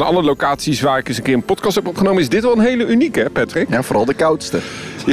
van 0.00 0.08
alle 0.08 0.22
locaties 0.22 0.80
waar 0.80 0.98
ik 0.98 1.08
eens 1.08 1.16
een 1.16 1.22
keer 1.22 1.34
een 1.34 1.42
podcast 1.42 1.74
heb 1.74 1.86
opgenomen, 1.86 2.22
is 2.22 2.28
dit 2.28 2.42
wel 2.42 2.52
een 2.52 2.60
hele 2.60 2.86
unieke, 2.86 3.20
hè, 3.20 3.30
Patrick? 3.30 3.70
Ja, 3.70 3.82
vooral 3.82 4.04
de 4.04 4.14
koudste. 4.14 4.58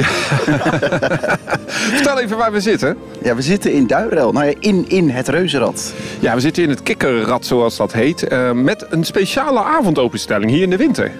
Vertel 1.94 2.18
even 2.18 2.36
waar 2.36 2.52
we 2.52 2.60
zitten. 2.60 2.96
Ja, 3.22 3.34
we 3.34 3.42
zitten 3.42 3.72
in 3.72 3.86
Duinrel. 3.86 4.32
Nou 4.32 4.46
ja, 4.46 4.52
in, 4.60 4.84
in 4.88 5.10
het 5.10 5.28
reuzenrad. 5.28 5.94
Ja, 6.20 6.34
we 6.34 6.40
zitten 6.40 6.62
in 6.62 6.68
het 6.68 6.82
kikkerrad, 6.82 7.46
zoals 7.46 7.76
dat 7.76 7.92
heet, 7.92 8.28
eh, 8.28 8.52
met 8.52 8.86
een 8.90 9.04
speciale 9.04 9.62
avondopenstelling 9.62 10.50
hier 10.50 10.62
in 10.62 10.70
de 10.70 10.76
winter. 10.76 11.12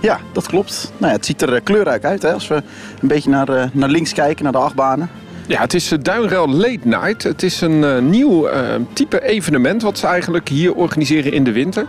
Ja, 0.00 0.20
dat 0.32 0.46
klopt. 0.46 0.92
Nou 0.96 1.10
ja, 1.10 1.16
het 1.16 1.26
ziet 1.26 1.42
er 1.42 1.54
eh, 1.54 1.60
kleurrijk 1.62 2.04
uit 2.04 2.22
hè, 2.22 2.32
als 2.32 2.48
we 2.48 2.54
een 3.00 3.08
beetje 3.08 3.30
naar, 3.30 3.48
eh, 3.48 3.64
naar 3.72 3.88
links 3.88 4.12
kijken, 4.12 4.42
naar 4.42 4.52
de 4.52 4.58
achtbanen. 4.58 5.10
Ja, 5.48 5.60
het 5.60 5.74
is 5.74 5.88
Duinrel 6.00 6.48
Late 6.48 6.78
Night. 6.82 7.22
Het 7.22 7.42
is 7.42 7.60
een 7.60 7.82
uh, 7.82 7.98
nieuw 7.98 8.48
uh, 8.48 8.54
type 8.92 9.22
evenement 9.22 9.82
wat 9.82 9.98
ze 9.98 10.06
eigenlijk 10.06 10.48
hier 10.48 10.74
organiseren 10.74 11.32
in 11.32 11.44
de 11.44 11.52
winter. 11.52 11.86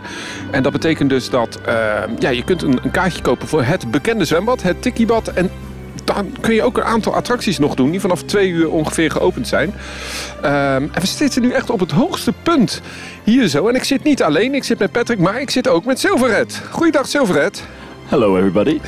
En 0.50 0.62
dat 0.62 0.72
betekent 0.72 1.10
dus 1.10 1.30
dat 1.30 1.58
ja, 2.18 2.28
je 2.28 2.44
kunt 2.44 2.62
een, 2.62 2.78
een, 2.82 2.90
kaartje 2.90 3.22
kopen 3.22 3.48
voor 3.48 3.62
het 3.62 3.90
bekende 3.90 4.24
zwembad, 4.24 4.62
het 4.62 4.82
Tikkiebad. 4.82 5.28
En 5.28 5.50
dan 6.04 6.32
kun 6.40 6.54
je 6.54 6.62
ook 6.62 6.76
een 6.76 6.84
aantal 6.84 7.14
attracties 7.14 7.58
nog 7.58 7.74
doen 7.74 7.90
die 7.90 8.00
vanaf 8.00 8.22
twee 8.22 8.48
uur 8.48 8.70
ongeveer 8.70 9.10
geopend 9.10 9.48
zijn. 9.48 9.74
en 10.42 10.90
we 10.92 11.06
zitten 11.06 11.42
nu 11.42 11.50
echt 11.50 11.70
op 11.70 11.80
het 11.80 11.90
hoogste 11.90 12.32
punt 12.42 12.80
hier 13.24 13.48
zo. 13.48 13.68
En 13.68 13.74
ik 13.74 13.84
zit 13.84 14.04
niet 14.04 14.22
alleen, 14.22 14.54
ik 14.54 14.64
zit 14.64 14.78
met 14.78 14.92
Patrick, 14.92 15.18
maar 15.18 15.40
ik 15.40 15.50
zit 15.50 15.68
ook 15.68 15.84
met 15.84 16.00
Silverhead. 16.00 16.62
Goeiedag 16.70 17.08
Silverhead. 17.08 17.62
Hello 18.10 18.36
everybody. 18.36 18.80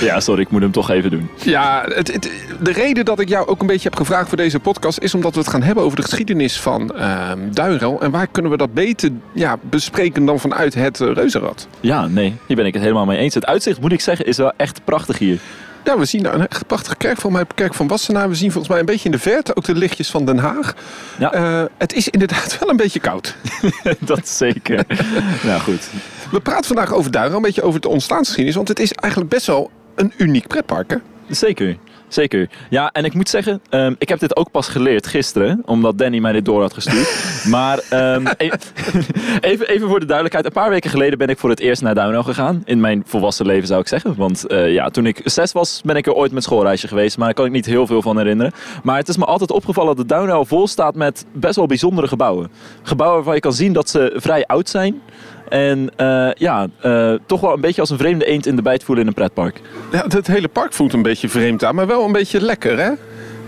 ja, 0.06 0.20
sorry, 0.20 0.40
ik 0.40 0.50
moet 0.50 0.60
hem 0.60 0.70
toch 0.70 0.90
even 0.90 1.10
doen. 1.10 1.30
Ja, 1.42 1.84
het, 1.86 2.12
het, 2.12 2.30
de 2.60 2.72
reden 2.72 3.04
dat 3.04 3.20
ik 3.20 3.28
jou 3.28 3.46
ook 3.46 3.60
een 3.60 3.66
beetje 3.66 3.88
heb 3.88 3.98
gevraagd 3.98 4.28
voor 4.28 4.36
deze 4.36 4.60
podcast 4.60 4.98
is 4.98 5.14
omdat 5.14 5.34
we 5.34 5.40
het 5.40 5.48
gaan 5.48 5.62
hebben 5.62 5.84
over 5.84 5.96
de 5.96 6.02
geschiedenis 6.02 6.60
van 6.60 6.92
uh, 6.96 7.30
Duinrel. 7.50 8.00
En 8.00 8.10
waar 8.10 8.26
kunnen 8.26 8.50
we 8.50 8.56
dat 8.56 8.74
beter 8.74 9.10
ja, 9.32 9.58
bespreken 9.62 10.24
dan 10.24 10.40
vanuit 10.40 10.74
het 10.74 11.00
uh, 11.00 11.12
reuzenrad? 11.12 11.68
Ja, 11.80 12.06
nee, 12.06 12.36
hier 12.46 12.56
ben 12.56 12.66
ik 12.66 12.74
het 12.74 12.82
helemaal 12.82 13.06
mee 13.06 13.18
eens. 13.18 13.34
Het 13.34 13.46
uitzicht, 13.46 13.80
moet 13.80 13.92
ik 13.92 14.00
zeggen, 14.00 14.26
is 14.26 14.36
wel 14.36 14.52
echt 14.56 14.84
prachtig 14.84 15.18
hier. 15.18 15.38
Ja, 15.84 15.98
we 15.98 16.04
zien 16.04 16.22
daar 16.22 16.34
een 16.34 16.48
echt 16.48 16.66
prachtige 16.66 16.96
kerk 16.96 17.18
van 17.18 17.32
mij, 17.32 17.44
kerk 17.54 17.74
van 17.74 17.88
Wassenaar. 17.88 18.28
We 18.28 18.34
zien 18.34 18.50
volgens 18.50 18.72
mij 18.72 18.80
een 18.80 18.86
beetje 18.86 19.04
in 19.04 19.10
de 19.10 19.18
verte 19.18 19.56
ook 19.56 19.64
de 19.64 19.74
lichtjes 19.74 20.10
van 20.10 20.24
Den 20.24 20.38
Haag. 20.38 20.74
Ja. 21.18 21.34
Uh, 21.34 21.64
het 21.78 21.92
is 21.92 22.08
inderdaad 22.08 22.56
wel 22.60 22.68
een 22.68 22.76
beetje 22.76 23.00
koud. 23.00 23.36
dat 23.98 24.28
zeker. 24.28 24.86
nou 25.42 25.60
goed. 25.60 25.90
We 26.32 26.40
praten 26.40 26.64
vandaag 26.64 26.92
over 26.92 27.10
Duinrel, 27.10 27.36
een 27.36 27.42
beetje 27.42 27.62
over 27.62 27.80
de 27.80 27.88
ontstaansgeschiedenis. 27.88 28.56
Want 28.56 28.68
het 28.68 28.78
is 28.78 28.92
eigenlijk 28.92 29.32
best 29.32 29.46
wel 29.46 29.70
een 29.94 30.12
uniek 30.16 30.46
pretpark, 30.46 30.90
hè? 30.90 30.96
Zeker. 31.28 31.76
Zeker. 32.08 32.48
Ja, 32.70 32.90
en 32.92 33.04
ik 33.04 33.14
moet 33.14 33.28
zeggen, 33.28 33.62
um, 33.70 33.94
ik 33.98 34.08
heb 34.08 34.18
dit 34.18 34.36
ook 34.36 34.50
pas 34.50 34.68
geleerd 34.68 35.06
gisteren, 35.06 35.62
omdat 35.64 35.98
Danny 35.98 36.18
mij 36.18 36.32
dit 36.32 36.44
door 36.44 36.60
had 36.60 36.72
gestuurd. 36.72 37.34
maar 37.56 37.80
um, 37.92 38.26
even, 39.40 39.68
even 39.68 39.88
voor 39.88 40.00
de 40.00 40.06
duidelijkheid. 40.06 40.44
Een 40.44 40.52
paar 40.52 40.70
weken 40.70 40.90
geleden 40.90 41.18
ben 41.18 41.28
ik 41.28 41.38
voor 41.38 41.50
het 41.50 41.60
eerst 41.60 41.82
naar 41.82 41.94
Duinrel 41.94 42.22
gegaan. 42.22 42.62
In 42.64 42.80
mijn 42.80 43.02
volwassen 43.06 43.46
leven 43.46 43.66
zou 43.66 43.80
ik 43.80 43.88
zeggen. 43.88 44.14
Want 44.16 44.44
uh, 44.48 44.72
ja, 44.72 44.88
toen 44.88 45.06
ik 45.06 45.20
zes 45.24 45.52
was, 45.52 45.80
ben 45.84 45.96
ik 45.96 46.06
er 46.06 46.14
ooit 46.14 46.32
met 46.32 46.42
schoolreisje 46.42 46.88
geweest. 46.88 47.16
Maar 47.16 47.26
daar 47.26 47.34
kan 47.34 47.46
ik 47.46 47.52
niet 47.52 47.66
heel 47.66 47.86
veel 47.86 48.02
van 48.02 48.18
herinneren. 48.18 48.52
Maar 48.82 48.96
het 48.96 49.08
is 49.08 49.16
me 49.16 49.24
altijd 49.24 49.50
opgevallen 49.50 49.96
dat 49.96 50.08
Duinrel 50.08 50.44
vol 50.44 50.68
staat 50.68 50.94
met 50.94 51.24
best 51.32 51.56
wel 51.56 51.66
bijzondere 51.66 52.08
gebouwen. 52.08 52.50
Gebouwen 52.82 53.16
waarvan 53.16 53.34
je 53.34 53.40
kan 53.40 53.52
zien 53.52 53.72
dat 53.72 53.88
ze 53.88 54.12
vrij 54.16 54.46
oud 54.46 54.68
zijn. 54.68 55.02
En 55.52 55.90
uh, 56.00 56.30
ja, 56.34 56.66
uh, 56.84 57.14
toch 57.26 57.40
wel 57.40 57.52
een 57.52 57.60
beetje 57.60 57.80
als 57.80 57.90
een 57.90 57.98
vreemde 57.98 58.24
eend 58.24 58.46
in 58.46 58.56
de 58.56 58.62
bijt 58.62 58.84
voelen 58.84 59.04
in 59.04 59.08
een 59.08 59.14
pretpark. 59.14 59.60
Ja, 59.92 60.04
het 60.08 60.26
hele 60.26 60.48
park 60.48 60.72
voelt 60.72 60.92
een 60.92 61.02
beetje 61.02 61.28
vreemd 61.28 61.64
aan, 61.64 61.74
maar 61.74 61.86
wel 61.86 62.04
een 62.04 62.12
beetje 62.12 62.40
lekker, 62.40 62.78
hè? 62.78 62.90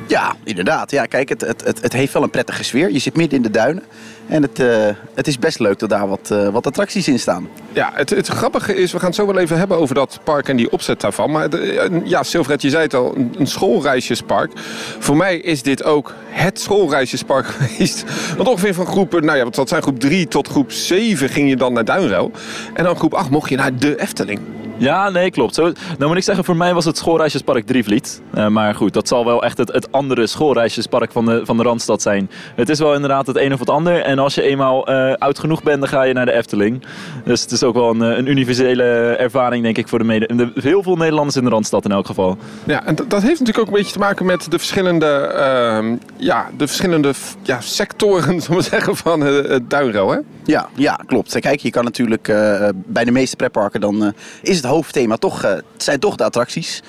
Ja, 0.06 0.34
inderdaad. 0.44 0.90
Ja, 0.90 1.06
kijk, 1.06 1.28
het, 1.28 1.40
het, 1.40 1.82
het, 1.82 1.92
heeft 1.92 2.12
wel 2.12 2.22
een 2.22 2.30
prettige 2.30 2.64
sfeer. 2.64 2.90
Je 2.90 2.98
zit 2.98 3.16
midden 3.16 3.36
in 3.36 3.42
de 3.42 3.50
duinen. 3.50 3.82
En 4.26 4.42
het, 4.42 4.58
uh, 4.58 4.88
het 5.14 5.26
is 5.26 5.38
best 5.38 5.58
leuk 5.58 5.78
dat 5.78 5.88
daar 5.88 6.08
wat, 6.08 6.28
uh, 6.32 6.48
wat 6.48 6.66
attracties 6.66 7.08
in 7.08 7.18
staan. 7.18 7.48
Ja, 7.72 7.90
het, 7.94 8.10
het 8.10 8.26
grappige 8.26 8.76
is, 8.76 8.92
we 8.92 8.98
gaan 8.98 9.06
het 9.06 9.16
zo 9.16 9.26
wel 9.26 9.38
even 9.38 9.58
hebben 9.58 9.76
over 9.76 9.94
dat 9.94 10.20
park 10.24 10.48
en 10.48 10.56
die 10.56 10.72
opzet 10.72 11.00
daarvan. 11.00 11.30
Maar 11.30 11.50
de, 11.50 12.00
ja, 12.04 12.22
Silvret, 12.22 12.62
je 12.62 12.70
zei 12.70 12.82
het 12.82 12.94
al, 12.94 13.16
een, 13.16 13.46
schoolreisjespark. 13.46 14.52
Voor 14.98 15.16
mij 15.16 15.36
is 15.36 15.62
dit 15.62 15.84
ook 15.84 16.14
het 16.28 16.60
schoolreisjespark 16.60 17.46
geweest. 17.56 18.04
Want 18.36 18.48
ongeveer 18.48 18.74
van 18.74 18.86
groep, 18.86 19.20
nou 19.20 19.38
ja, 19.38 19.44
wat 19.50 19.68
zijn 19.68 19.82
groep 19.82 20.00
3 20.00 20.28
tot 20.28 20.48
groep 20.48 20.72
7 20.72 21.28
ging 21.28 21.48
je 21.48 21.56
dan 21.56 21.72
naar 21.72 21.84
Duinruil. 21.84 22.30
En 22.74 22.84
dan 22.84 22.96
groep 22.96 23.14
8 23.14 23.30
mocht 23.30 23.48
je 23.48 23.56
naar 23.56 23.78
de 23.78 24.00
Efteling. 24.00 24.40
Ja, 24.76 25.10
nee, 25.10 25.30
klopt. 25.30 25.54
Zo, 25.54 25.62
nou 25.62 26.06
moet 26.06 26.16
ik 26.16 26.22
zeggen, 26.22 26.44
voor 26.44 26.56
mij 26.56 26.74
was 26.74 26.84
het 26.84 26.96
schoolreisjespark 26.96 27.66
Drievliet. 27.66 28.22
Uh, 28.34 28.48
maar 28.48 28.74
goed, 28.74 28.92
dat 28.92 29.08
zal 29.08 29.24
wel 29.24 29.42
echt 29.42 29.58
het, 29.58 29.72
het 29.72 29.92
andere 29.92 30.26
schoolreisjespark 30.26 31.12
van 31.12 31.24
de, 31.24 31.40
van 31.44 31.56
de 31.56 31.62
Randstad 31.62 32.02
zijn. 32.02 32.30
Het 32.54 32.68
is 32.68 32.78
wel 32.78 32.94
inderdaad 32.94 33.26
het 33.26 33.36
een 33.36 33.52
of 33.52 33.58
het 33.58 33.70
ander. 33.70 34.00
En 34.00 34.18
als 34.18 34.34
je 34.34 34.42
eenmaal 34.42 34.90
uh, 34.90 35.12
oud 35.14 35.38
genoeg 35.38 35.62
bent, 35.62 35.80
dan 35.80 35.88
ga 35.88 36.02
je 36.02 36.12
naar 36.12 36.26
de 36.26 36.32
Efteling. 36.32 36.82
Dus 37.24 37.40
het 37.40 37.50
is 37.50 37.62
ook 37.62 37.74
wel 37.74 37.90
een, 37.90 38.00
een 38.00 38.26
universele 38.26 38.82
ervaring, 39.18 39.62
denk 39.62 39.78
ik, 39.78 39.88
voor 39.88 39.98
de, 39.98 40.04
mede, 40.04 40.36
de 40.36 40.50
heel 40.60 40.82
veel 40.82 40.96
Nederlanders 40.96 41.36
in 41.36 41.44
de 41.44 41.50
Randstad 41.50 41.84
in 41.84 41.92
elk 41.92 42.06
geval. 42.06 42.36
Ja, 42.64 42.86
en 42.86 42.94
dat 42.94 43.22
heeft 43.22 43.38
natuurlijk 43.38 43.58
ook 43.58 43.66
een 43.66 43.72
beetje 43.72 43.92
te 43.92 43.98
maken 43.98 44.26
met 44.26 44.50
de 44.50 44.58
verschillende, 44.58 45.34
uh, 45.82 45.98
ja, 46.16 46.50
de 46.56 46.66
verschillende 46.66 47.12
ja, 47.42 47.60
sectoren, 47.60 48.40
zullen 48.42 48.56
we 48.56 48.68
zeggen, 48.68 48.96
van 48.96 49.20
het, 49.20 49.70
Duinrel, 49.70 50.10
hè? 50.10 50.18
Ja, 50.44 50.68
ja, 50.74 51.00
klopt. 51.06 51.40
Kijk, 51.40 51.60
je 51.60 51.70
kan 51.70 51.84
natuurlijk 51.84 52.28
uh, 52.28 52.68
bij 52.74 53.04
de 53.04 53.10
meeste 53.10 53.36
pretparken 53.36 53.80
dan 53.80 54.04
uh, 54.04 54.08
is 54.42 54.56
het 54.56 54.63
hoofdthema 54.66 55.16
toch, 55.16 55.44
uh, 55.44 55.50
het 55.50 55.64
zijn 55.76 56.00
toch 56.00 56.16
de 56.16 56.24
attracties. 56.24 56.82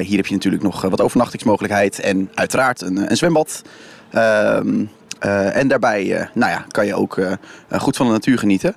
hier 0.00 0.16
heb 0.16 0.26
je 0.26 0.34
natuurlijk 0.34 0.62
nog 0.62 0.80
wat 0.80 1.00
overnachtingsmogelijkheid 1.00 2.00
en 2.00 2.30
uiteraard 2.34 2.80
een, 2.80 3.10
een 3.10 3.16
zwembad. 3.16 3.62
Ehm, 4.10 4.84
en 5.52 5.68
daarbij 5.68 6.28
nou 6.34 6.52
ja, 6.52 6.64
kan 6.68 6.86
je 6.86 6.94
ook 6.94 7.20
goed 7.70 7.96
van 7.96 8.06
de 8.06 8.12
natuur 8.12 8.38
genieten. 8.38 8.74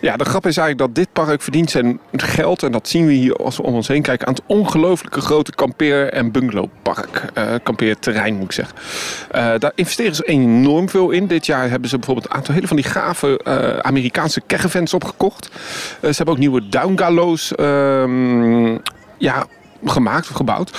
Ja, 0.00 0.16
de 0.16 0.24
grap 0.24 0.46
is 0.46 0.56
eigenlijk 0.56 0.78
dat 0.78 1.04
dit 1.04 1.12
park 1.12 1.42
verdient 1.42 1.70
zijn 1.70 2.00
geld. 2.12 2.62
En 2.62 2.72
dat 2.72 2.88
zien 2.88 3.06
we 3.06 3.12
hier 3.12 3.36
als 3.36 3.56
we 3.56 3.62
om 3.62 3.74
ons 3.74 3.88
heen 3.88 4.02
kijken. 4.02 4.26
Aan 4.26 4.34
het 4.34 4.42
ongelooflijke 4.46 5.20
grote 5.20 5.52
kampeer- 5.52 6.12
en 6.12 6.30
bungalowpark. 6.30 7.24
Uh, 7.38 7.54
kampeerterrein 7.62 8.34
moet 8.34 8.44
ik 8.44 8.52
zeggen. 8.52 8.76
Uh, 9.34 9.52
daar 9.58 9.72
investeren 9.74 10.14
ze 10.14 10.24
enorm 10.24 10.88
veel 10.88 11.10
in. 11.10 11.26
Dit 11.26 11.46
jaar 11.46 11.70
hebben 11.70 11.88
ze 11.88 11.96
bijvoorbeeld 11.96 12.26
een 12.28 12.36
aantal 12.36 12.54
hele 12.54 12.66
van 12.66 12.76
die 12.76 12.84
gave 12.84 13.40
uh, 13.44 13.78
Amerikaanse 13.78 14.42
caravans 14.46 14.94
opgekocht. 14.94 15.50
ze 16.00 16.06
hebben 16.16 16.34
ook 16.34 16.40
nieuwe 16.40 16.68
downgalows 16.68 17.52
ja, 19.18 19.46
gemaakt 19.84 20.28
of 20.28 20.36
gebouwd. 20.36 20.70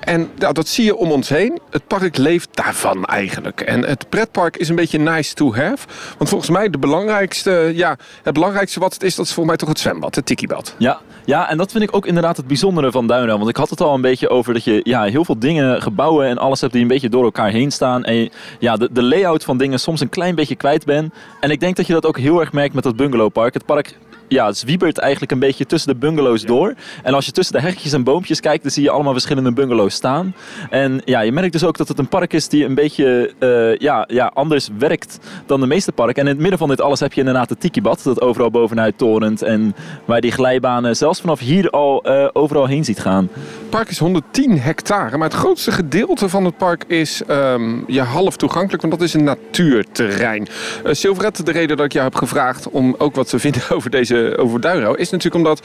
En 0.00 0.30
nou, 0.38 0.52
dat 0.52 0.68
zie 0.68 0.84
je 0.84 0.96
om 0.96 1.10
ons 1.10 1.28
heen. 1.28 1.60
Het 1.70 1.86
park 1.86 2.16
leeft 2.16 2.48
daarvan 2.52 3.04
eigenlijk. 3.04 3.60
En 3.60 3.84
het 3.84 4.08
pretpark 4.08 4.56
is 4.56 4.68
een 4.68 4.74
beetje 4.74 4.98
nice 4.98 5.34
to 5.34 5.54
have. 5.54 5.86
Want 6.18 6.30
volgens 6.30 6.50
mij 6.50 6.70
de 6.70 6.78
belangrijkste, 6.78 7.72
ja, 7.74 7.96
het 8.22 8.34
belangrijkste 8.34 8.80
wat 8.80 8.92
het 8.92 9.02
is, 9.02 9.14
dat 9.14 9.26
is 9.26 9.32
volgens 9.32 9.46
mij 9.46 9.56
toch 9.56 9.68
het 9.68 9.78
zwembad, 9.78 10.14
het 10.14 10.26
tikkiebad. 10.26 10.74
Ja, 10.78 11.00
ja, 11.24 11.50
en 11.50 11.56
dat 11.56 11.72
vind 11.72 11.84
ik 11.84 11.96
ook 11.96 12.06
inderdaad 12.06 12.36
het 12.36 12.46
bijzondere 12.46 12.90
van 12.90 13.06
Duinrel. 13.06 13.36
Want 13.36 13.50
ik 13.50 13.56
had 13.56 13.70
het 13.70 13.80
al 13.80 13.94
een 13.94 14.00
beetje 14.00 14.28
over 14.28 14.52
dat 14.52 14.64
je 14.64 14.80
ja, 14.82 15.04
heel 15.04 15.24
veel 15.24 15.38
dingen, 15.38 15.82
gebouwen 15.82 16.26
en 16.26 16.38
alles 16.38 16.60
hebt 16.60 16.72
die 16.72 16.82
een 16.82 16.88
beetje 16.88 17.08
door 17.08 17.24
elkaar 17.24 17.50
heen 17.50 17.70
staan. 17.70 18.04
En 18.04 18.30
ja, 18.58 18.76
de, 18.76 18.88
de 18.92 19.02
layout 19.02 19.44
van 19.44 19.58
dingen 19.58 19.80
soms 19.80 20.00
een 20.00 20.08
klein 20.08 20.34
beetje 20.34 20.56
kwijt 20.56 20.84
bent. 20.84 21.14
En 21.40 21.50
ik 21.50 21.60
denk 21.60 21.76
dat 21.76 21.86
je 21.86 21.92
dat 21.92 22.06
ook 22.06 22.18
heel 22.18 22.40
erg 22.40 22.52
merkt 22.52 22.74
met 22.74 22.84
dat 22.84 22.96
bungalowpark. 22.96 23.54
Het 23.54 23.64
park 23.64 23.96
ja, 24.28 24.52
zwiebert 24.52 24.98
eigenlijk 24.98 25.32
een 25.32 25.38
beetje 25.38 25.66
tussen 25.66 25.92
de 25.92 25.98
bungalows 25.98 26.40
ja. 26.40 26.46
door. 26.46 26.74
En 27.02 27.14
als 27.14 27.26
je 27.26 27.32
tussen 27.32 27.54
de 27.54 27.60
heggetjes 27.60 27.92
en 27.92 28.04
boompjes 28.04 28.40
kijkt, 28.40 28.62
dan 28.62 28.72
zie 28.72 28.82
je 28.82 28.90
allemaal 28.90 29.12
verschillende 29.12 29.52
bungalows 29.52 29.94
staan. 29.94 30.34
En 30.70 31.02
ja, 31.04 31.20
je 31.20 31.32
merkt 31.32 31.52
dus 31.52 31.64
ook 31.64 31.76
dat 31.76 31.88
het 31.88 31.98
een 31.98 32.08
park 32.08 32.32
is 32.32 32.48
die 32.48 32.64
een 32.64 32.74
beetje 32.74 33.34
uh, 33.38 33.76
ja, 33.76 34.04
ja, 34.08 34.30
anders 34.34 34.68
werkt 34.78 35.18
dan 35.46 35.60
de 35.60 35.66
meeste 35.66 35.92
parken. 35.92 36.22
En 36.22 36.22
in 36.22 36.32
het 36.32 36.40
midden 36.40 36.58
van 36.58 36.68
dit 36.68 36.80
alles 36.80 37.00
heb 37.00 37.12
je 37.12 37.20
inderdaad 37.20 37.48
het 37.48 37.60
tikibad, 37.60 38.02
dat 38.02 38.20
overal 38.20 38.50
bovenuit 38.50 38.98
torent. 38.98 39.42
En 39.42 39.74
waar 40.04 40.20
die 40.20 40.32
glijbanen 40.32 40.96
zelfs 40.96 41.20
vanaf 41.20 41.40
hier 41.40 41.70
al 41.70 42.10
uh, 42.10 42.28
overal 42.32 42.66
heen 42.66 42.84
ziet 42.84 43.00
gaan. 43.00 43.28
Het 43.32 43.70
park 43.70 43.88
is 43.88 43.98
110 43.98 44.60
hectare, 44.60 45.16
maar 45.16 45.28
het 45.28 45.38
grootste 45.38 45.72
gedeelte 45.72 46.28
van 46.28 46.44
het 46.44 46.56
park 46.56 46.84
is 46.86 47.22
um, 47.28 47.84
ja, 47.86 48.04
half 48.04 48.36
toegankelijk, 48.36 48.82
want 48.82 48.94
dat 48.94 49.02
is 49.02 49.14
een 49.14 49.24
natuurterrein. 49.24 50.48
Uh, 50.84 50.92
Silverette, 50.92 51.42
de 51.42 51.52
reden 51.52 51.76
dat 51.76 51.86
ik 51.86 51.92
jou 51.92 52.04
heb 52.04 52.14
gevraagd 52.14 52.70
om 52.70 52.94
ook 52.98 53.14
wat 53.14 53.28
te 53.28 53.38
vinden 53.38 53.62
over 53.76 53.90
deze 53.90 54.15
over 54.36 54.60
Duinrouw, 54.60 54.94
is 54.94 55.10
natuurlijk 55.10 55.44
omdat 55.44 55.60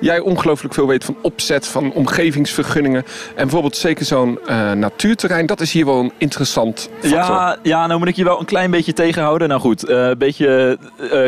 jij 0.00 0.18
ongelooflijk 0.18 0.74
veel 0.74 0.86
weet 0.86 1.04
van 1.04 1.16
opzet, 1.22 1.66
van 1.66 1.92
omgevingsvergunningen. 1.92 3.04
En 3.28 3.42
bijvoorbeeld 3.42 3.76
zeker 3.76 4.04
zo'n 4.04 4.38
uh, 4.48 4.72
natuurterrein, 4.72 5.46
dat 5.46 5.60
is 5.60 5.72
hier 5.72 5.84
wel 5.84 5.98
een 5.98 6.12
interessant 6.18 6.88
factor. 7.00 7.18
Ja, 7.18 7.58
ja, 7.62 7.86
nou 7.86 7.98
moet 7.98 8.08
ik 8.08 8.16
je 8.16 8.24
wel 8.24 8.40
een 8.40 8.46
klein 8.46 8.70
beetje 8.70 8.92
tegenhouden. 8.92 9.48
Nou 9.48 9.60
goed, 9.60 9.88
een 9.88 10.10
uh, 10.10 10.16
beetje 10.16 10.78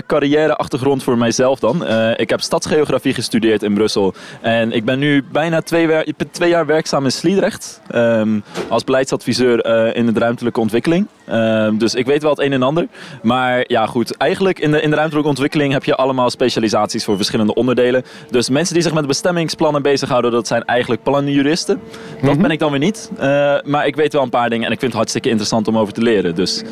carrière-achtergrond 0.06 1.02
voor 1.02 1.18
mijzelf 1.18 1.58
dan. 1.58 1.86
ik 2.16 2.30
heb 2.30 2.40
stadsgeografie 2.40 3.14
gestudeerd 3.14 3.62
in 3.62 3.74
Brussel. 3.74 4.14
En 4.40 4.72
ik 4.72 4.84
ben 4.84 4.98
nu 4.98 5.24
bijna 5.32 5.62
twee, 5.62 6.14
twee 6.30 6.48
jaar 6.48 6.66
werkzaam 6.66 7.04
in 7.04 7.12
Sliedrecht. 7.12 7.80
Um, 7.94 8.42
als 8.68 8.84
beleidsadviseur 8.84 9.66
in 9.96 10.12
de 10.12 10.20
ruimtelijke 10.20 10.60
ontwikkeling. 10.60 11.06
Ehm, 11.30 11.76
dus 11.76 11.94
ik 11.94 12.06
weet 12.06 12.22
wel 12.22 12.30
het 12.30 12.40
een 12.40 12.52
en 12.52 12.62
ander. 12.62 12.86
Maar 13.22 13.64
ja, 13.66 13.86
goed. 13.86 14.16
Eigenlijk 14.16 14.58
in 14.58 14.70
de, 14.70 14.80
in 14.80 14.90
de 14.90 14.96
ruimtelijke 14.96 15.28
ontwikkeling 15.28 15.72
heb 15.72 15.84
je 15.84 15.94
allemaal 15.94 16.30
specialisaties 16.30 17.04
voor 17.04 17.16
verschillende 17.16 17.54
onderdelen. 17.54 18.04
Dus 18.30 18.48
mensen 18.50 18.74
die 18.74 18.82
zich 18.82 18.94
met 18.94 19.06
bestemmingsplannen 19.06 19.82
bezighouden, 19.82 20.30
dat 20.30 20.46
zijn 20.46 20.64
eigenlijk 20.64 21.02
plannenjuristen. 21.02 21.80
Dat 22.22 22.32
Mhm. 22.32 22.42
ben 22.42 22.50
ik 22.50 22.58
dan 22.58 22.70
weer 22.70 22.80
niet. 22.80 23.10
Eh, 23.18 23.54
maar 23.64 23.86
ik 23.86 23.96
weet 23.96 24.12
wel 24.12 24.22
een 24.22 24.28
paar 24.28 24.50
dingen 24.50 24.66
en 24.66 24.72
ik 24.72 24.78
vind 24.78 24.90
het 24.90 25.00
hartstikke 25.00 25.28
interessant 25.28 25.68
om 25.68 25.78
over 25.78 25.92
te 25.92 26.02
leren. 26.02 26.34
Dus 26.34 26.62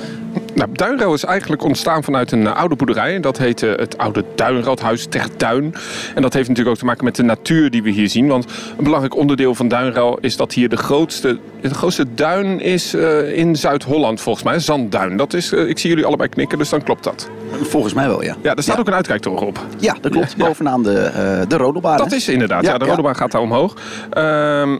Nou, 0.54 1.12
is 1.12 1.24
eigenlijk 1.24 1.62
ontstaan 1.62 2.04
vanuit 2.04 2.32
een 2.32 2.46
eh, 2.46 2.56
oude 2.56 2.76
boerderij. 2.76 3.20
Dat 3.20 3.38
heette 3.38 3.66
het 3.66 3.98
oude 3.98 4.24
Duinradhuis 4.34 5.06
ter 5.06 5.26
Duin. 5.36 5.74
En 6.14 6.22
dat 6.22 6.32
heeft 6.32 6.48
natuurlijk 6.48 6.76
ook 6.76 6.80
te 6.80 6.84
maken 6.84 7.04
met 7.04 7.16
de 7.16 7.22
natuur 7.22 7.70
die 7.70 7.82
we 7.82 7.90
hier 7.90 8.08
zien. 8.08 8.28
Want 8.28 8.44
een 8.78 8.84
belangrijk 8.84 9.16
onderdeel 9.16 9.54
van 9.54 9.68
Duinrel 9.68 10.18
is 10.20 10.36
dat 10.36 10.52
hier 10.52 10.68
de 10.68 10.76
grootste, 10.76 11.38
de 11.60 11.74
grootste 11.74 12.14
duin 12.14 12.60
is 12.60 12.94
eh, 12.94 13.36
in 13.38 13.56
Zuid-Holland 13.56 14.20
volgens 14.20 14.44
mij. 14.44 14.45
Zandduin. 14.56 15.16
Dat 15.16 15.34
is, 15.34 15.52
eh, 15.52 15.68
ik 15.68 15.78
zie 15.78 15.90
jullie 15.90 16.04
allebei 16.06 16.28
knikken, 16.28 16.58
dus 16.58 16.68
dan 16.68 16.82
klopt 16.82 17.04
dat. 17.04 17.30
Volgens 17.62 17.94
mij 17.94 18.06
wel, 18.08 18.22
ja. 18.22 18.36
Ja, 18.42 18.54
er 18.54 18.62
staat 18.62 18.74
Ja. 18.74 18.80
ook 18.80 18.86
een 18.86 18.94
uitkijktoren 18.94 19.46
op. 19.46 19.58
Ja, 19.78 19.96
dat 20.00 20.12
klopt. 20.12 20.36
Bovenaan 20.36 20.82
de, 20.82 20.98
eh 20.98 21.40
de 21.48 21.56
Rodelbaan. 21.56 21.96
Dat 21.96 22.10
hè? 22.10 22.16
is 22.16 22.28
inderdaad, 22.28 22.64
ja, 22.64 22.78
de 22.78 22.84
ja. 22.84 22.90
Rodebaan 22.90 23.16
gaat 23.16 23.30
daar 23.32 23.40
omhoog. 23.40 23.74
Ehm, 24.10 24.76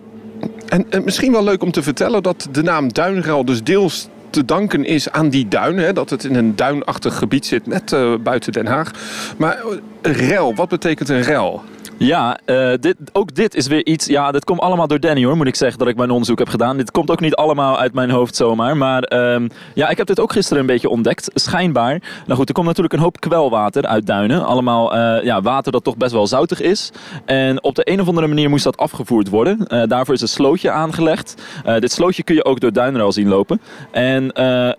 en, 0.68 0.86
en 0.90 1.04
misschien 1.04 1.32
wel 1.32 1.44
leuk 1.44 1.62
om 1.62 1.70
te 1.72 1.82
vertellen 1.82 2.22
dat 2.22 2.48
de 2.50 2.62
naam 2.62 2.92
Duinrel 2.92 3.44
dus 3.44 3.62
deels 3.62 4.08
te 4.30 4.44
danken 4.44 4.84
is 4.84 5.10
aan 5.10 5.28
die 5.28 5.48
duin. 5.48 5.78
Hè, 5.78 5.92
dat 5.92 6.10
het 6.10 6.24
in 6.24 6.34
een 6.34 6.56
duinachtig 6.56 7.18
gebied 7.18 7.46
zit, 7.46 7.66
net 7.66 7.92
eh, 7.92 8.14
buiten 8.22 8.52
Den 8.52 8.66
Haag. 8.66 8.90
Maar 9.36 9.58
eh, 10.02 10.28
rel, 10.28 10.54
wat 10.54 10.68
betekent 10.68 11.08
een 11.08 11.22
rel? 11.22 11.62
Ja, 11.98 12.38
eh, 12.44 12.72
dit, 12.80 12.96
ook 13.12 13.34
dit 13.34 13.54
is 13.54 13.66
weer 13.66 13.86
iets. 13.86 14.06
Ja, 14.06 14.32
dit 14.32 14.44
komt 14.44 14.60
allemaal 14.60 14.86
door 14.86 15.00
Danny 15.00 15.24
hoor, 15.24 15.36
moet 15.36 15.46
ik 15.46 15.54
zeggen 15.54 15.78
dat 15.78 15.88
ik 15.88 15.96
mijn 15.96 16.10
onderzoek 16.10 16.38
heb 16.38 16.48
gedaan. 16.48 16.76
Dit 16.76 16.90
komt 16.90 17.10
ook 17.10 17.20
niet 17.20 17.34
allemaal 17.34 17.78
uit 17.78 17.92
mijn 17.92 18.10
hoofd 18.10 18.36
zomaar. 18.36 18.76
Maar 18.76 19.02
ehm, 19.02 19.48
ja, 19.74 19.88
ik 19.88 19.96
heb 19.96 20.06
dit 20.06 20.20
ook 20.20 20.32
gisteren 20.32 20.60
een 20.60 20.66
beetje 20.66 20.88
ontdekt. 20.88 21.30
Schijnbaar. 21.34 22.02
Nou 22.26 22.38
goed, 22.38 22.48
er 22.48 22.54
komt 22.54 22.66
natuurlijk 22.66 22.94
een 22.94 23.00
hoop 23.00 23.20
kwelwater 23.20 23.86
uit 23.86 24.06
duinen. 24.06 24.44
Allemaal 24.44 24.94
eh, 24.94 25.24
ja, 25.24 25.42
water 25.42 25.72
dat 25.72 25.84
toch 25.84 25.96
best 25.96 26.12
wel 26.12 26.26
zoutig 26.26 26.60
is. 26.60 26.92
En 27.24 27.62
op 27.62 27.74
de 27.74 27.90
een 27.90 28.00
of 28.00 28.08
andere 28.08 28.26
manier 28.26 28.50
moest 28.50 28.64
dat 28.64 28.76
afgevoerd 28.76 29.28
worden. 29.28 29.66
Eh, 29.66 29.82
daarvoor 29.88 30.14
is 30.14 30.20
een 30.20 30.28
slootje 30.28 30.70
aangelegd. 30.70 31.42
Dit 31.78 31.92
slootje 31.92 32.22
kun 32.22 32.34
je 32.34 32.44
ook 32.44 32.60
door 32.60 32.72
duinruil 32.72 33.12
zien 33.12 33.28
lopen. 33.28 33.60
En 33.90 34.30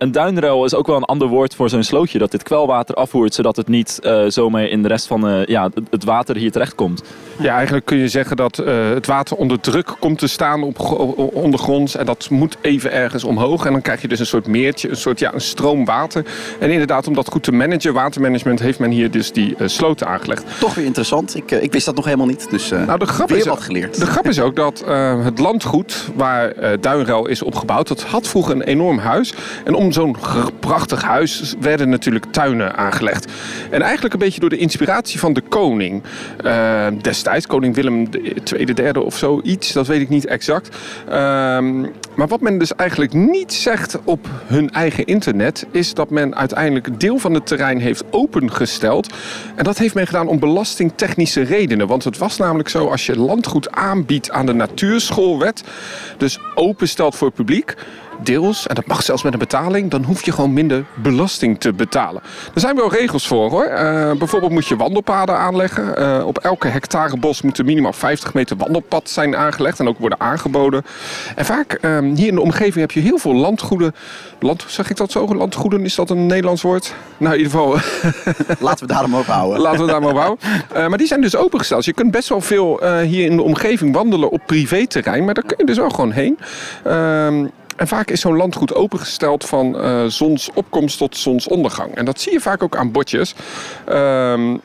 een 0.02 0.12
duinruil 0.12 0.64
is 0.64 0.74
ook 0.74 0.86
wel 0.86 0.96
een 0.96 1.04
ander 1.04 1.28
woord 1.28 1.54
voor 1.54 1.68
zo'n 1.68 1.82
slootje. 1.82 2.18
Dat 2.18 2.30
dit 2.30 2.42
kwelwater 2.42 2.94
afvoert, 2.94 3.34
zodat 3.34 3.56
het 3.56 3.68
niet 3.68 3.98
zomaar 4.28 4.64
in 4.64 4.82
de 4.82 4.88
rest 4.88 5.06
van 5.06 5.44
ja, 5.46 5.70
het 5.90 6.04
water 6.04 6.36
hier 6.36 6.52
terecht 6.52 6.74
komt. 6.74 7.02
Ja, 7.40 7.54
eigenlijk 7.54 7.86
kun 7.86 7.98
je 7.98 8.08
zeggen 8.08 8.36
dat 8.36 8.58
eh, 8.58 8.90
het 8.90 9.06
water 9.06 9.36
onder 9.36 9.60
druk 9.60 9.94
komt 9.98 10.18
te 10.18 10.26
staan 10.26 10.62
op 10.62 10.78
gro- 10.78 11.30
ondergronds. 11.32 11.96
En 11.96 12.06
dat 12.06 12.30
moet 12.30 12.56
even 12.60 12.92
ergens 12.92 13.24
omhoog. 13.24 13.64
En 13.66 13.72
dan 13.72 13.82
krijg 13.82 14.00
je 14.02 14.08
dus 14.08 14.18
een 14.18 14.26
soort 14.26 14.46
meertje, 14.46 14.88
een 14.90 14.96
soort 14.96 15.18
ja, 15.18 15.34
een 15.34 15.40
stroom 15.40 15.84
water. 15.84 16.24
En 16.58 16.70
inderdaad, 16.70 17.06
om 17.06 17.14
dat 17.14 17.28
goed 17.28 17.42
te 17.42 17.52
managen, 17.52 17.92
watermanagement, 17.92 18.60
heeft 18.60 18.78
men 18.78 18.90
hier 18.90 19.10
dus 19.10 19.32
die 19.32 19.54
eh, 19.58 19.68
sloten 19.68 20.06
aangelegd. 20.06 20.44
Toch 20.60 20.74
weer 20.74 20.84
interessant. 20.84 21.36
Ik, 21.36 21.50
eh, 21.50 21.62
ik 21.62 21.72
wist 21.72 21.86
dat 21.86 21.94
nog 21.94 22.04
helemaal 22.04 22.26
niet. 22.26 22.50
Dus 22.50 22.68
Nou, 22.70 22.98
de 22.98 23.06
grap 23.06 23.28
weer 23.28 23.38
is, 23.38 23.44
wat 23.46 23.60
geleerd. 23.62 24.00
De 24.00 24.06
grap 24.06 24.26
is 24.28 24.40
ook 24.40 24.56
dat 24.56 24.84
het 25.22 25.38
landgoed 25.38 26.08
waar 26.14 26.52
Duinruil 26.80 27.26
is 27.26 27.42
opgebouwd, 27.42 27.88
dat 27.88 28.02
had 28.02 28.28
vroeger 28.28 28.54
een 28.54 28.62
enorm 28.62 28.98
huis. 28.98 29.34
En 29.64 29.74
om 29.74 29.92
zo'n 29.92 30.16
prachtig 30.60 31.02
huis 31.02 31.54
werden 31.60 31.88
natuurlijk 31.88 32.24
tuinen 32.30 32.76
aangelegd. 32.76 33.32
En 33.70 33.82
eigenlijk 33.82 34.12
een 34.14 34.20
beetje 34.20 34.40
door 34.40 34.50
de 34.50 34.56
inspiratie 34.56 35.18
van 35.18 35.32
de 35.32 35.42
koning 35.48 36.02
destijds, 37.02 37.46
koning 37.46 37.74
Willem 37.74 38.08
II, 38.52 38.74
derde 38.74 39.02
of 39.02 39.16
zoiets, 39.16 39.72
dat 39.72 39.86
weet 39.86 40.00
ik 40.00 40.08
niet 40.08 40.26
exact. 40.26 40.76
Ehm, 41.08 41.80
maar 42.14 42.28
wat 42.28 42.40
men 42.40 42.58
dus 42.58 42.74
eigenlijk 42.74 43.12
niet 43.12 43.52
zegt 43.52 43.98
op 44.04 44.28
hun 44.46 44.70
eigen 44.70 45.04
internet, 45.04 45.66
is 45.70 45.94
dat 45.94 46.10
men 46.10 46.36
uiteindelijk 46.36 47.00
deel 47.00 47.18
van 47.18 47.34
het 47.34 47.46
terrein 47.46 47.80
heeft 47.80 48.04
opengesteld. 48.10 49.14
En 49.56 49.64
dat 49.64 49.78
heeft 49.78 49.94
men 49.94 50.06
gedaan 50.06 50.28
om 50.28 50.38
belastingtechnische 50.38 51.42
redenen. 51.42 51.86
Want 51.86 52.04
het 52.04 52.18
was 52.18 52.36
namelijk 52.36 52.68
zo, 52.68 52.86
als 52.86 53.06
je 53.06 53.18
landgoed 53.18 53.70
aanbiedt 53.70 54.30
aan 54.30 54.46
de 54.46 54.52
natuurschoolwet, 54.52 55.64
dus 56.16 56.38
openstelt 56.54 57.16
voor 57.16 57.26
het 57.26 57.36
publiek, 57.36 57.74
deels, 58.22 58.66
en 58.66 58.74
dat 58.74 58.86
mag 58.86 59.02
zelfs 59.02 59.22
met 59.22 59.32
een 59.32 59.38
betaling, 59.38 59.90
dan 59.90 60.04
hoef 60.04 60.24
je 60.24 60.32
gewoon 60.32 60.52
minder 60.52 60.84
belasting 60.94 61.60
te 61.60 61.72
betalen. 61.72 62.22
Er 62.54 62.60
zijn 62.60 62.76
wel 62.76 62.92
regels 62.92 63.26
voor 63.26 63.50
hoor. 63.50 63.64
Eh, 63.64 64.12
bijvoorbeeld 64.12 64.52
moet 64.52 64.66
je 64.66 64.76
wandelpaden 64.76 65.36
aanleggen. 65.36 65.96
Eh, 65.96 66.26
op 66.26 66.38
elke 66.38 66.68
hectare 66.68 67.16
bos 67.16 67.42
moet 67.42 67.58
er 67.58 67.64
minimaal 67.64 67.92
50 67.92 68.34
meter 68.34 68.56
wandelpad 68.56 69.10
zijn 69.10 69.36
aangelegd 69.36 69.80
en 69.80 69.88
ook 69.88 69.98
worden 69.98 70.20
aangeboden. 70.20 70.84
En 71.36 71.44
vaak 71.44 71.72
eh, 71.72 71.98
hier 72.14 72.28
in 72.28 72.34
de 72.34 72.40
omgeving 72.40 72.74
heb 72.74 72.90
je 72.90 73.00
heel 73.00 73.18
veel 73.18 73.34
landgoeden. 73.34 73.94
Land, 74.40 74.64
zeg 74.66 74.90
ik 74.90 74.96
dat 74.96 75.10
zo? 75.10 75.34
Landgoeden, 75.34 75.84
is 75.84 75.94
dat 75.94 76.10
een 76.10 76.26
Nederlands 76.26 76.62
woord? 76.62 76.94
Nou, 77.16 77.34
in 77.34 77.40
ieder 77.40 77.52
geval 77.52 77.76
Laten 78.68 78.86
we 78.86 78.92
daarom 78.92 79.16
over 79.16 79.32
houden. 79.32 79.60
Laten 79.60 79.80
we 79.80 79.86
daar 79.86 80.00
maar 80.00 80.10
op 80.10 80.18
houden. 80.18 80.46
Eh, 80.68 80.88
maar 80.88 80.98
die 80.98 81.06
zijn 81.06 81.20
dus 81.20 81.36
opengesteld. 81.36 81.78
Dus 81.78 81.88
je 81.88 82.02
kunt 82.02 82.10
best 82.10 82.28
wel 82.28 82.40
veel 82.40 82.80
hier 83.02 83.24
in 83.24 83.36
de 83.36 83.42
omgeving 83.42 83.94
wandelen 83.94 84.30
op 84.30 84.40
privéterrein. 84.46 85.24
Maar 85.24 85.34
daar 85.34 85.44
kun 85.44 85.56
je 85.58 85.64
dus 85.64 85.76
wel 85.76 85.90
gewoon 85.90 86.10
heen. 86.10 86.38
Ehm, 87.78 87.88
en 87.88 87.88
vaak 87.88 88.10
is 88.10 88.20
zo'n 88.20 88.36
landgoed 88.36 88.74
opengesteld 88.74 89.44
van 89.44 89.80
eh, 89.80 90.04
zonsopkomst 90.04 90.98
tot 90.98 91.16
zonsondergang. 91.16 91.94
En 91.94 92.04
dat 92.04 92.20
zie 92.20 92.32
je 92.32 92.40
vaak 92.40 92.62
ook 92.62 92.76
aan 92.76 92.92
bordjes. 92.92 93.34
Ehm, 93.86 94.56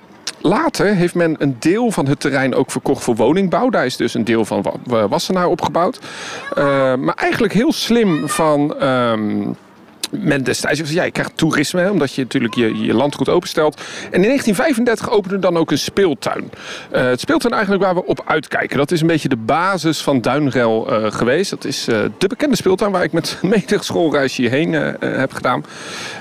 Later 0.42 0.86
heeft 0.96 1.16
men 1.16 1.36
een 1.40 1.56
deel 1.60 1.92
van 1.92 2.08
het 2.08 2.20
terrein 2.20 2.56
ook 2.56 2.72
verkocht 2.72 3.04
voor 3.04 3.16
woningbouw. 3.16 3.70
Daar 3.70 3.86
is 3.86 3.98
dus 3.98 4.14
een 4.14 4.24
deel 4.24 4.46
van 4.46 4.66
Wa- 4.84 5.08
Wassenaar 5.08 5.48
opgebouwd. 5.48 6.00
Eh, 6.56 6.64
maar 6.96 7.16
eigenlijk 7.16 7.54
heel 7.54 7.72
slim 7.74 8.30
van... 8.30 8.80
ehm, 8.80 9.42
men 10.20 10.44
destijds 10.44 10.80
zei, 10.80 10.94
ja, 10.94 11.04
je 11.04 11.12
krijgt 11.12 11.38
toerisme, 11.38 11.92
omdat 11.92 12.14
je 12.14 12.22
natuurlijk 12.22 12.54
je, 12.54 12.94
landgoed 12.94 13.30
openstelt. 13.30 13.82
En 14.12 14.22
in 14.22 14.28
1935 14.28 15.10
opende 15.10 15.40
dan 15.40 15.58
ook 15.58 15.72
een 15.72 15.78
speeltuin. 15.78 16.52
Eh, 16.92 17.04
het 17.04 17.20
speeltuin 17.20 17.54
eigenlijk 17.54 17.84
waar 17.84 17.96
we 17.96 18.06
op 18.06 18.24
uitkijken. 18.26 18.78
Dat 18.78 18.92
is 18.92 19.02
een 19.02 19.08
beetje 19.08 19.30
de 19.30 19.36
basis 19.36 20.02
van 20.02 20.22
Duinrel 20.22 20.92
eh, 20.92 21.12
geweest. 21.12 21.50
Dat 21.50 21.66
is 21.66 21.88
eh, 21.88 22.00
de 22.18 22.28
bekende 22.28 22.56
speeltuin 22.56 22.92
waar 22.92 23.04
ik 23.04 23.12
met 23.12 23.38
menig 23.42 23.84
schoolreis 23.84 24.36
hierheen 24.36 24.74
heb 25.00 25.34
gedaan. 25.34 25.66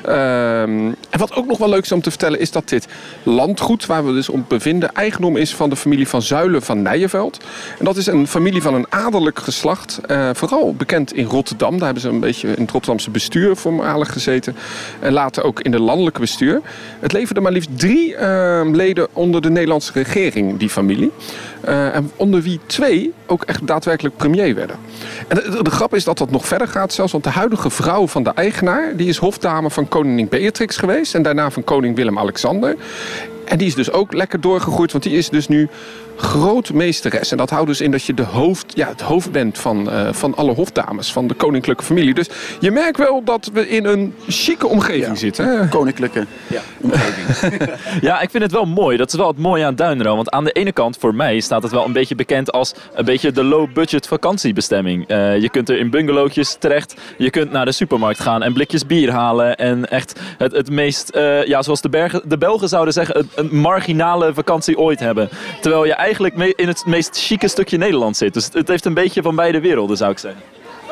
Ehm, 0.04 0.92
en 1.10 1.18
wat 1.18 1.34
ook 1.34 1.46
nog 1.46 1.58
wel 1.58 1.68
leuk 1.68 1.82
is 1.82 1.92
om 1.92 2.02
te 2.02 2.10
vertellen 2.10 2.40
is 2.40 2.50
dat 2.50 2.68
dit 2.68 2.86
landgoed 3.22 3.86
waar 3.86 4.06
we 4.06 4.12
dus 4.12 4.28
op 4.28 4.48
bevinden 4.48 4.94
eigendom 4.94 5.36
is 5.36 5.54
van 5.54 5.70
de 5.70 5.76
familie 5.76 6.08
van 6.08 6.22
Zuilen 6.22 6.62
van 6.62 6.82
Nijenveld. 6.82 7.40
En 7.78 7.84
dat 7.84 7.96
is 7.96 8.06
een 8.06 8.28
familie 8.28 8.62
van 8.62 8.74
een 8.74 8.86
adellijk 8.88 9.38
geslacht. 9.38 10.00
vooral 10.32 10.74
bekend 10.74 11.14
in 11.14 11.24
Rotterdam. 11.24 11.70
Daar 11.70 11.84
hebben 11.84 12.02
ze 12.02 12.08
een 12.08 12.20
beetje 12.20 12.48
het 12.48 12.70
Rotterdamse 12.70 13.10
bestuur 13.10 13.56
gezeten. 13.86 14.56
En 15.00 15.12
later 15.12 15.44
ook 15.44 15.60
in 15.60 15.72
het 15.72 15.80
landelijke 15.80 16.20
bestuur. 16.20 16.60
Het 17.00 17.12
leverde 17.12 17.40
maar 17.40 17.52
liefst 17.52 17.78
drie 17.78 18.14
eh, 18.16 18.60
leden 18.72 19.06
onder 19.12 19.40
de 19.42 19.50
Nederlandse 19.50 19.92
regering, 19.94 20.58
die 20.58 20.68
familie. 20.68 21.10
Eh, 21.60 21.94
en 21.94 22.10
onder 22.16 22.42
wie 22.42 22.60
twee 22.66 23.12
ook 23.26 23.42
echt 23.44 23.66
daadwerkelijk 23.66 24.16
premier 24.16 24.54
werden. 24.54 24.76
En 25.28 25.36
de, 25.36 25.50
de- 25.50 25.62
de 25.62 25.70
grap 25.70 25.94
is 25.94 26.04
dat 26.04 26.18
dat 26.18 26.30
nog 26.30 26.46
verder 26.46 26.68
gaat 26.68 26.92
zelfs. 26.92 27.12
Want 27.12 27.24
de 27.24 27.30
huidige 27.30 27.70
vrouw 27.70 28.06
van 28.08 28.22
de 28.22 28.30
eigenaar... 28.34 28.96
die 28.96 29.08
is 29.08 29.16
hofdame 29.16 29.70
van 29.70 29.88
koningin 29.88 30.28
Beatrix 30.28 30.76
geweest. 30.76 31.14
En 31.14 31.22
daarna 31.22 31.50
van 31.50 31.64
koning 31.64 31.96
Willem-Alexander. 31.96 32.76
En 33.44 33.58
die 33.58 33.66
is 33.66 33.74
dus 33.74 33.90
ook 33.92 34.12
lekker 34.12 34.40
doorgegroeid. 34.40 34.92
Want 34.92 35.04
die 35.04 35.16
is 35.16 35.28
dus 35.28 35.48
nu 35.48 35.68
grootmeesteres. 36.16 37.30
En 37.30 37.36
dat 37.36 37.50
houdt 37.50 37.66
dus 37.66 37.80
in 37.80 37.90
dat 37.90 38.04
je 38.04 38.14
de 38.14 38.22
hoofd, 38.22 38.72
ja, 38.76 38.88
het 38.88 39.00
hoofd 39.00 39.32
bent 39.32 39.58
van, 39.58 39.90
eh, 39.90 40.08
van 40.12 40.34
alle 40.34 40.52
hofdames. 40.54 41.12
Van 41.12 41.26
de 41.26 41.34
koninklijke 41.34 41.84
familie. 41.84 42.14
Dus 42.14 42.28
je 42.60 42.70
merkt 42.70 42.98
wel 42.98 43.24
dat 43.24 43.50
we 43.52 43.68
in 43.68 43.84
een 43.84 44.14
chique 44.28 44.66
omgeving 44.68 45.06
Ja. 45.06 45.14
zitten. 45.14 45.46
hè? 45.60 45.68
Koninklijke 45.68 46.26
omgeving. 46.80 47.70
Ja, 48.00 48.20
ik 48.20 48.30
vind 48.30 48.42
het 48.42 48.52
wel 48.52 48.64
mooi. 48.64 48.96
Dat 48.96 49.08
is 49.12 49.18
wel 49.18 49.26
het 49.28 49.38
mooie 49.38 49.64
aan 49.64 49.74
Duinrel. 49.74 50.16
Want 50.16 50.30
aan 50.30 50.44
de 50.44 50.52
ene 50.52 50.72
kant, 50.72 50.96
voor 50.96 51.14
mij, 51.14 51.40
staat 51.40 51.62
het 51.62 51.72
wel 51.72 51.84
een 51.84 51.92
beetje 51.92 52.14
bekend 52.14 52.52
als 52.52 52.72
een 52.94 53.04
beetje 53.04 53.32
de 53.32 53.44
low-budget 53.44 54.06
vakantiebestemming. 54.06 55.08
Eh, 55.08 55.40
je 55.40 55.50
kunt 55.50 55.68
er 55.68 55.78
in 55.78 55.90
bungalowtjes 55.90 56.56
terecht. 56.58 56.94
Je 57.18 57.30
kunt 57.30 57.50
naar 57.50 57.64
de 57.64 57.72
supermarkt 57.72 58.20
gaan 58.20 58.42
en 58.42 58.52
blikjes 58.52 58.86
bier 58.86 59.10
halen. 59.12 59.56
En 59.56 59.88
echt 59.90 60.20
het, 60.38 60.52
het 60.52 60.70
meest, 60.70 61.08
eh, 61.08 61.44
ja, 61.46 61.62
zoals 61.62 61.80
de, 61.80 61.88
Bergen, 61.88 62.22
de 62.24 62.38
Belgen 62.38 62.68
zouden 62.68 62.92
zeggen, 62.94 63.18
een, 63.18 63.28
een 63.34 63.56
marginale 63.56 64.34
vakantie 64.34 64.78
ooit 64.78 65.00
hebben. 65.00 65.28
Terwijl 65.60 65.84
je 65.84 65.94
eigenlijk 66.02 66.54
in 66.56 66.68
het 66.68 66.86
meest 66.86 67.18
chique 67.18 67.48
stukje 67.48 67.76
Nederland 67.76 68.16
zit. 68.16 68.34
Dus 68.34 68.48
het 68.52 68.68
heeft 68.68 68.84
een 68.84 68.94
beetje 68.94 69.22
van 69.22 69.36
beide 69.36 69.60
werelden, 69.60 69.96
zou 69.96 70.10
ik 70.10 70.18
zeggen. 70.18 70.42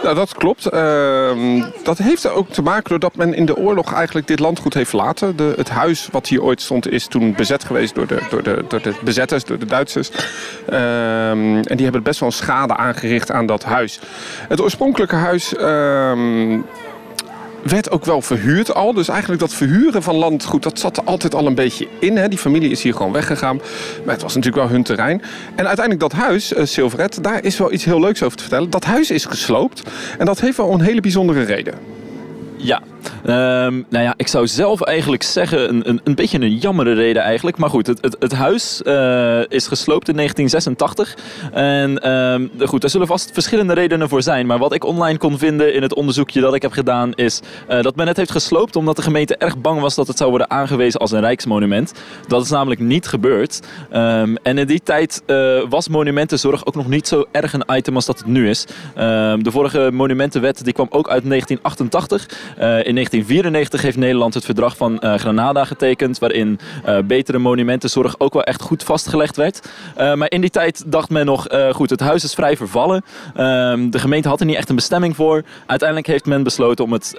Nou, 0.02 0.14
dat 0.14 0.34
klopt. 0.34 0.66
Ehm, 0.66 1.62
dat 1.82 1.98
heeft 1.98 2.24
er 2.24 2.32
ook 2.32 2.48
te 2.48 2.62
maken 2.62 2.90
doordat 2.90 3.16
men 3.16 3.34
in 3.34 3.46
de 3.46 3.56
oorlog 3.56 3.92
eigenlijk 3.92 4.26
dit 4.26 4.38
landgoed 4.38 4.74
heeft 4.74 4.88
verlaten. 4.88 5.36
De, 5.36 5.52
het 5.56 5.68
huis 5.68 6.08
wat 6.12 6.26
hier 6.26 6.42
ooit 6.42 6.62
stond 6.62 6.90
is 6.90 7.06
toen 7.06 7.34
bezet 7.34 7.64
geweest 7.64 7.94
door 7.94 8.06
de, 8.06 8.18
door 8.30 8.42
de, 8.42 8.64
door 8.68 8.82
de 8.82 8.94
bezetters, 9.04 9.44
door 9.44 9.58
de 9.58 9.66
Duitsers. 9.66 10.10
Ehm, 10.66 11.56
en 11.56 11.76
die 11.76 11.82
hebben 11.82 12.02
best 12.02 12.20
wel 12.20 12.30
schade 12.30 12.76
aangericht 12.76 13.30
aan 13.30 13.46
dat 13.46 13.64
huis. 13.64 14.00
Het 14.48 14.60
oorspronkelijke 14.60 15.16
huis 15.16 15.56
ehm, 15.56 16.58
werd 17.62 17.90
ook 17.90 18.04
wel 18.04 18.22
verhuurd 18.22 18.74
al. 18.74 18.92
Dus 18.92 19.08
eigenlijk 19.08 19.40
dat 19.40 19.54
verhuren 19.54 20.02
van 20.02 20.14
landgoed, 20.14 20.62
dat 20.62 20.78
zat 20.78 20.96
er 20.96 21.04
altijd 21.04 21.34
al 21.34 21.46
een 21.46 21.54
beetje 21.54 21.88
in. 21.98 22.16
Hè. 22.16 22.28
Die 22.28 22.38
familie 22.38 22.70
is 22.70 22.82
hier 22.82 22.94
gewoon 22.94 23.12
weggegaan. 23.12 23.56
Maar 24.04 24.14
het 24.14 24.22
was 24.22 24.34
natuurlijk 24.34 24.62
wel 24.62 24.72
hun 24.72 24.82
terrein. 24.82 25.22
En 25.54 25.66
uiteindelijk 25.66 26.00
dat 26.00 26.20
huis, 26.20 26.52
eh 26.52 26.64
Silveret, 26.64 27.22
daar 27.22 27.44
is 27.44 27.58
wel 27.58 27.72
iets 27.72 27.84
heel 27.84 28.00
leuks 28.00 28.22
over 28.22 28.36
te 28.36 28.42
vertellen. 28.42 28.70
Dat 28.70 28.84
huis 28.84 29.10
is 29.10 29.24
gesloopt. 29.24 29.82
En 30.18 30.26
dat 30.26 30.40
heeft 30.40 30.56
wel 30.56 30.72
een 30.72 30.80
hele 30.80 31.00
bijzondere 31.00 31.42
reden. 31.42 31.74
Ja, 32.62 32.82
Ehm, 33.24 33.82
nou 33.88 34.04
ja, 34.04 34.14
ik 34.16 34.28
zou 34.28 34.46
zelf 34.46 34.80
eigenlijk 34.80 35.22
zeggen, 35.22 35.68
een, 35.68 35.88
een, 35.88 36.00
een 36.04 36.14
beetje 36.14 36.40
een 36.40 36.56
jammere 36.56 36.92
reden 36.92 37.22
eigenlijk. 37.22 37.56
Maar 37.56 37.70
goed, 37.70 37.86
het, 37.86 37.98
het, 38.00 38.16
het 38.18 38.32
huis 38.32 38.82
eh, 38.82 39.40
is 39.48 39.66
gesloopt 39.66 40.08
in 40.08 40.16
1986. 40.16 41.16
En 41.52 42.10
um, 42.12 42.50
goed, 42.66 42.80
daar 42.80 42.90
zullen 42.90 43.06
vast 43.06 43.30
verschillende 43.32 43.74
redenen 43.74 44.08
voor 44.08 44.22
zijn. 44.22 44.46
Maar 44.46 44.58
wat 44.58 44.74
ik 44.74 44.84
online 44.84 45.18
kon 45.18 45.38
vinden 45.38 45.74
in 45.74 45.82
het 45.82 45.94
onderzoekje 45.94 46.40
dat 46.40 46.54
ik 46.54 46.62
heb 46.62 46.72
gedaan, 46.72 47.12
is 47.14 47.40
uh, 47.70 47.82
dat 47.82 47.96
men 47.96 48.06
het 48.06 48.16
heeft 48.16 48.30
gesloopt 48.30 48.76
omdat 48.76 48.96
de 48.96 49.02
gemeente 49.02 49.36
erg 49.36 49.58
bang 49.58 49.80
was 49.80 49.94
dat 49.94 50.06
het 50.06 50.16
zou 50.16 50.30
worden 50.30 50.50
aangewezen 50.50 51.00
als 51.00 51.10
een 51.10 51.20
rijksmonument. 51.20 51.92
Dat 52.28 52.44
is 52.44 52.50
namelijk 52.50 52.80
niet 52.80 53.06
gebeurd. 53.06 53.60
Um, 53.92 54.36
en 54.36 54.58
in 54.58 54.66
die 54.66 54.82
tijd 54.82 55.22
uh, 55.26 55.62
was 55.68 55.88
monumentenzorg 55.88 56.66
ook 56.66 56.74
nog 56.74 56.88
niet 56.88 57.08
zo 57.08 57.24
erg 57.30 57.52
een 57.52 57.64
item 57.76 57.94
als 57.94 58.06
dat 58.06 58.18
het 58.18 58.26
nu 58.26 58.48
is. 58.48 58.66
de 58.94 59.50
vorige 59.50 59.90
monumentenwet 59.92 60.64
die 60.64 60.72
kwam 60.72 60.86
ook 60.90 61.08
uit 61.08 61.28
1988 61.28 62.28
in 62.56 62.94
1994 62.94 63.82
heeft 63.82 63.96
Nederland 63.96 64.34
het 64.34 64.44
verdrag 64.44 64.76
van 64.76 65.00
uh, 65.00 65.14
Granada 65.14 65.64
getekend, 65.64 66.18
waarin 66.18 66.58
uh, 66.86 66.98
betere 67.04 67.38
monumentenzorg 67.38 68.14
ook 68.18 68.32
wel 68.32 68.42
echt 68.42 68.62
goed 68.62 68.82
vastgelegd 68.82 69.36
werd. 69.36 69.68
Maar 69.96 70.30
in 70.30 70.40
die 70.40 70.50
tijd 70.50 70.82
dacht 70.86 71.10
men 71.10 71.26
nog, 71.26 71.46
goed, 71.72 71.90
het 71.90 72.00
huis 72.00 72.24
is 72.24 72.34
vrij 72.34 72.56
vervallen. 72.56 73.04
Ehm, 73.34 73.90
de 73.90 73.98
gemeente 73.98 74.28
had 74.28 74.40
er 74.40 74.46
niet 74.46 74.56
echt 74.56 74.68
een 74.68 74.74
bestemming 74.74 75.16
voor. 75.16 75.42
Uiteindelijk 75.66 76.08
heeft 76.08 76.26
men 76.26 76.42
besloten 76.42 76.84
om 76.84 76.92
het 76.92 77.14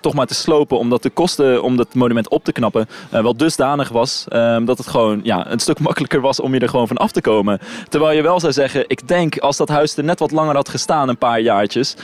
toch 0.00 0.14
maar 0.14 0.26
te 0.26 0.34
slopen, 0.34 0.78
omdat 0.78 1.02
de 1.02 1.10
kosten 1.10 1.62
om 1.62 1.76
dat 1.76 1.94
monument 1.94 2.28
op 2.28 2.44
te 2.44 2.52
knappen 2.52 2.88
wel 3.10 3.36
dusdanig 3.36 3.88
was 3.88 4.26
ehm, 4.28 4.64
dat 4.64 4.78
het 4.78 4.86
gewoon 4.86 5.20
ja, 5.22 5.50
een 5.50 5.58
stuk 5.58 5.78
makkelijker 5.88 6.20
was 6.20 6.40
om 6.40 6.54
je 6.54 6.60
er 6.60 6.68
gewoon 6.68 6.86
van 6.86 6.96
af 6.96 7.12
te 7.12 7.20
komen. 7.20 7.58
Terwijl 7.88 8.16
je 8.16 8.22
wel 8.22 8.40
zou 8.40 8.52
zeggen, 8.52 8.84
ik 8.86 9.08
denk 9.08 9.38
als 9.38 9.56
dat 9.56 9.68
huis 9.68 9.96
er 9.96 10.04
net 10.04 10.18
wat 10.18 10.30
langer 10.30 10.54
had 10.54 10.68
gestaan, 10.68 11.08
een 11.08 11.18
paar 11.18 11.40
jaartjes, 11.40 11.96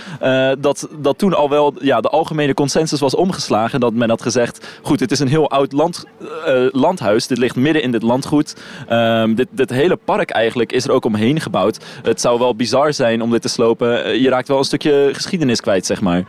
dat, 0.58 0.88
dat 0.99 1.18
toen 1.18 1.35
al 1.35 1.49
wel 1.49 1.75
ja, 1.80 2.00
de 2.00 2.08
algemene 2.08 2.54
consensus 2.68 3.00
was 3.00 3.14
omgeslagen. 3.14 3.80
Dat 3.80 3.92
men 3.92 4.08
had 4.08 4.22
gezegd, 4.22 4.66
goed, 4.82 5.00
het 5.00 5.10
is 5.10 5.18
een 5.18 5.28
heel 5.28 5.50
oud 5.50 5.72
land, 5.72 6.04
uh, 6.20 6.66
landhuis. 6.72 7.26
Dit 7.26 7.38
ligt 7.38 7.56
midden 7.56 7.82
in 7.82 7.92
dit 7.92 8.02
landgoed. 8.02 8.54
Um, 8.90 9.34
dit, 9.34 9.48
dit 9.50 9.70
hele 9.70 9.96
park 9.96 10.30
eigenlijk 10.30 10.72
is 10.72 10.84
er 10.84 10.90
ook 10.90 11.04
omheen 11.04 11.40
gebouwd. 11.40 11.78
Het 12.02 12.20
zou 12.20 12.38
wel 12.38 12.56
bizar 12.56 12.92
zijn 12.92 13.22
om 13.22 13.30
dit 13.30 13.42
te 13.42 13.48
slopen. 13.48 14.06
Uh, 14.06 14.22
je 14.22 14.28
raakt 14.28 14.48
wel 14.48 14.58
een 14.58 14.64
stukje 14.64 15.10
geschiedenis 15.12 15.60
kwijt, 15.60 15.87
zeg 15.87 16.00
maar. 16.00 16.25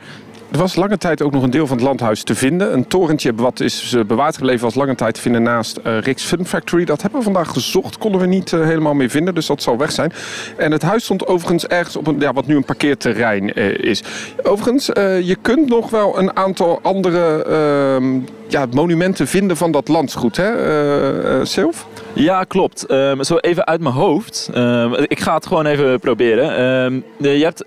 Er 0.52 0.58
was 0.58 0.76
lange 0.76 0.98
tijd 0.98 1.22
ook 1.22 1.32
nog 1.32 1.44
een 1.44 1.50
deel 1.50 1.68
van 1.68 1.78
het 1.78 1.86
landhuis 1.86 2.24
te 2.24 2.36
vinden. 2.36 2.74
Een 2.74 2.88
torentje 2.88 3.34
wat 3.36 3.60
is 3.60 3.96
bewaard 4.08 4.36
gebleven 4.36 4.64
was 4.64 4.76
lange 4.76 4.96
tijd 4.96 5.14
te 5.14 5.22
vinden 5.22 5.44
naast 5.44 5.80
uh, 5.84 6.00
Rick's 6.00 6.24
Fun 6.24 6.46
Factory. 6.46 6.86
Dat 6.86 7.02
hebben 7.02 7.20
we 7.20 7.26
vandaag 7.26 7.50
gezocht, 7.50 7.98
konden 7.98 8.22
we 8.22 8.28
niet 8.28 8.52
uh, 8.52 8.64
helemaal 8.64 8.94
meer 8.94 9.10
vinden, 9.10 9.36
dus 9.36 9.46
dat 9.46 9.62
zal 9.62 9.78
weg 9.78 9.92
zijn. 9.92 10.14
En 10.58 10.72
het 10.72 10.82
huis 10.82 11.04
stond 11.04 11.28
overigens 11.28 11.68
ergens 11.68 11.96
op 11.96 12.08
een, 12.08 12.20
ja, 12.20 12.34
wat 12.34 12.48
nu 12.48 12.56
een 12.56 12.64
parkeerterrein 12.64 13.60
uh, 13.60 13.78
is. 13.78 14.04
Overigens, 14.44 14.86
je 15.26 15.38
kunt 15.42 15.70
nog 15.70 15.90
wel 15.90 16.20
een 16.20 16.36
aantal 16.36 16.80
andere 16.82 17.44
ehm, 17.44 18.20
ja, 18.50 18.66
monumenten 18.72 19.28
vinden 19.28 19.58
van 19.58 19.72
dat 19.72 19.88
landgoed, 19.88 20.38
hè, 20.38 21.46
Silv? 21.46 21.78
Ja, 22.14 22.44
klopt. 22.44 22.92
Um, 22.92 23.24
zo 23.24 23.38
even 23.38 23.66
uit 23.66 23.82
mijn 23.82 23.94
hoofd. 23.94 24.50
Um, 24.56 24.94
ik 24.94 25.20
ga 25.20 25.34
het 25.34 25.48
gewoon 25.48 25.66
even 25.66 26.00
proberen. 26.00 26.62
Um, 26.62 27.04
je 27.18 27.44
hebt 27.44 27.64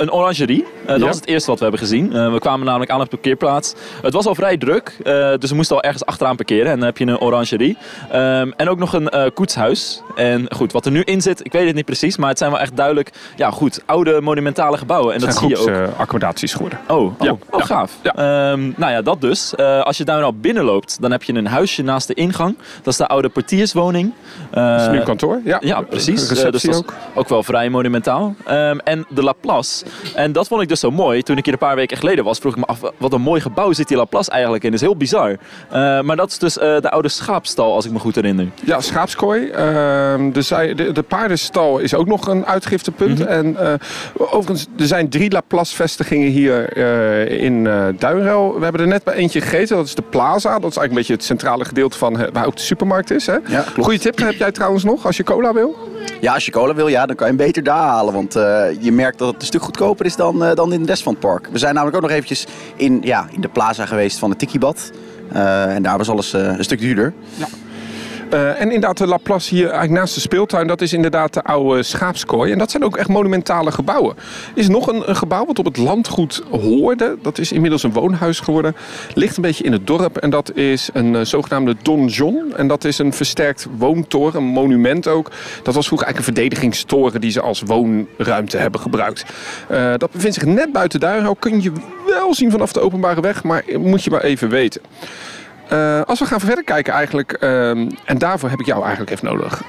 een 0.00 0.12
orangerie. 0.12 0.64
Uh, 0.82 0.86
dat 0.86 0.98
ja. 0.98 1.06
was 1.06 1.16
het 1.16 1.26
eerste 1.26 1.50
wat 1.50 1.58
we 1.58 1.62
hebben 1.62 1.82
gezien. 1.82 2.12
Uh, 2.12 2.32
we 2.32 2.38
kwamen 2.38 2.66
namelijk 2.66 2.90
aan 2.90 3.00
op 3.00 3.04
de 3.04 3.10
parkeerplaats. 3.10 3.74
Het 4.02 4.12
was 4.12 4.26
al 4.26 4.34
vrij 4.34 4.56
druk, 4.56 4.96
uh, 4.98 5.04
dus 5.38 5.50
we 5.50 5.56
moesten 5.56 5.76
al 5.76 5.82
ergens 5.82 6.04
achteraan 6.04 6.36
parkeren. 6.36 6.70
En 6.70 6.76
dan 6.76 6.86
heb 6.86 6.98
je 6.98 7.06
een 7.06 7.20
orangerie. 7.20 7.76
en 8.10 8.68
ook 8.68 8.78
nog 8.78 8.92
een 8.92 9.32
koetshuis. 9.34 10.02
En 10.16 10.46
goed, 10.54 10.72
wat 10.72 10.86
er 10.86 10.92
nu 10.92 11.02
in 11.02 11.22
zit, 11.22 11.44
ik 11.44 11.52
weet 11.52 11.66
het 11.66 11.74
niet 11.74 11.84
precies. 11.84 12.16
Maar 12.16 12.28
het 12.28 12.38
zijn 12.38 12.50
wel 12.50 12.60
echt 12.60 12.76
duidelijk, 12.76 13.10
ja 13.36 13.50
goed, 13.50 13.82
oude 13.86 14.20
monumentale 14.20 14.76
gebouwen. 14.76 15.14
En 15.14 15.20
dat 15.20 15.36
zie 15.36 15.48
je 15.48 15.58
ook. 15.58 15.70
accommodaties 15.96 16.52
geworden. 16.52 16.78
Oh, 16.88 17.02
oh, 17.02 17.12
ja. 17.18 17.36
oh 17.50 17.64
gaaf. 17.64 17.92
Ja. 18.02 18.12
nou 18.56 18.92
ja, 18.92 19.02
dat 19.02 19.20
dus. 19.20 19.56
als 19.56 19.96
je 19.96 20.03
daar 20.04 20.20
nou 20.20 20.32
binnenloopt, 20.32 20.96
dan 21.00 21.10
heb 21.10 21.22
je 21.22 21.34
een 21.34 21.46
huisje 21.46 21.82
naast 21.82 22.06
de 22.06 22.14
ingang. 22.14 22.56
Dat 22.82 22.92
is 22.92 22.96
de 22.96 23.06
oude 23.06 23.28
portierswoning. 23.28 24.12
dat 24.50 24.80
is 24.80 24.88
nu 24.88 24.96
een 24.96 25.04
kantoor, 25.04 25.40
ja. 25.44 25.58
Ja, 25.60 25.80
precies. 25.80 26.28
dus 26.28 26.42
dat 26.42 26.76
ook. 26.76 26.94
ook 27.14 27.28
wel 27.28 27.42
vrij 27.42 27.70
monumentaal. 27.70 28.34
en 28.84 29.06
de 29.08 29.22
Laplace. 29.22 29.84
En 30.14 30.32
dat 30.32 30.48
vond 30.48 30.62
ik 30.62 30.68
dus 30.68 30.80
zo 30.80 30.90
mooi. 30.90 31.22
Toen 31.22 31.36
ik 31.36 31.44
hier 31.44 31.52
een 31.52 31.58
paar 31.58 31.76
weken 31.76 31.96
geleden 31.96 32.24
was, 32.24 32.38
vroeg 32.38 32.52
ik 32.52 32.58
me 32.58 32.66
af, 32.66 32.80
wat 32.96 33.12
een 33.12 33.20
mooi 33.20 33.40
gebouw 33.40 33.72
zit 33.72 33.88
die 33.88 33.96
Laplace 33.96 34.30
eigenlijk 34.30 34.64
in. 34.64 34.70
Dat 34.70 34.80
is 34.80 34.86
heel 34.86 34.96
bizar. 34.96 35.30
Uh, 35.30 35.36
maar 36.00 36.16
dat 36.16 36.30
is 36.30 36.38
dus 36.38 36.56
uh, 36.56 36.62
de 36.62 36.90
oude 36.90 37.08
schaapstal, 37.08 37.74
als 37.74 37.84
ik 37.84 37.92
me 37.92 37.98
goed 37.98 38.14
herinner. 38.14 38.48
Ja, 38.64 38.80
schaapskooi. 38.80 39.40
Uh, 39.40 39.54
de, 40.32 40.72
de, 40.76 40.92
de, 40.92 41.02
paardenstal 41.02 41.78
is 41.78 41.94
ook 41.94 42.06
nog 42.06 42.26
een 42.26 42.46
uitgiftepunt. 42.46 43.18
Mm 43.18 43.26
-hmm. 43.26 43.34
En 43.34 43.56
eh, 43.56 43.74
overigens, 44.14 44.66
er 44.78 44.86
zijn 44.86 45.08
drie 45.08 45.30
Laplace-vestigingen 45.30 46.28
hier 46.28 46.76
in 47.28 47.64
Duinrel. 47.98 48.54
We 48.58 48.62
hebben 48.62 48.80
er 48.80 48.86
net 48.86 49.04
bij 49.04 49.14
eentje 49.14 49.40
gegeten. 49.40 49.76
Dat 49.76 49.86
is 49.86 49.93
de 49.94 50.02
Plaza. 50.02 50.58
Dat 50.58 50.70
is 50.70 50.76
eigenlijk 50.76 50.90
een 50.90 50.96
beetje 50.96 51.12
het 51.12 51.24
centrale 51.24 51.64
gedeelte 51.64 51.98
van 51.98 52.30
waar 52.32 52.46
ook 52.46 52.56
de 52.56 52.62
supermarkt 52.62 53.10
is. 53.10 53.26
Hè? 53.26 53.36
Ja, 53.46 53.64
Goeie 53.80 53.98
tip 53.98 54.18
heb 54.18 54.34
jij 54.34 54.52
trouwens 54.52 54.84
nog, 54.84 55.06
als 55.06 55.16
je 55.16 55.22
cola 55.22 55.52
wil? 55.52 55.76
Ja, 56.20 56.34
als 56.34 56.44
je 56.44 56.50
cola 56.50 56.74
wil, 56.74 56.88
ja, 56.88 57.06
dan 57.06 57.16
kan 57.16 57.26
je 57.26 57.34
hem 57.36 57.44
beter 57.46 57.62
daar 57.62 57.86
halen. 57.86 58.14
Want 58.14 58.36
uh, 58.36 58.64
je 58.80 58.92
merkt 58.92 59.18
dat 59.18 59.32
het 59.32 59.40
een 59.40 59.46
stuk 59.46 59.62
goedkoper 59.62 60.06
is 60.06 60.16
dan, 60.16 60.42
uh, 60.42 60.54
dan 60.54 60.72
in 60.72 60.80
de 60.80 60.86
rest 60.86 61.02
van 61.02 61.12
het 61.12 61.20
park. 61.20 61.48
We 61.52 61.58
zijn 61.58 61.74
namelijk 61.74 61.96
ook 61.96 62.02
nog 62.02 62.12
eventjes 62.12 62.46
in, 62.76 63.00
ja, 63.02 63.26
in 63.30 63.40
de 63.40 63.48
plaza 63.48 63.86
geweest 63.86 64.18
van 64.18 64.30
het 64.30 64.38
Tikibad. 64.38 64.90
Uh, 65.32 65.74
en 65.74 65.82
daar 65.82 65.98
was 65.98 66.08
alles 66.08 66.32
een 66.32 66.64
stuk 66.64 66.80
duurder. 66.80 67.12
Ja. 67.34 67.46
Uh, 68.32 68.60
en 68.60 68.62
inderdaad, 68.62 68.98
de 68.98 69.06
Laplace 69.06 69.54
hier 69.54 69.64
eigenlijk 69.64 69.92
naast 69.92 70.14
de 70.14 70.20
speeltuin, 70.20 70.66
dat 70.66 70.80
is 70.80 70.92
inderdaad 70.92 71.34
de 71.34 71.42
oude 71.42 71.82
schaapskooi. 71.82 72.52
En 72.52 72.58
dat 72.58 72.70
zijn 72.70 72.84
ook 72.84 72.96
echt 72.96 73.08
monumentale 73.08 73.72
gebouwen. 73.72 74.16
Is 74.54 74.68
nog 74.68 74.86
een, 74.86 75.16
gebouw 75.16 75.46
wat 75.46 75.58
op 75.58 75.64
het 75.64 75.76
landgoed 75.76 76.42
hoorde. 76.50 77.16
Dat 77.22 77.38
is 77.38 77.52
inmiddels 77.52 77.82
een 77.82 77.92
woonhuis 77.92 78.40
geworden. 78.40 78.76
Ligt 79.14 79.36
een 79.36 79.42
beetje 79.42 79.64
in 79.64 79.72
het 79.72 79.86
dorp 79.86 80.16
en 80.16 80.30
dat 80.30 80.56
is 80.56 80.90
een 80.92 81.14
uh, 81.14 81.20
zogenaamde 81.20 81.76
donjon. 81.82 82.56
En 82.56 82.68
dat 82.68 82.84
is 82.84 82.98
een 82.98 83.12
versterkt 83.12 83.66
woontoren, 83.76 84.40
een 84.40 84.48
monument 84.48 85.08
ook. 85.08 85.30
Dat 85.62 85.74
was 85.74 85.86
vroeger 85.86 86.06
eigenlijk 86.06 86.16
een 86.16 86.42
verdedigingstoren 86.42 87.20
die 87.20 87.30
ze 87.30 87.40
als 87.40 87.62
woonruimte 87.66 88.56
hebben 88.56 88.80
gebruikt. 88.80 89.24
Uh, 89.70 89.92
dat 89.96 90.10
bevindt 90.10 90.34
zich 90.34 90.44
net 90.44 90.72
buiten 90.72 91.00
Duinhout. 91.00 91.38
Kun 91.38 91.62
je 91.62 91.72
wel 92.06 92.34
zien 92.34 92.50
vanaf 92.50 92.72
de 92.72 92.80
openbare 92.80 93.20
weg, 93.20 93.42
maar 93.42 93.64
moet 93.78 94.04
je 94.04 94.10
maar 94.10 94.22
even 94.22 94.48
weten. 94.48 94.80
Uh, 95.72 96.00
als 96.02 96.18
we 96.18 96.26
gaan 96.26 96.40
verder 96.40 96.64
kijken 96.64 96.92
eigenlijk, 96.92 97.36
uh, 97.40 97.70
en 98.04 98.18
daarvoor 98.18 98.50
heb 98.50 98.60
ik 98.60 98.66
jou 98.66 98.82
eigenlijk 98.82 99.10
even 99.10 99.26
nodig. 99.26 99.62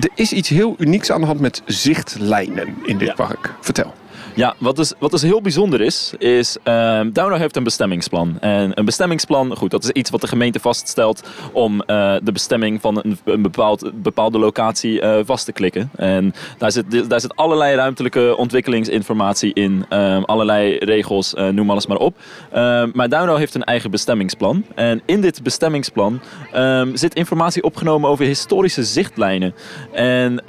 Er 0.00 0.10
is 0.14 0.32
iets 0.32 0.48
heel 0.48 0.74
unieks 0.78 1.10
aan 1.10 1.20
de 1.20 1.26
hand 1.26 1.40
met 1.40 1.62
zichtlijnen 1.64 2.76
in 2.82 2.98
dit 2.98 3.08
ja. 3.08 3.14
park. 3.14 3.54
Vertel. 3.60 3.94
Ja, 4.36 4.54
wat 4.58 4.76
dus, 4.76 4.92
wat 4.98 5.10
dus 5.10 5.22
heel 5.22 5.40
bijzonder 5.40 5.80
is, 5.80 6.12
is 6.18 6.56
Download 7.12 7.38
heeft 7.38 7.56
een 7.56 7.64
bestemmingsplan. 7.64 8.40
En 8.40 8.78
een 8.78 8.84
bestemmingsplan, 8.84 9.56
goed, 9.56 9.70
dat 9.70 9.84
is 9.84 9.90
iets 9.90 10.10
wat 10.10 10.20
de 10.20 10.26
gemeente 10.26 10.60
vaststelt 10.60 11.22
om 11.52 11.74
uh, 11.74 12.14
de 12.22 12.32
bestemming 12.32 12.80
van 12.80 13.00
een, 13.02 13.18
een 13.24 13.42
bepaald, 13.42 14.02
bepaalde 14.02 14.38
locatie 14.38 15.02
uh, 15.02 15.18
vast 15.24 15.44
te 15.44 15.52
klikken. 15.52 15.90
En 15.96 16.34
daar 16.58 16.72
zit, 16.72 17.10
daar 17.10 17.20
zit 17.20 17.36
allerlei 17.36 17.76
ruimtelijke 17.76 18.36
ontwikkelingsinformatie 18.36 19.52
in, 19.52 19.86
um, 19.90 20.24
allerlei 20.24 20.76
regels, 20.78 21.34
uh, 21.34 21.48
noem 21.48 21.70
alles 21.70 21.86
maar 21.86 21.96
op. 21.96 22.16
Um, 22.56 22.90
maar 22.94 23.08
Download 23.08 23.38
heeft 23.38 23.54
een 23.54 23.64
eigen 23.64 23.90
bestemmingsplan. 23.90 24.64
En 24.74 25.02
in 25.06 25.20
dit 25.20 25.42
bestemmingsplan 25.42 26.20
zit 26.94 27.14
informatie 27.14 27.62
opgenomen 27.62 28.10
over 28.10 28.24
historische 28.24 28.84
zichtlijnen. 28.84 29.54
En 29.92 30.42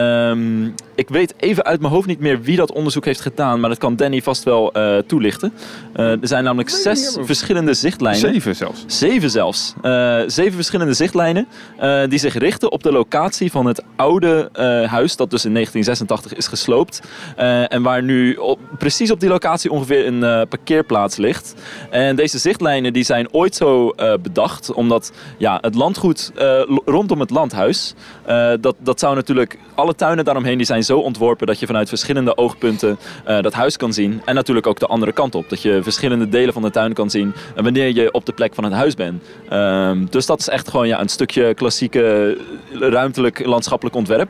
ik 0.96 1.10
weet 1.10 1.34
even 1.38 1.65
uit 1.65 1.80
mijn 1.80 1.94
hoofd 1.94 2.08
niet 2.08 2.20
meer 2.20 2.42
wie 2.42 2.58
dat 2.58 2.72
onderzoek 2.72 3.06
heeft 3.06 3.22
gedaan, 3.22 3.60
maar 3.60 3.70
dat 3.75 3.84
kan 3.84 3.96
Danny 3.96 4.22
vast 4.22 4.44
wel 4.44 4.77
uh, 4.77 4.98
toelichten. 4.98 5.53
Uh, 5.96 6.12
er 6.12 6.27
zijn 6.27 6.44
namelijk 6.44 6.72
nee, 6.72 6.82
zes 6.82 7.17
verschillende 7.22 7.74
zichtlijnen. 7.74 8.22
Zeven 8.22 8.55
zelfs. 8.55 8.84
Zeven 8.88 9.29
zelfs. 9.29 9.74
Uh, 9.84 10.22
zeven 10.27 10.53
verschillende 10.53 10.94
zichtlijnen 10.94 11.48
die 12.10 12.20
zich 12.20 12.34
richten 12.34 12.72
op 12.72 12.84
de 12.84 12.91
locatie 12.91 13.51
van 13.51 13.65
het 13.65 13.84
oude 13.96 14.50
huis 14.89 15.15
dat 15.15 15.29
dus 15.29 15.46
in 15.46 15.53
1986 15.53 16.34
is 16.34 16.48
gesloopt. 16.48 17.01
en 17.67 17.82
waar 17.82 18.03
nu 18.03 18.36
op, 18.36 18.60
precies 18.77 19.12
op 19.12 19.20
die 19.20 19.29
locatie 19.29 19.72
ongeveer 19.72 20.08
een 20.08 20.48
parkeerplaats 20.48 21.17
ligt. 21.17 21.53
En 21.89 22.15
deze 22.15 22.38
zichtlijnen 22.38 22.94
die 22.94 23.03
zijn 23.03 23.34
ooit 23.34 23.55
zo 23.55 23.96
bedacht 24.22 24.74
omdat 24.74 25.12
ja, 25.38 25.58
het 25.62 25.75
landgoed 25.75 26.32
rondom 26.86 27.20
het 27.20 27.29
landhuis, 27.29 27.94
dat, 28.60 28.75
dat 28.79 29.00
zou 29.00 29.15
natuurlijk 29.15 29.58
alle 29.75 29.96
tuinen 29.96 30.25
daaromheen 30.25 30.58
die 30.58 30.65
zijn 30.65 30.84
zo 30.84 31.00
ontworpen 31.00 31.48
dat 31.48 31.60
je 31.60 31.65
vanuit 31.65 31.89
verschillende 31.89 32.38
oogpunten 32.38 32.98
uh, 33.27 33.41
dat 33.41 33.53
huis 33.53 33.64
kan 33.74 33.93
zien. 33.93 34.22
En 34.25 34.36
natuurlijk 34.36 34.67
ook 34.67 34.79
de 34.79 34.88
andere 34.88 35.12
kant 35.12 35.36
op. 35.36 35.50
Dat 35.50 35.62
je 35.62 35.84
verschillende 35.84 36.29
delen 36.29 36.53
van 36.53 36.62
de 36.62 36.72
tuin 36.72 36.93
kan 36.93 37.10
zien 37.10 37.34
wanneer 37.55 37.95
je 37.95 38.12
op 38.12 38.25
de 38.25 38.34
plek 38.34 38.55
van 38.55 38.63
het 38.63 38.74
huis 38.74 38.93
bent. 38.93 39.24
Um, 39.53 40.07
dus 40.10 40.25
dat 40.25 40.39
is 40.39 40.50
echt 40.50 40.69
gewoon 40.69 40.88
ja, 40.88 41.00
een 41.01 41.10
stukje 41.10 41.53
klassieke 41.53 42.38
ruimtelijk 42.72 43.45
landschappelijk 43.45 43.95
ontwerp. 43.95 44.29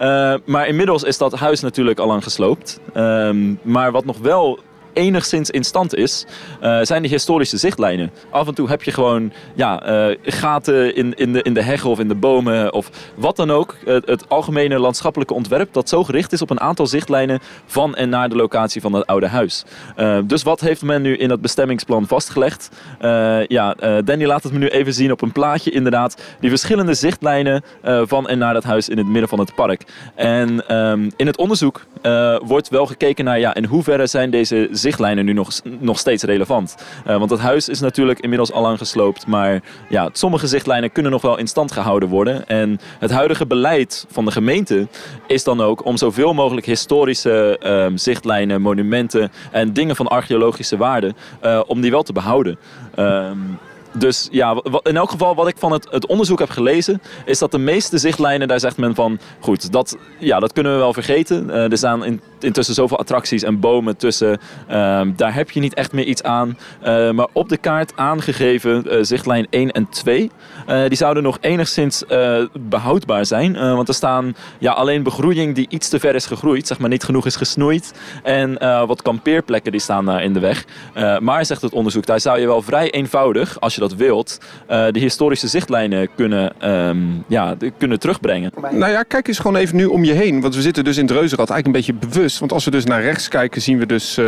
Uh, 0.00 0.34
maar 0.44 0.66
inmiddels 0.66 1.02
is 1.02 1.18
dat 1.18 1.34
huis 1.34 1.60
natuurlijk 1.60 1.98
al 1.98 2.06
lang 2.06 2.22
gesloopt. 2.22 2.80
Um, 2.94 3.58
maar 3.62 3.92
wat 3.92 4.04
nog 4.04 4.18
wel 4.18 4.58
enigszins 4.96 5.50
in 5.50 5.64
stand 5.64 5.94
is, 5.94 6.26
eh, 6.60 6.78
zijn 6.82 7.02
de 7.02 7.08
historische 7.08 7.56
zichtlijnen. 7.56 8.10
Af 8.30 8.46
en 8.46 8.54
toe 8.54 8.68
heb 8.68 8.82
je 8.82 8.90
gewoon 8.90 9.32
ja, 9.54 9.82
eh, 9.82 10.16
gaten 10.22 10.94
in, 10.94 11.14
in, 11.14 11.32
de, 11.32 11.42
in 11.42 11.54
de 11.54 11.62
heggen 11.62 11.90
of 11.90 11.98
in 11.98 12.08
de 12.08 12.14
bomen 12.14 12.72
of 12.72 12.90
wat 13.14 13.36
dan 13.36 13.50
ook. 13.50 13.76
Het, 13.84 14.28
algemene 14.28 14.78
landschappelijke 14.78 15.34
ontwerp 15.34 15.72
dat 15.72 15.88
zo 15.88 16.04
gericht 16.04 16.32
is 16.32 16.42
op 16.42 16.50
een 16.50 16.60
aantal 16.60 16.86
zichtlijnen 16.86 17.40
van 17.66 17.94
en 17.94 18.08
naar 18.08 18.28
de 18.28 18.36
locatie 18.36 18.80
van 18.80 18.92
het 18.92 19.06
oude 19.06 19.26
huis. 19.26 19.64
Eh, 19.96 20.18
dus 20.24 20.42
wat 20.42 20.60
heeft 20.60 20.82
men 20.82 21.02
nu 21.02 21.16
in 21.16 21.30
het 21.30 21.40
bestemmingsplan 21.40 22.06
vastgelegd? 22.06 22.70
Ja, 23.48 23.74
Danny 24.04 24.24
laat 24.24 24.42
het 24.42 24.52
me 24.52 24.58
nu 24.58 24.68
even 24.68 24.92
zien 24.92 25.12
op 25.12 25.22
een 25.22 25.32
plaatje 25.32 25.70
inderdaad. 25.70 26.22
Die 26.40 26.50
verschillende 26.50 26.94
zichtlijnen 26.94 27.62
van 27.82 28.28
en 28.28 28.38
naar 28.38 28.54
dat 28.54 28.64
huis 28.64 28.88
in 28.88 28.98
het 28.98 29.06
midden 29.06 29.28
van 29.28 29.38
het 29.38 29.54
park. 29.54 29.82
En 30.14 30.68
ehm, 30.68 31.10
in 31.16 31.26
het 31.26 31.36
onderzoek 31.36 31.86
wordt 32.44 32.68
wel 32.68 32.86
gekeken 32.86 33.24
naar 33.24 33.38
ja, 33.38 33.54
in 33.54 33.64
hoeverre 33.64 34.06
zijn 34.06 34.30
deze 34.30 34.68
zichtlijnen 34.70 34.85
nu 35.24 35.32
nog, 35.32 35.50
nog 35.78 35.98
steeds 35.98 36.22
relevant. 36.22 36.74
Eh, 37.04 37.18
want 37.18 37.30
het 37.30 37.40
huis 37.40 37.68
is 37.68 37.80
natuurlijk 37.80 38.20
inmiddels 38.20 38.52
al 38.52 38.62
lang 38.62 38.78
gesloopt. 38.78 39.26
Maar 39.26 39.62
ja, 39.88 40.08
sommige 40.12 40.46
zichtlijnen 40.46 40.92
kunnen 40.92 41.12
nog 41.12 41.22
wel 41.22 41.38
in 41.38 41.46
stand 41.46 41.72
gehouden 41.72 42.08
worden. 42.08 42.48
En 42.48 42.80
het 42.98 43.10
huidige 43.10 43.46
beleid 43.46 44.06
van 44.10 44.24
de 44.24 44.30
gemeente 44.30 44.88
is 45.26 45.44
dan 45.44 45.60
ook 45.60 45.84
om 45.84 45.96
zoveel 45.96 46.34
mogelijk 46.34 46.66
historische 46.66 47.58
ehm, 47.58 47.96
zichtlijnen, 47.96 48.60
monumenten 48.60 49.32
en 49.50 49.72
dingen 49.72 49.96
van 49.96 50.06
archeologische 50.06 50.76
waarde, 50.76 51.14
eh, 51.40 51.60
om 51.66 51.80
die 51.80 51.90
wel 51.90 52.02
te 52.02 52.12
behouden. 52.12 52.58
Ehm, 52.94 53.38
dus 53.98 54.28
ja, 54.30 54.62
in 54.82 54.96
elk 54.96 55.10
geval 55.10 55.34
wat 55.34 55.48
ik 55.48 55.56
van 55.58 55.72
het, 55.72 55.86
het 55.90 56.06
onderzoek 56.06 56.38
heb 56.38 56.50
gelezen, 56.50 57.02
is 57.24 57.38
dat 57.38 57.50
de 57.50 57.58
meeste 57.58 57.98
zichtlijnen, 57.98 58.48
daar 58.48 58.60
zegt 58.60 58.76
men 58.76 58.94
van, 58.94 59.18
goed, 59.40 59.72
dat, 59.72 59.96
ja, 60.18 60.40
dat 60.40 60.52
kunnen 60.52 60.72
we 60.72 60.78
wel 60.78 60.92
vergeten. 60.92 61.50
Eh, 61.50 61.70
er 61.70 61.76
staan 61.76 62.04
in, 62.04 62.20
intussen 62.40 62.74
zoveel 62.74 62.98
attracties 62.98 63.42
en 63.42 63.60
bomen 63.60 63.96
tussen, 63.96 64.38
Ehm, 64.66 65.12
daar 65.16 65.34
heb 65.34 65.50
je 65.50 65.60
niet 65.60 65.74
echt 65.74 65.92
meer 65.92 66.04
iets 66.04 66.22
aan. 66.22 66.58
Eh, 66.80 67.10
maar 67.10 67.26
op 67.32 67.48
de 67.48 67.56
kaart 67.56 67.92
aangegeven, 67.96 68.90
eh, 68.90 68.98
zichtlijn 69.00 69.46
1 69.50 69.72
en 69.72 69.88
2, 69.88 70.30
eh, 70.66 70.86
die 70.88 70.96
zouden 70.96 71.22
nog 71.22 71.38
enigszins 71.40 72.06
eh, 72.06 72.44
behoudbaar 72.60 73.26
zijn. 73.26 73.54
Want 73.74 73.88
er 73.88 73.94
staan 73.94 74.36
ja, 74.58 74.72
alleen 74.72 75.02
begroeiing 75.02 75.54
die 75.54 75.66
iets 75.68 75.88
te 75.88 75.98
ver 75.98 76.14
is 76.14 76.26
gegroeid, 76.26 76.66
zeg 76.66 76.78
maar 76.78 76.88
niet 76.88 77.04
genoeg 77.04 77.26
is 77.26 77.36
gesnoeid. 77.36 77.92
En 78.22 78.58
wat 78.86 79.02
kampeerplekken 79.02 79.72
die 79.72 79.80
staan 79.80 80.04
daar 80.04 80.22
in 80.22 80.32
de 80.32 80.40
weg. 80.40 80.64
Maar 81.20 81.44
zegt 81.44 81.62
het 81.62 81.72
onderzoek, 81.72 82.06
daar 82.06 82.20
zou 82.20 82.40
je 82.40 82.46
wel 82.46 82.62
vrij 82.62 82.90
eenvoudig, 82.90 83.60
als 83.60 83.74
je 83.74 83.80
dat 83.80 83.94
wilt, 83.94 84.40
de 84.66 84.98
historische 84.98 85.48
zichtlijnen 85.48 86.08
kunnen, 86.14 86.60
ehm, 86.60 86.98
ja, 87.26 87.56
kunnen 87.78 88.00
terugbrengen. 88.00 88.52
Nou 88.70 88.92
ja, 88.92 89.02
kijk 89.02 89.28
eens 89.28 89.38
gewoon 89.38 89.56
even 89.56 89.76
nu 89.76 89.84
om 89.84 90.04
je 90.04 90.12
heen. 90.12 90.40
Want 90.40 90.54
we 90.54 90.62
zitten 90.62 90.84
dus 90.84 90.96
in 90.96 91.06
het 91.06 91.16
Reuzenrad 91.16 91.50
eigenlijk 91.50 91.88
een 91.88 91.94
beetje 91.94 92.08
bewust. 92.08 92.25
Want 92.38 92.52
als 92.52 92.64
we 92.64 92.70
dus 92.70 92.84
naar 92.84 93.02
rechts 93.02 93.28
kijken, 93.28 93.62
zien 93.62 93.78
we 93.78 93.86
dus 93.86 94.16
eh, 94.16 94.24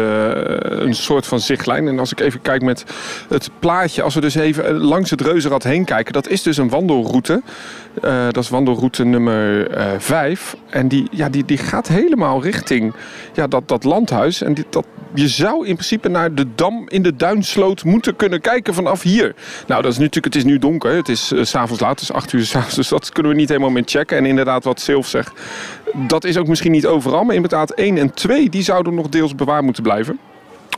een 0.61 0.95
soort 0.95 1.27
van 1.27 1.41
zichtlijn. 1.41 1.89
En 1.89 1.99
als 1.99 2.13
ik 2.13 2.21
even 2.21 2.43
kijk 2.43 2.63
met 2.63 2.85
het 3.29 3.51
plaatje, 3.59 4.03
als 4.03 4.15
we 4.15 4.21
dus 4.21 4.35
even 4.35 4.67
eh, 4.67 4.77
langs 4.77 5.11
het 5.11 5.21
Reuzenrad 5.21 5.63
heen 5.63 5.85
kijken, 5.85 6.13
dat 6.13 6.29
is 6.29 6.43
dus 6.43 6.57
een 6.57 6.69
wandelroute. 6.69 7.43
Eh, 8.03 8.27
dat 8.31 8.45
is 8.45 8.49
wandelroute 8.49 9.05
nummer 9.05 9.67
5. 9.99 10.57
en 10.71 10.89
die, 10.89 11.09
ja, 11.11 11.29
die, 11.29 11.45
die 11.45 11.59
gaat 11.59 11.89
helemaal 11.89 12.43
richting 12.43 12.95
ja, 13.39 13.47
dat, 13.47 13.69
dat 13.69 13.85
landhuis. 13.85 14.43
En 14.43 14.55
die, 14.55 14.65
dat, 14.71 14.87
je 15.15 15.29
zou 15.29 15.67
in 15.67 15.75
principe 15.75 16.09
naar 16.09 16.35
de 16.35 16.47
dam 16.55 16.85
in 16.89 17.03
de 17.03 17.17
Duinsloot 17.17 17.85
moeten 17.85 18.17
kunnen 18.17 18.41
kijken 18.41 18.75
vanaf 18.75 19.03
hier. 19.03 19.35
Nou, 19.67 19.83
dat 19.83 19.93
is 19.93 19.99
nu 19.99 20.05
natuurlijk, 20.05 20.35
het 20.35 20.45
is 20.45 20.51
nu 20.51 20.59
donker. 20.59 20.95
Het 20.95 21.09
is 21.09 21.27
s 21.27 21.51
s'avonds 21.51 21.81
laat, 21.81 21.91
het 21.91 22.01
is 22.01 22.13
8 22.13 22.33
uur 22.33 22.45
s'avonds. 22.45 22.75
Dus 22.75 22.89
dat 22.89 23.13
kunnen 23.13 23.33
we 23.33 23.39
niet 23.39 23.49
helemaal 23.49 23.71
meer 23.71 23.83
checken. 23.87 24.17
En 24.17 24.27
inderdaad, 24.27 24.65
wat 24.65 24.81
Silv 24.81 25.07
zegt, 25.07 25.33
dat 25.95 26.25
is 26.25 26.37
ook 26.37 26.47
misschien 26.47 26.73
niet 26.73 26.87
overal. 26.87 27.25
Maar 27.25 27.35
inderdaad, 27.35 27.71
1 27.71 27.99
en 27.99 28.15
2, 28.15 28.49
die 28.49 28.63
zouden 28.63 28.95
nog 28.95 29.09
deels 29.09 29.35
bewaard 29.35 29.65
moeten 29.65 29.83
blijven. 29.83 30.19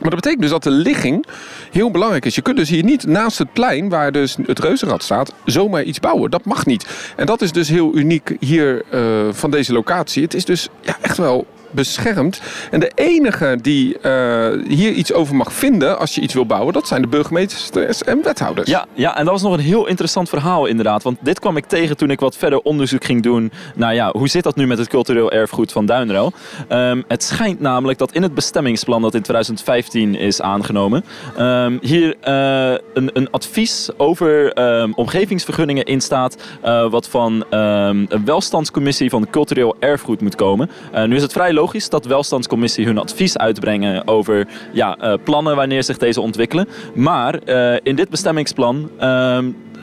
Maar 0.01 0.09
dat 0.09 0.19
betekent 0.19 0.41
dus 0.41 0.51
dat 0.51 0.63
de 0.63 0.69
ligging 0.69 1.25
heel 1.71 1.91
belangrijk 1.91 2.25
is. 2.25 2.35
Je 2.35 2.41
kunt 2.41 2.57
dus 2.57 2.69
hier 2.69 2.83
niet 2.83 3.05
naast 3.05 3.37
het 3.37 3.53
plein, 3.53 3.89
waar 3.89 4.11
dus 4.11 4.37
het 4.45 4.59
reuzenrad 4.59 5.03
staat, 5.03 5.33
zomaar 5.45 5.83
iets 5.83 5.99
bouwen. 5.99 6.31
Dat 6.31 6.45
mag 6.45 6.65
niet. 6.65 7.13
En 7.15 7.25
dat 7.25 7.41
is 7.41 7.51
dus 7.51 7.69
heel 7.69 7.95
uniek 7.95 8.35
hier 8.39 8.83
eh, 8.89 9.01
van 9.31 9.51
deze 9.51 9.73
locatie. 9.73 10.23
Het 10.23 10.33
is 10.33 10.45
dus 10.45 10.69
ja, 10.81 10.97
echt 11.01 11.17
wel 11.17 11.47
beschermd. 11.71 12.41
En 12.71 12.79
de 12.79 12.91
enige 12.95 13.57
die 13.61 13.99
eh, 13.99 14.49
hier 14.67 14.91
iets 14.91 15.13
over 15.13 15.35
mag 15.35 15.53
vinden 15.53 15.99
als 15.99 16.15
je 16.15 16.21
iets 16.21 16.33
wil 16.33 16.45
bouwen, 16.45 16.73
dat 16.73 16.87
zijn 16.87 17.01
de 17.01 17.07
burgemeesters 17.07 18.03
en 18.03 18.23
wethouders. 18.23 18.69
Ja, 18.69 18.85
ja, 18.93 19.17
en 19.17 19.23
dat 19.23 19.33
was 19.33 19.41
nog 19.41 19.53
een 19.53 19.59
heel 19.59 19.87
interessant 19.87 20.29
verhaal 20.29 20.65
inderdaad. 20.65 21.03
Want 21.03 21.17
dit 21.21 21.39
kwam 21.39 21.57
ik 21.57 21.65
tegen 21.65 21.97
toen 21.97 22.09
ik 22.09 22.19
wat 22.19 22.37
verder 22.37 22.59
onderzoek 22.59 23.03
ging 23.03 23.23
doen. 23.23 23.51
naar 23.75 23.95
ja, 23.95 24.11
hoe 24.11 24.27
zit 24.27 24.43
dat 24.43 24.55
nu 24.55 24.67
met 24.67 24.77
het 24.77 24.87
cultureel 24.87 25.31
erfgoed 25.31 25.71
van 25.71 25.85
Duinruil? 25.85 26.33
Ehm, 26.67 27.01
het 27.07 27.23
schijnt 27.23 27.59
namelijk 27.59 27.99
dat 27.99 28.11
in 28.11 28.23
het 28.23 28.33
bestemmingsplan 28.33 29.01
dat 29.01 29.13
in 29.13 29.21
2015 29.21 30.15
is 30.15 30.41
aangenomen... 30.41 31.03
ehm, 31.37 31.77
hier 31.81 32.15
eh, 32.21 32.71
een, 32.93 33.09
een 33.13 33.31
advies 33.31 33.89
over 33.97 34.53
ehm, 34.53 34.91
omgevingsvergunningen 34.95 35.85
in 35.85 36.01
staat... 36.01 36.37
eh, 36.61 36.89
wat 36.89 37.09
van 37.09 37.45
een 37.49 38.25
welstandscommissie 38.25 39.09
van 39.09 39.29
cultureel 39.29 39.75
erfgoed 39.79 40.21
moet 40.21 40.35
komen. 40.35 40.69
Nu 41.05 41.15
is 41.15 41.21
het 41.21 41.31
vrij 41.31 41.53
logisch 41.61 41.89
dat 41.89 42.05
welstandscommissie 42.05 42.85
hun 42.85 42.97
advies 42.97 43.37
uitbrengen 43.37 44.07
over 44.07 44.47
ja, 44.73 44.97
eh, 44.97 45.13
plannen 45.23 45.55
wanneer 45.55 45.83
zich 45.83 45.97
deze 45.97 46.21
ontwikkelen. 46.21 46.67
Maar 46.95 47.35
eh, 47.35 47.79
in 47.83 47.95
dit 47.95 48.09
bestemmingsplan 48.09 48.89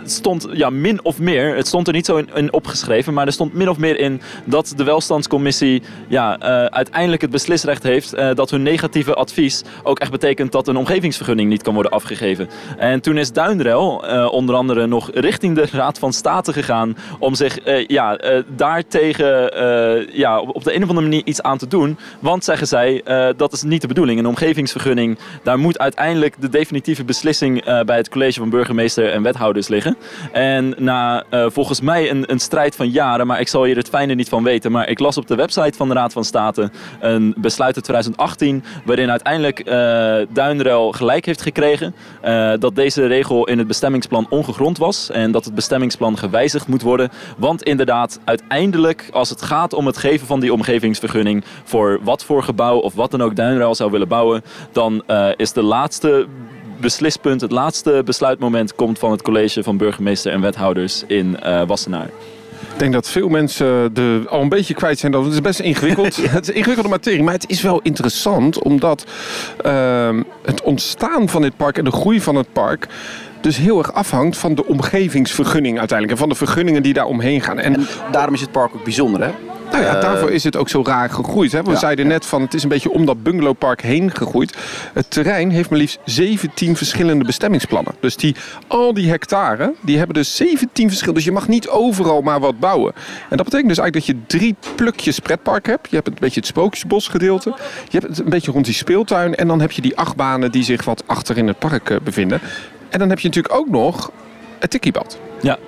ehm, 0.08 0.18
stond 0.18 0.46
ja, 0.52 0.70
min 0.70 1.04
of 1.04 1.18
meer, 1.18 1.56
het 1.56 1.66
stond 1.66 1.86
er 1.86 1.92
niet 1.92 2.06
zo 2.06 2.22
in, 2.34 2.52
opgeschreven, 2.52 3.14
maar 3.14 3.26
er 3.26 3.32
stond 3.32 3.54
min 3.54 3.68
of 3.68 3.78
meer 3.78 3.98
in 3.98 4.20
dat 4.44 4.72
de 4.76 4.84
welstandscommissie 4.84 5.82
ja, 6.08 6.38
eh, 6.38 6.64
uiteindelijk 6.64 7.22
het 7.22 7.30
beslisrecht 7.30 7.82
heeft 7.82 8.12
eh, 8.12 8.34
dat 8.34 8.50
hun 8.50 8.62
negatieve 8.62 9.14
advies 9.14 9.62
ook 9.82 9.98
echt 9.98 10.10
betekent 10.10 10.52
dat 10.52 10.68
een 10.68 10.76
omgevingsvergunning 10.76 11.48
niet 11.48 11.62
kan 11.62 11.74
worden 11.74 11.92
afgegeven. 11.92 12.48
En 12.78 13.00
toen 13.00 13.18
is 13.18 13.32
Duinrel 13.32 14.06
eh, 14.06 14.32
onder 14.32 14.54
andere 14.54 14.86
nog 14.86 15.10
richting 15.14 15.54
de 15.54 15.66
Raad 15.72 15.98
van 15.98 16.12
State 16.12 16.52
gegaan 16.52 16.96
om 17.18 17.34
zich 17.34 17.58
ja, 17.86 18.18
daartegen 18.56 19.50
ja, 20.12 20.40
op 20.40 20.56
op 20.58 20.64
de 20.64 20.74
een 20.74 20.82
of 20.82 20.88
andere 20.88 21.08
manier 21.08 21.24
iets 21.24 21.42
aan 21.42 21.58
te 21.58 21.66
doen. 21.66 21.98
Want 22.18 22.44
zeggen 22.44 22.66
zij, 22.66 23.02
dat 23.36 23.52
is 23.52 23.62
niet 23.62 23.80
de 23.80 23.86
bedoeling. 23.86 24.18
Een 24.18 24.26
omgevingsvergunning, 24.26 25.18
daar 25.42 25.58
moet 25.58 25.78
uiteindelijk 25.78 26.34
de 26.40 26.48
definitieve 26.48 27.04
beslissing 27.04 27.64
bij 27.84 27.96
het 27.96 28.08
college 28.08 28.38
van 28.38 28.50
burgemeester 28.50 29.12
en 29.12 29.22
wethouders 29.22 29.68
liggen. 29.68 29.96
En 30.32 30.74
na 30.78 31.24
eh, 31.30 31.46
volgens 31.48 31.80
mij 31.80 32.10
een, 32.10 32.30
een 32.30 32.38
strijd 32.38 32.76
van 32.76 32.88
jaren, 32.88 33.26
maar 33.26 33.40
ik 33.40 33.48
zal 33.48 33.64
hier 33.64 33.76
het 33.76 33.88
fijne 33.88 34.14
niet 34.14 34.28
van 34.28 34.42
weten. 34.42 34.72
Maar 34.72 34.88
ik 34.88 34.98
las 34.98 35.16
op 35.16 35.26
de 35.26 35.34
website 35.34 35.76
van 35.76 35.88
de 35.88 35.94
Raad 35.94 36.12
van 36.12 36.24
State 36.24 36.70
een 37.00 37.34
besluit 37.36 37.74
uit 37.74 37.84
2018. 37.84 38.64
waarin 38.84 39.10
uiteindelijk 39.10 39.64
Duinruil 40.28 40.92
gelijk 40.92 41.24
heeft 41.26 41.42
gekregen. 41.42 41.94
eh, 42.20 42.52
dat 42.58 42.74
deze 42.74 43.06
regel 43.06 43.46
in 43.46 43.58
het 43.58 43.66
bestemmingsplan 43.66 44.26
ongegrond 44.30 44.78
was. 44.78 45.10
En 45.10 45.32
dat 45.32 45.44
het 45.44 45.54
bestemmingsplan 45.54 46.18
gewijzigd 46.18 46.66
moet 46.66 46.82
worden. 46.82 47.10
Want 47.36 47.62
inderdaad, 47.62 48.20
uiteindelijk, 48.24 49.08
als 49.12 49.30
het 49.30 49.42
gaat 49.42 49.72
om 49.72 49.86
het 49.86 49.96
geven 49.96 50.26
van 50.26 50.40
die 50.40 50.52
omgevingsvergunning. 50.52 51.44
voor 51.64 51.98
wat 52.02 52.24
voor 52.24 52.42
gebouw 52.42 52.78
of 52.78 52.94
wat 52.94 53.10
dan 53.10 53.22
ook 53.22 53.36
Duinruil 53.36 53.74
zou 53.74 53.90
willen 53.90 54.08
bouwen. 54.08 54.42
dan 54.72 55.02
is 55.36 55.52
de 55.52 55.62
laatste 55.62 56.26
beslispunt, 56.80 57.40
het 57.40 57.50
laatste 57.50 58.02
besluitmoment 58.04 58.74
komt 58.74 58.98
van 58.98 59.10
het 59.10 59.22
college 59.22 59.62
van 59.62 59.76
burgemeester 59.76 60.32
en 60.32 60.40
wethouders 60.40 61.04
in 61.06 61.40
eh, 61.40 61.62
Wassenaar. 61.66 62.10
Ik 62.72 62.78
denk 62.78 62.92
dat 62.92 63.08
veel 63.08 63.28
mensen 63.28 63.94
de, 63.94 64.22
al 64.28 64.40
een 64.40 64.48
beetje 64.48 64.74
kwijt 64.74 64.98
zijn. 64.98 65.12
Dat 65.12 65.24
het 65.24 65.32
is 65.32 65.40
best 65.40 65.60
ingewikkeld. 65.60 66.16
Het 66.30 66.48
is 66.48 66.54
ingewikkelde 66.54 66.88
materie, 66.88 67.22
maar 67.22 67.34
het 67.34 67.50
is 67.50 67.62
wel 67.62 67.80
interessant 67.82 68.62
omdat 68.62 69.04
ehm, 69.62 70.22
het 70.42 70.62
ontstaan 70.62 71.28
van 71.28 71.42
dit 71.42 71.56
park 71.56 71.78
en 71.78 71.84
de 71.84 71.90
groei 71.90 72.20
van 72.20 72.34
het 72.34 72.52
park 72.52 72.88
dus 73.40 73.56
heel 73.56 73.78
erg 73.78 73.92
afhangt 73.92 74.36
van 74.36 74.54
de 74.54 74.66
omgevingsvergunning 74.66 75.78
uiteindelijk 75.78 76.18
en 76.18 76.26
van 76.26 76.28
de 76.28 76.44
vergunningen 76.44 76.82
die 76.82 76.92
daar 76.92 77.04
omheen 77.04 77.40
gaan. 77.40 77.58
En 77.58 77.74
En 77.74 77.86
daarom 78.10 78.34
is 78.34 78.40
het 78.40 78.52
park 78.52 78.74
ook 78.74 78.84
bijzonder, 78.84 79.22
hè? 79.22 79.30
Nou 79.70 79.84
ja, 79.84 80.00
daarvoor 80.00 80.30
is 80.30 80.44
het 80.44 80.56
ook 80.56 80.68
zo 80.68 80.82
raar 80.86 81.10
gegroeid. 81.10 81.52
Hè? 81.52 81.62
We 81.62 81.70
Ja, 81.70 81.76
zeiden 81.76 82.06
net 82.06 82.26
van 82.26 82.42
het 82.42 82.54
is 82.54 82.62
een 82.62 82.68
beetje 82.68 82.90
om 82.90 83.06
dat 83.06 83.22
bungalowpark 83.22 83.82
heen 83.82 84.10
gegroeid. 84.16 84.56
Het 84.92 85.10
terrein 85.10 85.50
heeft 85.50 85.70
maar 85.70 85.78
liefst 85.78 85.98
17 86.04 86.76
verschillende 86.76 87.24
bestemmingsplannen. 87.24 87.94
Dus 88.00 88.16
die, 88.16 88.34
al 88.66 88.94
die 88.94 89.10
hectare, 89.10 89.74
die 89.80 89.96
hebben 89.96 90.14
dus 90.14 90.36
17 90.36 90.88
verschillende. 90.88 91.20
Dus 91.20 91.28
je 91.28 91.32
mag 91.34 91.48
niet 91.48 91.68
overal 91.68 92.20
maar 92.20 92.40
wat 92.40 92.58
bouwen. 92.58 92.92
En 93.30 93.36
dat 93.36 93.44
betekent 93.44 93.68
dus 93.68 93.78
eigenlijk 93.78 93.94
dat 93.94 94.16
je 94.16 94.38
drie 94.38 94.56
plukjes 94.74 95.18
pretpark 95.18 95.66
hebt. 95.66 95.90
Je 95.90 95.96
hebt 95.96 96.08
een 96.08 96.16
beetje 96.18 96.40
het 96.40 96.48
sprookjesbosgedeelte. 96.48 97.54
Je 97.88 97.98
hebt 97.98 98.08
het 98.08 98.18
een 98.18 98.30
beetje 98.30 98.50
rond 98.52 98.64
die 98.64 98.74
speeltuin. 98.74 99.34
En 99.34 99.46
dan 99.48 99.60
heb 99.60 99.70
je 99.70 99.82
die 99.82 99.96
achtbanen 99.96 100.52
die 100.52 100.62
zich 100.64 100.84
wat 100.84 101.02
achter 101.06 101.36
in 101.36 101.46
het 101.46 101.58
park 101.58 101.90
eh, 101.90 101.96
bevinden. 102.02 102.40
En 102.88 102.98
dan 102.98 103.08
heb 103.08 103.18
je 103.18 103.26
natuurlijk 103.26 103.54
ook 103.54 103.68
nog 103.68 104.10
het 104.58 104.70
tikkiebad. 104.70 105.18
Ja. 105.40 105.58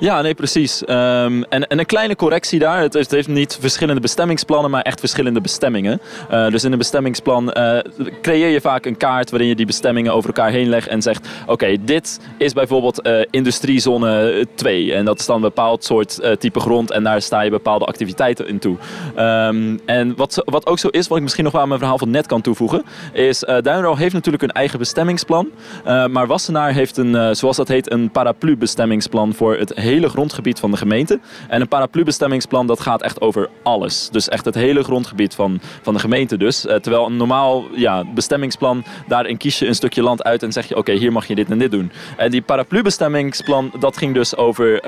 Ja, 0.00 0.22
nee, 0.22 0.34
precies. 0.34 0.84
Ehm, 0.84 1.42
en, 1.42 1.66
en 1.66 1.78
een 1.78 1.86
kleine 1.86 2.16
correctie 2.16 2.58
daar. 2.58 2.80
Het, 2.80 2.92
het 2.92 3.10
heeft 3.10 3.28
niet 3.28 3.58
verschillende 3.60 4.00
bestemmingsplannen, 4.00 4.70
maar 4.70 4.82
echt 4.82 5.00
verschillende 5.00 5.40
bestemmingen. 5.40 6.00
Uh, 6.30 6.48
dus 6.48 6.64
in 6.64 6.72
een 6.72 6.78
bestemmingsplan 6.78 7.54
uh, 7.58 7.78
creëer 8.22 8.48
je 8.48 8.60
vaak 8.60 8.86
een 8.86 8.96
kaart 8.96 9.30
waarin 9.30 9.48
je 9.48 9.54
die 9.54 9.66
bestemmingen 9.66 10.12
over 10.12 10.28
elkaar 10.28 10.50
heen 10.50 10.68
legt 10.68 10.88
en 10.88 11.02
zegt: 11.02 11.28
Oké, 11.46 11.76
dit 11.80 12.20
is 12.36 12.52
bijvoorbeeld 12.52 13.06
uh, 13.06 13.20
industriezone 13.30 14.46
2. 14.54 14.94
En 14.94 15.04
dat 15.04 15.18
is 15.18 15.26
dan 15.26 15.36
een 15.36 15.42
bepaald 15.42 15.84
soort 15.84 16.36
type 16.38 16.60
grond 16.60 16.90
en 16.90 17.02
daar 17.02 17.22
sta 17.22 17.40
je 17.40 17.50
bepaalde 17.50 17.84
activiteiten 17.84 18.48
in 18.48 18.58
toe. 18.58 18.76
Um, 19.18 19.80
en 19.86 20.16
wat, 20.16 20.42
wat 20.44 20.66
ook 20.66 20.78
zo 20.78 20.88
is, 20.88 21.08
wat 21.08 21.16
ik 21.16 21.22
misschien 21.22 21.44
nog 21.44 21.52
wel 21.52 21.62
aan 21.62 21.68
mijn 21.68 21.80
verhaal 21.80 21.98
van 21.98 22.10
net 22.10 22.26
kan 22.26 22.40
toevoegen, 22.40 22.84
is 23.12 23.38
Duinro 23.38 23.94
heeft 23.94 24.14
natuurlijk 24.14 24.42
een 24.42 24.52
eigen 24.52 24.78
bestemmingsplan. 24.78 25.50
Maar 25.84 26.26
Wassenaar 26.26 26.72
heeft 26.72 26.96
een, 26.96 27.36
zoals 27.36 27.56
dat 27.56 27.68
heet, 27.68 27.92
een 27.92 28.10
paraplu-bestemmingsplan 28.10 29.34
voor 29.34 29.56
het 29.56 29.74
hele 29.74 29.87
grondgebied 29.88 30.60
van 30.60 30.70
de 30.70 30.76
gemeente. 30.76 31.20
En 31.48 31.60
een 31.60 31.68
paraplu-bestemmingsplan 31.68 32.66
dat 32.66 32.80
gaat 32.80 33.02
echt 33.02 33.20
over 33.20 33.48
alles. 33.62 34.08
Dus 34.10 34.28
echt 34.28 34.44
het 34.44 34.54
hele 34.54 34.82
grondgebied 34.82 35.34
van, 35.34 35.60
van 35.82 35.94
de 35.94 36.00
gemeente 36.00 36.36
dus. 36.36 36.60
terwijl 36.60 37.06
een 37.06 37.16
normaal 37.16 37.64
ja, 37.74 38.04
bestemmingsplan, 38.14 38.84
daarin 39.06 39.36
kies 39.36 39.58
je 39.58 39.66
een 39.66 39.74
stukje 39.74 40.02
land 40.02 40.24
uit 40.24 40.42
en 40.42 40.52
zeg 40.52 40.68
je 40.68 40.76
oké, 40.76 40.92
hier 40.92 41.12
mag 41.12 41.26
je 41.26 41.34
dit 41.34 41.50
en 41.50 41.58
dit 41.58 41.70
doen. 41.70 41.92
En 42.16 42.30
die 42.30 42.42
paraplu-bestemmingsplan, 42.42 43.72
dat 43.78 43.96
ging 43.96 44.14
dus 44.14 44.36
over 44.36 44.80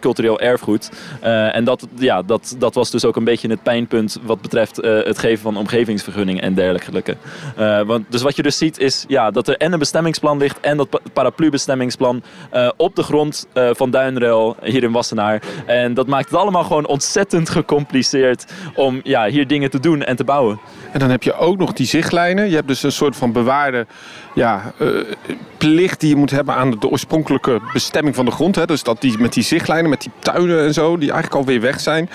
cultureel 0.00 0.40
erfgoed. 0.40 0.90
en 1.52 1.64
dat, 1.64 1.86
ja, 1.98 2.22
dat, 2.22 2.54
dat 2.58 2.74
was 2.74 2.90
dus 2.90 3.04
ook 3.04 3.16
een 3.16 3.24
beetje 3.24 3.48
het 3.48 3.62
pijnpunt 3.62 4.18
wat 4.22 4.40
betreft 4.40 4.76
het 4.76 5.18
geven 5.18 5.38
van 5.38 5.56
omgevingsvergunningen 5.56 6.42
en 6.42 6.54
dergelijke. 6.54 7.16
Want, 7.86 8.04
dus 8.08 8.22
wat 8.22 8.36
je 8.36 8.42
dus 8.42 8.58
ziet 8.58 8.78
is 8.78 9.04
ja, 9.08 9.30
dat 9.30 9.48
er 9.48 9.56
en 9.56 9.72
een 9.72 9.78
bestemmingsplan 9.78 10.38
ligt 10.38 10.60
en 10.60 10.76
dat 10.76 11.00
paraplu-bestemmingsplan 11.12 12.22
op 12.76 12.96
de 12.96 13.02
grond 13.02 13.46
van 13.72 13.90
Hier 14.62 14.82
in 14.82 14.92
Wassenaar. 14.92 15.42
En 15.66 15.94
dat 15.94 16.06
maakt 16.06 16.30
het 16.30 16.38
allemaal 16.38 16.64
gewoon 16.64 16.86
ontzettend 16.86 17.48
gecompliceerd 17.48 18.44
om 18.74 19.00
ja, 19.02 19.26
hier 19.26 19.46
dingen 19.46 19.70
te 19.70 19.80
doen 19.80 20.02
en 20.02 20.16
te 20.16 20.24
bouwen. 20.24 20.60
En 20.92 20.98
dan 20.98 21.10
heb 21.10 21.22
je 21.22 21.34
ook 21.34 21.56
nog 21.56 21.72
die 21.72 21.86
zichtlijnen. 21.86 22.48
Je 22.48 22.54
hebt 22.54 22.68
dus 22.68 22.82
een 22.82 22.92
soort 22.92 23.16
van 23.16 23.32
bewaarde 23.32 23.86
ja, 24.34 24.72
plicht 25.58 26.00
die 26.00 26.08
je 26.08 26.16
moet 26.16 26.30
hebben 26.30 26.54
aan 26.54 26.70
de 26.70 26.88
oorspronkelijke 26.88 27.60
bestemming 27.72 28.14
van 28.14 28.24
de 28.24 28.30
grond. 28.30 28.56
Hè. 28.56 28.66
Dus 28.66 28.82
dat 28.82 29.00
die, 29.00 29.18
met 29.18 29.32
die 29.32 29.42
zichtlijnen, 29.42 29.90
met 29.90 30.00
die 30.00 30.12
tuinen 30.18 30.66
en 30.66 30.74
zo, 30.74 30.96
die 30.96 31.12
eigenlijk 31.12 31.40
alweer 31.40 31.60
weg 31.60 31.80
zijn. 31.80 32.10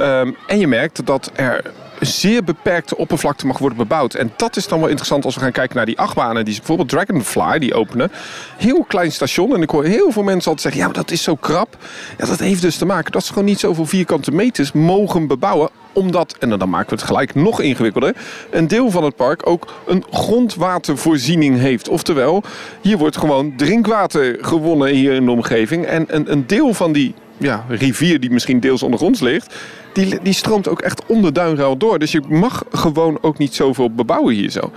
Um, 0.00 0.36
en 0.46 0.58
je 0.58 0.66
merkt 0.66 1.06
dat 1.06 1.30
er 1.34 1.62
zeer 2.00 2.44
beperkte 2.44 2.96
oppervlakte 2.96 3.46
mag 3.46 3.58
worden 3.58 3.78
bebouwd. 3.78 4.14
En 4.14 4.32
dat 4.36 4.56
is 4.56 4.68
dan 4.68 4.78
wel 4.78 4.88
interessant 4.88 5.24
als 5.24 5.34
we 5.34 5.40
gaan 5.40 5.52
kijken 5.52 5.76
naar 5.76 5.86
die 5.86 5.98
achtbanen. 5.98 6.44
Die 6.44 6.56
bijvoorbeeld 6.56 6.88
Dragonfly, 6.88 7.58
die 7.58 7.74
openen. 7.74 8.12
Heel 8.56 8.84
klein 8.88 9.12
station. 9.12 9.54
En 9.54 9.62
ik 9.62 9.70
hoor 9.70 9.84
heel 9.84 10.12
veel 10.12 10.22
mensen 10.22 10.50
altijd 10.50 10.74
zeggen, 10.74 10.92
ja, 10.92 11.00
dat 11.00 11.10
is 11.10 11.22
zo 11.22 11.34
krap. 11.34 11.76
Ja, 12.18 12.26
dat 12.26 12.38
heeft 12.38 12.62
dus 12.62 12.76
te 12.76 12.86
maken 12.86 13.12
dat 13.12 13.24
ze 13.24 13.32
gewoon 13.32 13.48
niet 13.48 13.60
zoveel 13.60 13.86
vierkante 13.86 14.30
meters 14.30 14.72
mogen 14.72 15.26
bebouwen 15.26 15.70
omdat, 15.92 16.36
en 16.38 16.48
dan 16.58 16.68
maken 16.68 16.88
we 16.88 16.94
het 16.94 17.04
gelijk 17.04 17.34
nog 17.34 17.60
ingewikkelder, 17.60 18.16
een 18.50 18.68
deel 18.68 18.90
van 18.90 19.04
het 19.04 19.16
park 19.16 19.46
ook 19.46 19.72
een 19.86 20.04
grondwatervoorziening 20.10 21.58
heeft. 21.58 21.88
Oftewel, 21.88 22.42
hier 22.80 22.98
wordt 22.98 23.16
gewoon 23.16 23.56
drinkwater 23.56 24.36
gewonnen 24.40 24.88
hier 24.88 25.12
in 25.12 25.24
de 25.24 25.30
omgeving. 25.30 25.84
En 25.84 26.04
een, 26.08 26.32
een 26.32 26.46
deel 26.46 26.74
van 26.74 26.92
die 26.92 27.14
ja, 27.36 27.64
rivier 27.68 28.20
die 28.20 28.30
misschien 28.30 28.60
deels 28.60 28.82
ondergronds 28.82 29.20
ligt, 29.20 29.54
die, 29.92 30.18
die 30.22 30.32
stroomt 30.32 30.68
ook 30.68 30.80
echt 30.80 31.06
onder 31.06 31.32
Duinruil 31.32 31.76
door. 31.76 31.98
Dus 31.98 32.12
je 32.12 32.22
mag 32.28 32.64
gewoon 32.70 33.18
ook 33.20 33.38
niet 33.38 33.54
zoveel 33.54 33.90
bebouwen 33.90 34.34
hier 34.34 34.50
zo. 34.50 34.72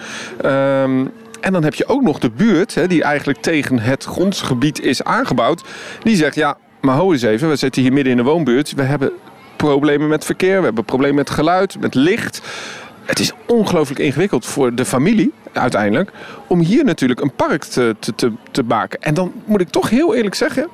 Um, 0.45 1.11
en 1.41 1.53
dan 1.53 1.63
heb 1.63 1.73
je 1.73 1.87
ook 1.87 2.01
nog 2.01 2.19
de 2.19 2.29
buurt, 2.29 2.75
hè, 2.75 2.87
die 2.87 3.03
eigenlijk 3.03 3.41
tegen 3.41 3.79
het 3.79 4.03
grondgebied 4.03 4.81
is 4.81 5.03
aangebouwd. 5.03 5.63
Die 6.03 6.15
zegt, 6.15 6.35
ja, 6.35 6.57
maar 6.81 6.95
ho 6.95 7.11
eens 7.11 7.21
even, 7.21 7.49
we 7.49 7.55
zitten 7.55 7.81
hier 7.81 7.93
midden 7.93 8.11
in 8.11 8.17
de 8.17 8.23
woonbuurt. 8.23 8.73
We 8.73 8.81
hebben 8.81 9.11
problemen 9.55 10.07
met 10.07 10.25
verkeer, 10.25 10.57
we 10.57 10.63
hebben 10.63 10.85
problemen 10.85 11.15
met 11.15 11.29
geluid, 11.29 11.79
met 11.79 11.95
licht. 11.95 12.41
Het 13.05 13.19
is 13.19 13.31
ongelooflijk 13.47 13.99
ingewikkeld 13.99 14.45
voor 14.45 14.75
de 14.75 14.85
familie 14.85 15.33
uiteindelijk 15.53 16.11
om 16.47 16.59
hier 16.59 16.83
natuurlijk 16.83 17.21
een 17.21 17.35
park 17.35 17.63
te, 17.63 17.95
te, 17.99 18.31
te 18.51 18.63
maken. 18.63 19.01
En 19.01 19.13
dan 19.13 19.31
moet 19.45 19.61
ik 19.61 19.69
toch 19.69 19.89
heel 19.89 20.15
eerlijk 20.15 20.35
zeggen, 20.35 20.67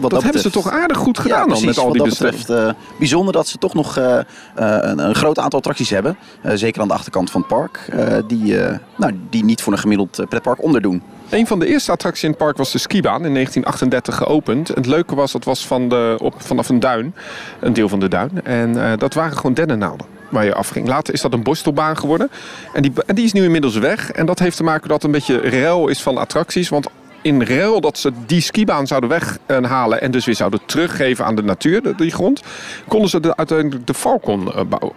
dat, 0.00 0.22
hebben 0.22 0.42
ze 0.42 0.50
toch 0.50 0.70
aardig 0.70 0.96
goed 0.96 1.18
gedaan 1.18 1.38
ja, 1.38 1.44
precies, 1.44 1.64
dan 1.64 1.68
met 1.68 1.78
al 1.84 1.92
die 1.92 2.02
wat 2.02 2.10
dat 2.10 2.18
betreft, 2.18 2.50
uh, 2.50 2.82
bijzonder 2.98 3.32
dat 3.32 3.48
ze 3.48 3.58
toch 3.58 3.74
nog 3.74 3.98
uh, 3.98 4.04
uh, 4.04 4.20
een, 4.56 4.98
een, 4.98 5.14
groot 5.14 5.38
aantal 5.38 5.58
attracties 5.58 5.90
hebben. 5.90 6.16
zeker 6.42 6.82
aan 6.82 6.88
de 6.88 6.94
achterkant 6.94 7.30
van 7.30 7.40
het 7.40 7.50
park. 7.50 7.90
die, 8.26 8.56
nou, 8.96 9.12
die 9.30 9.44
niet 9.44 9.62
voor 9.62 9.72
een 9.72 9.78
gemiddeld 9.78 10.24
pretpark 10.28 10.62
onderdoen. 10.62 11.02
Een 11.30 11.46
van 11.46 11.58
de 11.58 11.66
eerste 11.66 11.92
attracties 11.92 12.22
in 12.22 12.30
het 12.30 12.38
park 12.38 12.56
was 12.56 12.72
de 12.72 12.78
skibaan, 12.78 13.24
in 13.24 13.32
1938 13.34 14.16
geopend. 14.16 14.68
het 14.68 14.86
leuke 14.86 15.14
was, 15.14 15.32
dat 15.32 15.44
was 15.44 15.66
van 15.66 15.88
de, 15.88 16.16
op, 16.22 16.34
vanaf 16.38 16.68
een 16.68 16.80
duin, 16.80 17.14
een 17.60 17.72
deel 17.72 17.88
van 17.88 18.00
de 18.00 18.08
duin. 18.08 18.44
En 18.44 18.98
dat 18.98 19.14
waren 19.14 19.36
gewoon 19.36 19.54
dennennaalden 19.54 20.06
waar 20.28 20.44
je 20.44 20.54
afging. 20.54 20.88
Later 20.88 21.14
is 21.14 21.20
dat 21.20 21.32
een 21.32 21.42
borstelbaan 21.42 21.96
geworden. 21.96 22.30
En 22.72 22.82
die, 22.82 22.92
en 23.06 23.14
die 23.14 23.24
is 23.24 23.32
nu 23.32 23.44
inmiddels 23.44 23.76
weg. 23.76 24.10
En 24.10 24.26
dat 24.26 24.38
heeft 24.38 24.56
te 24.56 24.62
maken 24.62 24.88
dat 24.88 25.02
het 25.02 25.04
een 25.04 25.10
beetje 25.10 25.40
ruil 25.40 25.88
is 25.88 26.02
van 26.02 26.18
attracties. 26.18 26.68
Want 26.68 26.88
in 27.28 27.42
ruil 27.42 27.80
dat 27.80 27.98
ze 27.98 28.12
die 28.26 28.40
skibaan 28.40 28.86
zouden 28.86 29.10
weghalen 29.46 30.00
en 30.00 30.10
dus 30.10 30.24
weer 30.24 30.34
zouden 30.34 30.60
teruggeven 30.66 31.24
aan 31.24 31.36
de 31.36 31.42
natuur, 31.42 31.96
die 31.96 32.10
grond, 32.10 32.42
konden 32.88 33.10
ze 33.10 33.20
de, 33.20 33.36
uiteindelijk 33.36 33.86
de 33.86 33.94
Falcon 33.94 34.46
eh, 34.46 34.54
bouwen. 34.54 34.96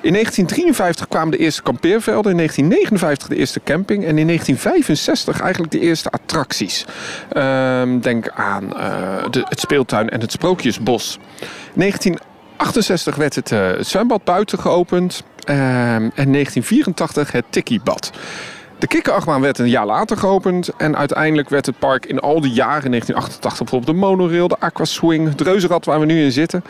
In 0.00 0.12
1953 0.12 1.08
kwamen 1.08 1.30
de 1.30 1.36
eerste 1.36 1.62
kampeervelden, 1.62 2.30
in 2.30 2.36
1959 2.36 3.28
de 3.28 3.36
eerste 3.36 3.60
camping 3.64 4.04
en 4.04 4.18
in 4.18 4.26
1965 4.26 5.40
eigenlijk 5.40 5.72
de 5.72 5.80
eerste 5.80 6.10
attracties. 6.10 6.84
Ehm, 7.32 7.98
denk 8.00 8.28
aan 8.28 8.64
uh, 8.64 9.30
de, 9.30 9.44
het 9.48 9.60
speeltuin 9.60 10.08
en 10.08 10.20
het 10.20 10.32
Sprookjesbos. 10.32 11.18
In 11.74 11.80
1968 11.80 13.16
werd 13.16 13.34
het, 13.34 13.50
het 13.50 13.86
zwembad 13.86 14.24
buiten 14.24 14.58
geopend 14.58 15.22
ehm, 15.44 15.58
en 16.14 16.32
1984 16.32 17.32
het 17.32 17.44
Tiki-bad. 17.50 18.10
De 18.78 18.86
kikkerachtbaan 18.86 19.40
werd 19.40 19.58
een 19.58 19.68
jaar 19.68 19.86
later 19.86 20.16
geopend. 20.16 20.68
En 20.76 20.96
uiteindelijk 20.96 21.48
werd 21.48 21.66
het 21.66 21.78
park 21.78 22.06
in 22.06 22.20
al 22.20 22.40
die 22.40 22.52
jaren, 22.52 22.84
in 22.84 22.90
1988 22.90 23.58
bijvoorbeeld 23.58 23.96
de 23.96 24.06
monorail, 24.06 24.48
de 24.48 24.56
aquaswing, 24.58 25.28
het 25.28 25.40
reuzenrad 25.40 25.84
waar 25.84 26.00
we 26.00 26.06
nu 26.06 26.22
in 26.22 26.32
zitten. 26.32 26.64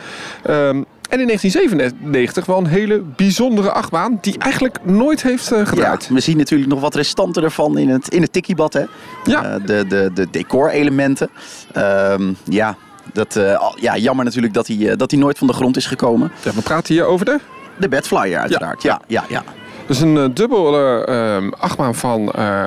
Um, 0.49 0.85
en 1.09 1.19
in 1.19 1.25
1997 1.25 2.45
wel 2.45 2.57
een 2.57 2.65
hele 2.65 3.01
bijzondere 3.15 3.71
achtbaan 3.71 4.17
die 4.21 4.37
eigenlijk 4.37 4.77
nooit 4.83 5.23
heeft 5.23 5.51
uh, 5.51 5.65
gedraaid. 5.65 6.05
Ja, 6.05 6.13
we 6.13 6.19
zien 6.19 6.37
natuurlijk 6.37 6.69
nog 6.69 6.79
wat 6.79 6.95
restanten 6.95 7.43
ervan 7.43 7.77
in 7.77 7.89
het, 7.89 8.07
in 8.07 8.21
het 8.21 8.33
tikkiebad. 8.33 8.73
Hè? 8.73 8.83
Ja. 9.23 9.43
Uh, 9.43 9.65
de, 9.65 9.87
de, 9.87 10.11
de 10.13 10.27
decorelementen. 10.31 11.29
Um, 11.77 12.37
ja, 12.43 12.75
dat, 13.13 13.35
uh, 13.35 13.71
ja, 13.75 13.97
jammer 13.97 14.25
natuurlijk 14.25 14.53
dat 14.53 14.67
hij, 14.67 14.95
dat 14.95 15.11
hij 15.11 15.19
nooit 15.19 15.37
van 15.37 15.47
de 15.47 15.53
grond 15.53 15.77
is 15.77 15.85
gekomen. 15.85 16.31
Ja, 16.43 16.53
we 16.53 16.61
praten 16.61 16.93
hier 16.93 17.05
over 17.05 17.25
de? 17.25 17.39
De 17.79 17.87
bedflyer 17.87 18.39
uiteraard, 18.39 18.83
ja. 18.83 19.01
ja, 19.07 19.23
ja, 19.29 19.43
ja. 19.45 19.53
Dus 19.87 20.01
een 20.01 20.15
uh, 20.15 20.25
dubbele 20.33 21.07
uh, 21.09 21.51
achtbaan 21.59 21.95
van 21.95 22.33
uh, 22.37 22.65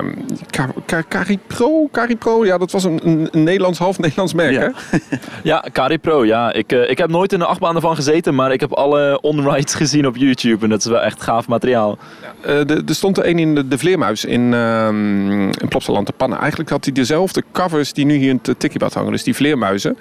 Caripro. 1.08 1.88
Caripro, 1.92 2.44
ja, 2.44 2.58
dat 2.58 2.70
was 2.70 2.84
een, 2.84 3.00
een, 3.04 3.28
Nederlands, 3.44 3.78
half 3.78 3.98
Nederlands 3.98 4.34
merk, 4.34 4.52
ja. 4.52 4.60
hè? 4.60 4.98
ja, 5.50 5.64
Caripro, 5.72 6.24
ja. 6.24 6.52
Ik, 6.52 6.72
uh, 6.72 6.90
ik 6.90 6.98
heb 6.98 7.10
nooit 7.10 7.32
in 7.32 7.40
een 7.40 7.46
achtbaan 7.46 7.74
ervan 7.74 7.94
gezeten, 7.94 8.34
maar 8.34 8.52
ik 8.52 8.60
heb 8.60 8.72
alle 8.72 9.18
on-rides 9.20 9.74
gezien 9.74 10.06
op 10.06 10.16
YouTube. 10.16 10.64
En 10.64 10.70
dat 10.70 10.78
is 10.78 10.84
wel 10.84 11.00
echt 11.00 11.22
gaaf 11.22 11.48
materiaal. 11.48 11.98
Uh, 12.46 12.70
er 12.70 12.94
stond 12.94 13.18
er 13.18 13.26
een 13.26 13.38
in 13.38 13.54
de, 13.54 13.68
de 13.68 13.78
Vleermuis 13.78 14.24
in, 14.24 14.52
um, 14.52 15.40
in 15.40 15.68
Plopsaland 15.68 16.06
te 16.06 16.12
pannen. 16.12 16.38
Eigenlijk 16.38 16.70
had 16.70 16.84
hij 16.84 16.94
dezelfde 16.94 17.42
covers 17.52 17.92
die 17.92 18.04
nu 18.04 18.14
hier 18.14 18.30
in 18.30 18.40
het 18.42 18.60
Tikkiebad 18.60 18.94
hangen. 18.94 19.12
Dus 19.12 19.22
die 19.22 19.34
Vleermuizen. 19.34 19.98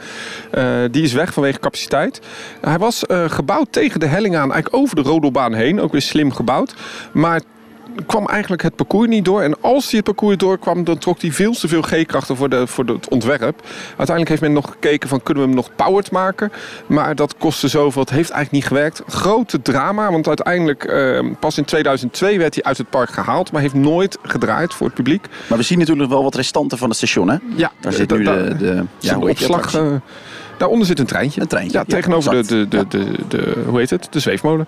Die 0.91 1.03
is 1.03 1.13
weg 1.13 1.34
vanwege 1.34 1.60
capaciteit. 1.60 2.21
Hij 2.62 2.77
was 2.77 3.03
gebouwd 3.27 3.71
tegen 3.71 3.99
de 3.99 4.05
helling 4.05 4.36
aan, 4.36 4.51
eigenlijk 4.51 4.84
over 4.84 4.95
de 4.95 5.01
rodelbaan 5.01 5.53
heen. 5.53 5.82
Ook 5.82 5.91
weer 5.91 6.01
slim 6.01 6.32
gebouwd. 6.32 6.75
Maar 7.11 7.41
kwam 8.05 8.27
eigenlijk 8.27 8.61
het 8.61 8.75
parcours 8.75 9.07
niet 9.07 9.25
door. 9.25 9.41
En 9.41 9.61
als 9.61 9.85
hij 9.85 9.95
het 9.95 10.03
parcours 10.03 10.37
doorkwam, 10.37 10.83
dan 10.83 10.97
trok 10.97 11.21
hij 11.21 11.31
veel 11.31 11.53
te 11.53 11.67
veel 11.67 11.81
G-krachten 11.81 12.35
voor, 12.35 12.49
de, 12.49 12.67
voor 12.67 12.85
het 12.85 13.09
ontwerp. 13.09 13.61
Uiteindelijk 13.87 14.29
heeft 14.29 14.41
men 14.41 14.53
nog 14.53 14.69
gekeken 14.69 15.09
van 15.09 15.23
kunnen 15.23 15.43
we 15.43 15.49
hem 15.49 15.57
nog 15.57 15.75
powered 15.75 16.11
maken. 16.11 16.51
Maar 16.87 17.15
dat 17.15 17.37
kostte 17.37 17.67
zoveel, 17.67 18.01
het 18.01 18.11
heeft 18.11 18.29
eigenlijk 18.29 18.51
niet 18.51 18.77
gewerkt. 18.77 19.01
Grote 19.07 19.61
drama, 19.61 20.11
want 20.11 20.27
uiteindelijk 20.27 20.83
eh, 20.83 21.25
pas 21.39 21.57
in 21.57 21.65
2002 21.65 22.37
werd 22.37 22.53
hij 22.53 22.63
uit 22.63 22.77
het 22.77 22.89
park 22.89 23.09
gehaald. 23.09 23.51
Maar 23.51 23.61
heeft 23.61 23.73
nooit 23.73 24.17
gedraaid 24.21 24.73
voor 24.73 24.85
het 24.85 24.95
publiek. 24.95 25.27
Maar 25.47 25.57
we 25.57 25.63
zien 25.63 25.79
natuurlijk 25.79 26.09
wel 26.09 26.23
wat 26.23 26.35
restanten 26.35 26.77
van 26.77 26.87
het 26.87 26.97
station 26.97 27.29
hè? 27.29 27.37
Ja. 27.55 27.71
Daar 27.79 27.93
zit 27.93 28.11
nu 28.11 28.23
de, 28.23 28.55
de, 28.57 28.83
ja, 28.99 29.19
opslag... 29.19 30.01
Daaronder 30.59 30.87
zit 30.87 30.99
een 30.99 31.05
treintje. 31.05 31.41
Een 31.41 31.47
treintje. 31.47 31.77
Ja, 31.77 31.83
tegenover 31.83 32.31
de, 32.31 32.43
de, 32.43 32.67
de, 32.67 32.87
de, 32.87 33.11
de, 33.27 33.63
hoe 33.67 33.79
heet 33.79 33.89
het? 33.89 34.07
De 34.09 34.19
zweefmolen. 34.19 34.67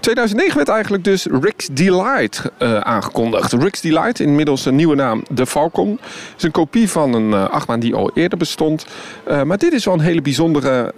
2009 0.00 0.56
werd 0.56 0.68
eigenlijk 0.68 1.04
dus 1.04 1.26
Rick's 1.40 1.68
Delight 1.72 2.50
uh, 2.58 2.78
aangekondigd. 2.78 3.52
Rick's 3.52 3.80
Delight, 3.80 4.20
inmiddels 4.20 4.64
een 4.64 4.76
nieuwe 4.76 4.94
naam, 4.94 5.22
de 5.30 5.46
Falcon. 5.46 6.00
is 6.36 6.42
een 6.42 6.50
kopie 6.50 6.90
van 6.90 7.14
een 7.14 7.30
uh, 7.30 7.48
achtbaan 7.48 7.80
die 7.80 7.94
al 7.94 8.10
eerder 8.14 8.38
bestond. 8.38 8.86
Uh, 9.28 9.42
maar 9.42 9.58
dit 9.58 9.72
is 9.72 9.84
wel 9.84 9.94
een 9.94 10.00
hele 10.00 10.22
bijzondere... 10.22 10.92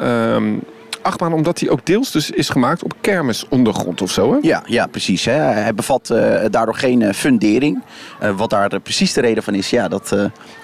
achtbaan 1.05 1.33
omdat 1.33 1.59
die 1.59 1.71
ook 1.71 1.87
deels 1.87 2.11
dus 2.11 2.31
is 2.31 2.49
gemaakt 2.49 2.83
op 2.83 2.95
kermisondergrond 3.01 4.03
of 4.03 4.11
zo. 4.11 4.33
Hè? 4.33 4.39
Ja, 4.43 4.63
ja, 4.67 4.87
precies. 4.87 5.25
Hè. 5.25 5.33
Hij 5.33 5.75
bevat 5.75 6.11
uh, 6.13 6.41
daardoor 6.51 6.75
geen 6.75 7.01
uh, 7.01 7.13
fundering. 7.13 7.83
Uh, 8.23 8.37
wat 8.37 8.51
daar 8.51 8.81
precies 8.81 9.13
de 9.13 9.21
reden 9.21 9.43
van 9.43 9.55
is, 9.55 9.71
ja, 9.71 9.89
dat 9.89 10.17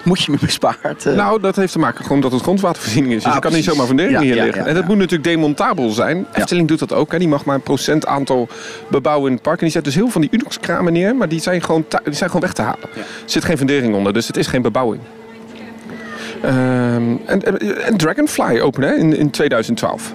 moet 0.03 0.21
je 0.21 0.31
me 0.31 0.37
bespaard. 0.41 1.05
Nou, 1.05 1.41
dat 1.41 1.55
heeft 1.55 1.71
te 1.71 1.79
maken 1.79 2.05
gewoon 2.05 2.21
dat 2.21 2.31
het 2.31 2.41
grondwatervoorziening 2.41 3.13
is. 3.13 3.23
Dus 3.23 3.27
ah, 3.27 3.33
je 3.33 3.41
kan 3.41 3.53
niet 3.53 3.63
zomaar 3.63 3.85
fundering 3.85 4.17
ja, 4.17 4.21
hier 4.21 4.35
ja, 4.35 4.43
liggen. 4.43 4.63
Ja, 4.63 4.67
en 4.67 4.75
dat 4.75 4.87
moet 4.87 4.97
natuurlijk 4.97 5.23
demontabel 5.23 5.89
zijn. 5.89 6.25
Efteling 6.33 6.67
doet 6.67 6.79
dat 6.79 6.93
ook. 6.93 7.11
Hè. 7.11 7.17
Die 7.17 7.27
mag 7.27 7.45
maar 7.45 7.55
een 7.55 7.61
procent 7.61 8.05
aantal 8.05 8.47
bebouwen 8.87 9.27
in 9.27 9.33
het 9.33 9.41
park. 9.41 9.57
En 9.57 9.63
die 9.63 9.73
zet 9.73 9.83
dus 9.83 9.93
heel 9.93 10.03
veel 10.03 10.11
van 10.11 10.21
die 10.21 10.29
Unox-kramen 10.33 10.93
neer. 10.93 11.15
Maar 11.15 11.29
die 11.29 11.41
zijn 11.41 11.63
gewoon, 11.63 11.85
die 12.03 12.13
zijn 12.13 12.29
gewoon 12.29 12.45
weg 12.45 12.53
te 12.53 12.61
halen. 12.61 12.89
Er 12.95 13.05
zit 13.25 13.45
geen 13.45 13.57
fundering 13.57 13.95
onder, 13.95 14.13
dus 14.13 14.27
het 14.27 14.37
is 14.37 14.47
geen 14.47 14.61
bebouwing. 14.61 15.01
Um, 16.45 17.21
en, 17.25 17.61
en, 17.83 17.97
Dragonfly 17.97 18.59
openen 18.59 18.97
in, 18.97 19.17
in 19.17 19.29
2012. 19.29 20.13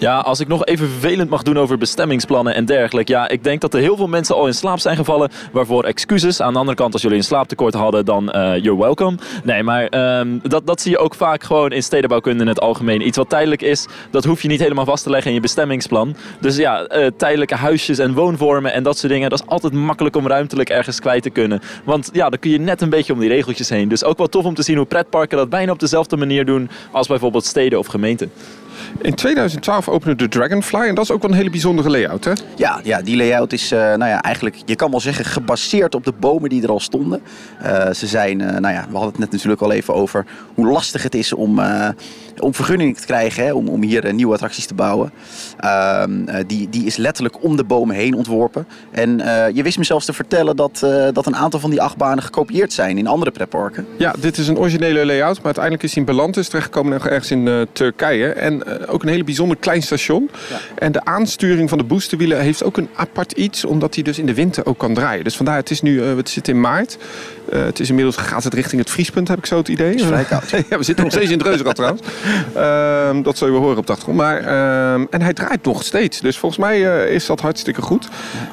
Ja, 0.00 0.18
als 0.18 0.40
ik 0.40 0.48
nog 0.48 0.64
even 0.64 0.88
vervelend 0.88 1.30
mag 1.30 1.42
doen 1.42 1.58
over 1.58 1.78
bestemmingsplannen 1.78 2.54
en 2.54 2.64
dergelijke. 2.64 3.12
Ja, 3.12 3.28
ik 3.28 3.44
denk 3.44 3.60
dat 3.60 3.74
er 3.74 3.80
heel 3.80 3.96
veel 3.96 4.06
mensen 4.06 4.34
al 4.34 4.46
in 4.46 4.54
slaap 4.54 4.78
zijn 4.78 4.96
gevallen. 4.96 5.30
Waarvoor 5.52 5.84
excuses. 5.84 6.40
Aan 6.40 6.52
de 6.52 6.58
andere 6.58 6.76
kant, 6.76 6.92
als 6.92 7.02
jullie 7.02 7.16
een 7.16 7.24
slaaptekort 7.24 7.74
hadden, 7.74 8.04
dan 8.04 8.24
uh, 8.24 8.56
you're 8.56 8.78
welcome. 8.78 9.16
Nee, 9.44 9.62
maar 9.62 10.18
um, 10.18 10.40
dat, 10.42 10.66
dat 10.66 10.80
zie 10.80 10.90
je 10.90 10.98
ook 10.98 11.14
vaak 11.14 11.42
gewoon 11.42 11.72
in 11.72 11.82
stedenbouwkunde 11.82 12.42
in 12.42 12.48
het 12.48 12.60
algemeen. 12.60 13.06
Iets 13.06 13.16
wat 13.16 13.28
tijdelijk 13.28 13.62
is, 13.62 13.86
dat 14.10 14.24
hoef 14.24 14.42
je 14.42 14.48
niet 14.48 14.60
helemaal 14.60 14.84
vast 14.84 15.02
te 15.02 15.10
leggen 15.10 15.28
in 15.28 15.34
je 15.34 15.42
bestemmingsplan. 15.42 16.16
Dus 16.40 16.56
ja, 16.56 16.96
uh, 16.96 17.06
tijdelijke 17.16 17.54
huisjes 17.54 17.98
en 17.98 18.14
woonvormen 18.14 18.72
en 18.72 18.82
dat 18.82 18.98
soort 18.98 19.12
dingen. 19.12 19.30
Dat 19.30 19.40
is 19.40 19.46
altijd 19.46 19.72
makkelijk 19.72 20.16
om 20.16 20.26
ruimtelijk 20.26 20.68
ergens 20.68 21.00
kwijt 21.00 21.22
te 21.22 21.30
kunnen. 21.30 21.60
Want 21.84 22.10
ja, 22.12 22.28
dan 22.28 22.38
kun 22.38 22.50
je 22.50 22.58
net 22.58 22.80
een 22.80 22.90
beetje 22.90 23.12
om 23.12 23.20
die 23.20 23.28
regeltjes 23.28 23.68
heen. 23.68 23.88
Dus 23.88 24.04
ook 24.04 24.18
wel 24.18 24.28
tof 24.28 24.44
om 24.44 24.54
te 24.54 24.62
zien 24.62 24.76
hoe 24.76 24.86
pretparken 24.86 25.38
dat 25.38 25.50
bijna 25.50 25.72
op 25.72 25.78
dezelfde 25.78 26.16
manier 26.16 26.44
doen 26.44 26.70
als 26.90 27.06
bijvoorbeeld 27.06 27.44
steden 27.44 27.78
of 27.78 27.86
gemeenten. 27.86 28.32
In 28.98 29.14
2012 29.14 29.88
opende 29.88 30.16
de 30.16 30.28
Dragonfly 30.28 30.80
en 30.80 30.94
dat 30.94 31.04
is 31.04 31.10
ook 31.10 31.22
wel 31.22 31.30
een 31.30 31.36
hele 31.36 31.50
bijzondere 31.50 31.90
layout, 31.90 32.24
hè? 32.24 32.32
Ja, 32.56 32.80
ja 32.82 33.02
die 33.02 33.16
layout 33.16 33.52
is, 33.52 33.72
uh, 33.72 33.78
nou 33.78 34.04
ja, 34.04 34.22
eigenlijk, 34.22 34.56
je 34.64 34.74
kan 34.74 34.90
wel 34.90 35.00
zeggen, 35.00 35.24
gebaseerd 35.24 35.94
op 35.94 36.04
de 36.04 36.12
bomen 36.20 36.48
die 36.48 36.62
er 36.62 36.70
al 36.70 36.80
stonden. 36.80 37.20
Uh, 37.62 37.90
ze 37.90 38.06
zijn, 38.06 38.40
uh, 38.40 38.46
nou 38.46 38.74
ja, 38.74 38.86
we 38.88 38.92
hadden 38.92 39.10
het 39.10 39.18
net 39.18 39.30
natuurlijk 39.32 39.62
al 39.62 39.72
even 39.72 39.94
over 39.94 40.26
hoe 40.54 40.66
lastig 40.66 41.02
het 41.02 41.14
is 41.14 41.32
om, 41.32 41.60
om 42.38 42.54
vergunning 42.54 42.96
te 42.96 43.06
krijgen, 43.06 43.44
hè, 43.44 43.52
om, 43.52 43.68
om 43.68 43.82
hier 43.82 44.14
nieuwe 44.14 44.32
attracties 44.32 44.66
te 44.66 44.74
bouwen. 44.74 45.12
Ehm, 45.58 46.44
die, 46.46 46.68
die 46.68 46.84
is 46.84 46.96
letterlijk 46.96 47.44
om 47.44 47.56
de 47.56 47.64
bomen 47.64 47.96
heen 47.96 48.14
ontworpen. 48.14 48.66
En 48.90 49.18
je 49.54 49.62
wist 49.62 49.78
me 49.78 49.84
zelfs 49.84 50.04
te 50.04 50.12
vertellen 50.12 50.56
dat, 50.56 50.86
dat 51.12 51.26
een 51.26 51.36
aantal 51.36 51.60
van 51.60 51.70
die 51.70 51.82
achtbanen 51.82 52.22
gekopieerd 52.22 52.72
zijn 52.72 52.98
in 52.98 53.06
andere 53.06 53.30
pretparken. 53.30 53.86
Ja, 53.96 54.14
dit 54.20 54.38
is 54.38 54.48
een 54.48 54.58
originele 54.58 55.06
layout, 55.06 55.36
maar 55.36 55.44
uiteindelijk 55.44 55.82
is 55.82 55.94
hij 55.94 56.02
in 56.02 56.08
Belantis 56.14 56.48
terechtgekomen 56.48 56.92
ergens 56.92 57.30
in 57.30 57.66
Turkije. 57.72 58.32
En 58.32 58.66
eh, 58.66 58.79
ook 58.86 59.02
een 59.02 59.08
hele 59.08 59.24
bijzonder 59.24 59.56
klein 59.56 59.82
station. 59.82 60.30
Ja. 60.50 60.56
En 60.74 60.92
de 60.92 61.04
aansturing 61.04 61.68
van 61.68 61.78
de 61.78 61.84
boosterwielen 61.84 62.40
heeft 62.40 62.64
ook 62.64 62.76
een 62.76 62.88
apart 62.94 63.32
iets, 63.32 63.64
omdat 63.64 63.94
hij 63.94 64.04
dus 64.04 64.18
in 64.18 64.26
de 64.26 64.34
winter 64.34 64.66
ook 64.66 64.78
kan 64.78 64.94
draaien. 64.94 65.24
Dus 65.24 65.36
vandaar, 65.36 65.56
het 65.56 65.70
is 65.70 65.82
nu, 65.82 65.94
uh, 65.94 66.16
het 66.16 66.28
zit 66.28 66.48
in 66.48 66.60
maart. 66.60 66.98
Uh, 67.52 67.64
het 67.64 67.80
is 67.80 67.88
inmiddels 67.88 68.16
gaat 68.16 68.44
het 68.44 68.54
richting 68.54 68.80
het 68.80 68.90
vriespunt, 68.90 69.28
heb 69.28 69.38
ik 69.38 69.46
zo 69.46 69.56
het 69.56 69.68
idee. 69.68 69.90
Het 69.90 70.00
is 70.00 70.06
vrij 70.06 70.24
koud. 70.38 70.50
ja, 70.50 70.78
we 70.78 70.82
zitten 70.82 71.04
nog 71.04 71.12
steeds 71.12 71.30
in 71.30 71.38
het 71.38 71.46
reuzenrad 71.46 71.74
trouwens. 71.74 72.02
Uh, 72.56 73.24
dat 73.24 73.38
zullen 73.38 73.54
we 73.54 73.60
horen 73.60 73.78
op 73.78 73.86
de 73.86 73.92
achtergrond. 73.92 74.18
Maar, 74.18 74.42
uh, 74.42 74.92
en 74.92 75.22
hij 75.22 75.32
draait 75.32 75.64
nog 75.64 75.82
steeds. 75.82 76.20
Dus 76.20 76.38
volgens 76.38 76.60
mij 76.60 76.80
is 77.14 77.26
dat 77.26 77.40
hartstikke 77.40 77.82
goed. 77.82 78.08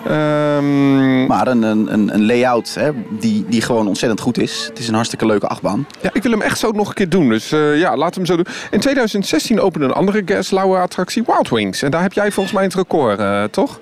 Ehm, 0.07 1.25
maar 1.25 1.47
een, 1.47 1.61
een, 1.61 2.13
een 2.13 2.25
layout 2.25 2.73
hè, 2.73 2.91
die, 3.19 3.45
die 3.49 3.61
gewoon 3.61 3.87
ontzettend 3.87 4.21
goed 4.21 4.37
is. 4.37 4.65
Het 4.69 4.79
is 4.79 4.87
een 4.87 4.93
hartstikke 4.93 5.25
leuke 5.25 5.47
achtbaan. 5.47 5.87
Ja, 6.01 6.09
ik 6.13 6.23
wil 6.23 6.31
hem 6.31 6.41
echt 6.41 6.59
zo 6.59 6.71
nog 6.71 6.87
een 6.87 6.93
keer 6.93 7.09
doen. 7.09 7.29
Dus 7.29 7.49
ja, 7.49 7.97
laten 7.97 8.21
we 8.21 8.25
hem 8.25 8.25
zo 8.25 8.35
doen. 8.35 8.47
In 8.71 8.79
2016 8.79 9.59
opende 9.59 9.85
een 9.85 9.93
andere 9.93 10.16
Gerstlauer 10.25 10.81
attractie, 10.81 11.23
Wild 11.25 11.49
Wings. 11.49 11.81
En 11.81 11.91
daar 11.91 12.01
heb 12.01 12.13
jij 12.13 12.31
volgens 12.31 12.55
mij 12.55 12.63
het 12.63 12.73
record, 12.73 13.53
toch? 13.53 13.79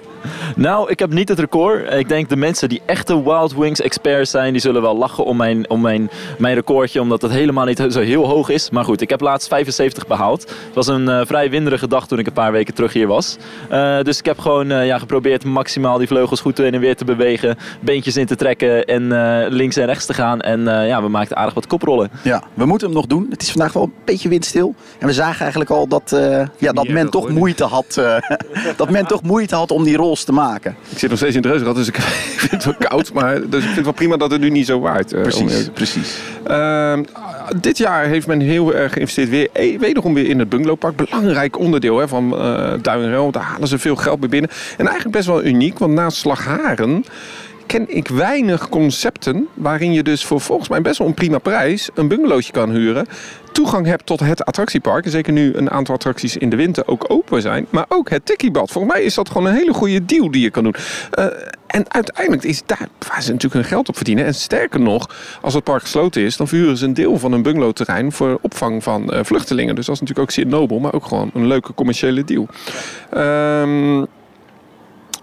Nou, 0.56 0.90
ik 0.90 1.00
heb 1.00 1.14
niet 1.14 1.30
het 1.30 1.40
record. 1.40 1.94
Ik 1.94 2.10
denk 2.10 2.30
de 2.30 2.36
mensen 2.36 2.70
die 2.70 2.82
echte 2.86 3.24
Wild 3.24 3.56
Wings 3.56 3.82
experts 3.82 4.32
zijn, 4.32 4.52
die 4.52 4.62
zullen 4.62 4.82
wel 4.82 4.98
lachen 4.98 5.26
om 5.26 5.38
mijn, 5.38 5.70
om 5.70 5.82
mijn, 5.82 6.10
mijn 6.38 6.56
recordje, 6.56 7.02
omdat 7.02 7.22
het 7.22 7.32
helemaal 7.32 7.66
niet 7.66 7.86
zo 7.90 8.00
heel 8.00 8.28
hoog 8.28 8.50
is. 8.50 8.70
Maar 8.70 8.84
goed, 8.84 9.02
ik 9.02 9.10
heb 9.10 9.22
laatst 9.22 9.48
75 9.48 10.08
behaald. 10.08 10.42
Het 10.42 10.76
was 10.76 10.88
een 10.88 11.10
uh, 11.10 11.22
vrij 11.26 11.50
winderige 11.50 11.88
dag 11.88 12.08
toen 12.08 12.20
ik 12.20 12.28
een 12.28 12.34
paar 12.34 12.52
weken 12.52 12.74
terug 12.74 12.94
hier 12.94 13.08
was. 13.08 13.38
Uh, 13.72 14.02
dus 14.02 14.20
ik 14.20 14.26
heb 14.26 14.40
gewoon 14.40 14.72
uh, 14.72 14.86
ja, 14.86 14.98
geprobeerd 14.98 15.44
maximaal 15.44 15.98
die 15.98 16.08
vleugels 16.08 16.42
goed 16.42 16.58
heen 16.58 16.74
en 16.74 16.80
weer 16.80 16.96
te 16.96 17.06
bewegen, 17.06 17.58
beentjes 17.80 18.18
in 18.18 18.26
te 18.26 18.36
trekken 18.36 18.86
en 18.86 19.04
links 19.50 19.76
en 19.76 19.86
rechts 19.86 20.06
te 20.06 20.14
gaan. 20.14 20.42
En 20.42 20.64
ja, 20.64 21.02
we 21.02 21.10
maakten 21.10 21.38
aardig 21.38 21.54
wat 21.54 21.68
koprollen. 21.68 22.10
Ja, 22.22 22.44
we 22.54 22.66
moeten 22.66 22.88
hem 22.88 22.96
nog 22.96 23.06
doen. 23.06 23.28
Het 23.30 23.42
is 23.42 23.52
vandaag 23.52 23.74
wel 23.74 23.84
een 23.84 23.94
beetje 24.06 24.30
windstil. 24.30 24.76
En 25.00 25.08
we 25.08 25.14
zagen 25.14 25.42
eigenlijk 25.42 25.70
al 25.70 25.88
dat, 25.88 26.16
ja, 26.58 26.72
dat 26.72 26.88
men 26.88 27.10
toch 27.10 27.30
moeite 27.30 27.64
had. 27.64 28.02
dat 28.78 28.90
men 28.90 29.06
toch 29.08 29.22
moeite 29.22 29.56
had 29.56 29.72
om 29.72 29.84
die 29.84 29.98
rol 29.98 30.15
te 30.24 30.32
maken. 30.32 30.76
Ik 30.90 30.98
zit 30.98 31.10
nog 31.10 31.18
steeds 31.18 31.36
in 31.36 31.42
het 31.42 31.50
reuzenrad, 31.50 31.76
dus 31.76 31.88
ik 31.88 32.02
vind 32.46 32.52
het 32.52 32.66
wel 32.66 32.90
koud. 32.90 33.14
Maar 33.14 33.34
dus 33.34 33.60
ik 33.60 33.64
vind 33.64 33.76
het 33.76 33.84
wel 33.84 33.94
prima 33.94 34.18
dat 34.18 34.32
het 34.32 34.42
nu 34.42 34.50
niet 34.50 34.66
zo 34.66 34.80
waait. 34.80 35.14
Uh, 35.14 35.22
precies, 35.22 35.70
precies. 35.74 36.18
Uh, 36.48 37.00
dit 37.60 37.78
jaar 37.78 38.06
heeft 38.06 38.28
men 38.28 38.40
heel 38.40 38.74
erg 38.74 38.94
geïnvesteerd 38.94 39.30
weer, 39.30 39.50
eh, 39.52 39.80
wederom 39.80 40.14
weer 40.14 40.30
in 40.30 40.40
het 40.40 40.50
bungalowpark. 40.50 40.96
Belangrijk 40.96 41.60
onderdeel 41.60 41.98
hè, 41.98 42.08
van 42.08 42.34
uh, 42.34 42.74
Duin 42.82 43.32
Daar 43.32 43.44
halen 43.44 43.68
ze 43.68 43.80
veel 43.80 43.96
geld 43.96 44.20
mee 44.20 44.30
binnen. 44.30 44.50
En 44.78 44.86
eigenlijk 44.86 45.16
best 45.16 45.28
wel 45.28 45.44
uniek, 45.44 45.80
want 45.80 45.94
naast 45.94 46.18
Slagharen 46.18 47.06
ken 47.66 47.96
ik 47.96 48.08
weinig 48.08 48.70
concepten 48.70 49.48
waarin 49.54 49.94
je 49.94 50.04
dus 50.04 50.26
voor 50.26 50.42
volgens 50.42 50.70
mij 50.70 50.82
best 50.82 50.98
wel 50.98 51.08
een 51.08 51.14
prima 51.14 51.38
prijs 51.38 51.90
een 51.94 52.08
bungalowtje 52.08 52.52
kan 52.52 52.72
huren. 52.72 53.06
Toegang 53.56 53.86
hebt 53.86 54.06
tot 54.06 54.20
het 54.20 54.46
attractiepark. 54.46 55.06
Zeker 55.08 55.34
nu 55.34 55.54
een 55.54 55.72
aantal 55.72 55.96
attracties 55.96 56.38
in 56.38 56.50
de 56.50 56.56
winter 56.56 56.88
ook 56.88 57.06
open 57.08 57.42
zijn. 57.42 57.68
Maar 57.70 57.86
ook 57.88 58.10
het 58.10 58.26
tikkiebad. 58.26 58.72
Volgens 58.72 58.94
mij 58.94 59.04
is 59.04 59.14
dat 59.14 59.30
gewoon 59.30 59.48
een 59.48 59.56
hele 59.56 59.74
goede 59.74 60.06
deal 60.06 60.32
die 60.32 60.42
je 60.42 60.50
kan 60.50 60.64
doen. 60.64 60.76
Uh, 61.20 61.26
en 61.68 61.94
uiteindelijk 61.94 62.44
is 62.44 62.62
daar 62.66 62.88
waar 63.08 63.22
ze 63.22 63.32
natuurlijk 63.32 63.54
hun 63.54 63.64
geld 63.64 63.90
op 63.90 63.96
verdienen. 63.96 64.26
En 64.26 64.34
sterker 64.34 64.80
nog, 64.80 65.10
als 65.42 65.54
het 65.54 65.64
park 65.64 65.82
gesloten 65.82 66.22
is, 66.22 66.38
dan 66.38 66.48
verhuren 66.48 66.78
ze 66.78 66.86
een 66.86 66.94
deel 66.94 67.20
van 67.20 67.32
hun 67.32 67.42
bungalowterrein 67.42 68.12
voor 68.12 68.38
opvang 68.42 68.84
van 68.84 69.14
uh, 69.14 69.20
vluchtelingen. 69.24 69.76
Dus 69.76 69.86
dat 69.86 69.96
is 69.96 70.02
natuurlijk 70.02 70.30
ook 70.30 70.36
zeer 70.36 70.48
nobel, 70.48 70.80
maar 70.80 70.94
ook 70.94 71.06
gewoon 71.06 71.32
een 71.34 71.48
leuke 71.48 71.74
commerciële 71.74 72.24
deal. 72.24 72.48
Um, 73.62 74.08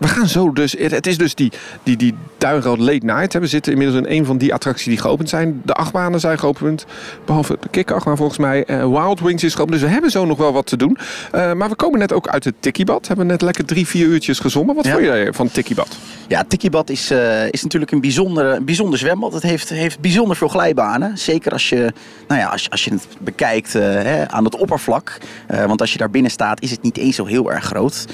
we 0.03 0.09
gaan 0.09 0.29
zo 0.29 0.53
dus. 0.53 0.75
Het 0.79 1.07
is 1.07 1.19
dus 1.19 1.35
die, 1.35 1.53
die, 1.83 1.97
die 1.97 2.15
Duinrood 2.39 2.79
Late 2.79 3.07
Night. 3.07 3.33
We 3.33 3.47
zitten 3.47 3.73
inmiddels 3.73 3.99
in 3.99 4.19
een 4.19 4.25
van 4.25 4.39
die 4.39 4.55
attracties 4.55 4.87
die 4.87 4.99
geopend 4.99 5.29
zijn. 5.29 5.61
De 5.65 5.73
achtbanen 5.73 6.21
zijn 6.21 6.39
geopend. 6.39 6.87
Behalve 7.25 7.57
de 7.61 7.69
kikachtbaan 7.69 8.17
volgens 8.17 8.39
mij. 8.39 8.65
Uh, 8.67 8.89
Wild 8.89 9.21
Wings 9.21 9.45
is 9.45 9.55
geopend. 9.55 9.79
Dus 9.79 9.87
we 9.87 9.93
hebben 9.93 10.11
zo 10.11 10.25
nog 10.25 10.39
wel 10.39 10.53
wat 10.53 10.67
te 10.67 10.77
doen. 10.77 10.99
Uh, 11.35 11.53
maar 11.53 11.69
we 11.69 11.75
komen 11.75 11.99
net 11.99 12.13
ook 12.13 12.29
uit 12.29 12.45
het 12.45 12.55
Tikkiebad. 12.61 13.07
Hebben 13.07 13.27
net 13.27 13.43
lekker 13.43 13.65
drie, 13.65 13.87
vier 13.87 14.07
uurtjes 14.07 14.39
gezongen. 14.39 14.75
Wat 14.75 14.85
ja. 14.85 14.93
vond 14.93 15.05
jij 15.05 15.33
van 15.33 15.51
Tikkiebad? 15.51 15.97
Ja, 16.33 16.45
Tikkiebad 16.49 16.91
is, 16.91 17.11
uh, 17.11 17.51
is 17.51 17.63
natuurlijk 17.63 17.93
een 17.93 18.01
bijzonder, 18.01 18.65
bijzonder 18.65 18.99
zwembad. 18.99 19.33
Het 19.33 19.43
heeft, 19.43 19.69
heeft 19.69 20.01
bijzonder 20.01 20.37
veel 20.37 20.49
glijbanen. 20.49 21.19
Zeker 21.19 21.53
als 21.53 21.69
je, 21.69 21.93
nou 22.29 22.41
ja, 22.41 22.47
als, 22.47 22.71
als 22.71 22.85
je 22.85 22.91
het 22.91 23.07
bekijkt 23.21 23.73
hè, 23.73 24.29
aan 24.29 24.45
het 24.45 24.57
oppervlak. 24.57 25.19
want 25.67 25.81
als 25.81 25.93
je 25.93 25.99
daar 25.99 26.11
binnen 26.11 26.31
staat 26.31 26.63
is 26.63 26.71
het 26.71 26.83
niet 26.83 26.97
eens 26.97 27.17
zo 27.17 27.25
heel 27.25 27.53
erg 27.53 27.65
groot. 27.65 28.07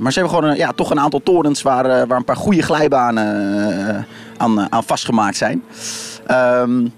maar 0.00 0.12
ze 0.12 0.18
hebben 0.18 0.38
gewoon 0.38 0.56
ja, 0.56 0.72
toch 0.72 0.90
een 0.90 1.00
aantal 1.00 1.22
torens 1.22 1.62
waar, 1.62 1.84
eh, 1.84 2.08
waar 2.08 2.18
een 2.18 2.24
paar 2.24 2.36
goede 2.36 2.62
glijbanen 2.62 3.58
eh, 3.88 4.02
aan, 4.36 4.60
eh, 4.60 4.66
aan 4.70 4.84
vastgemaakt 4.84 5.36
zijn. 5.36 5.62
Um, 6.30 6.92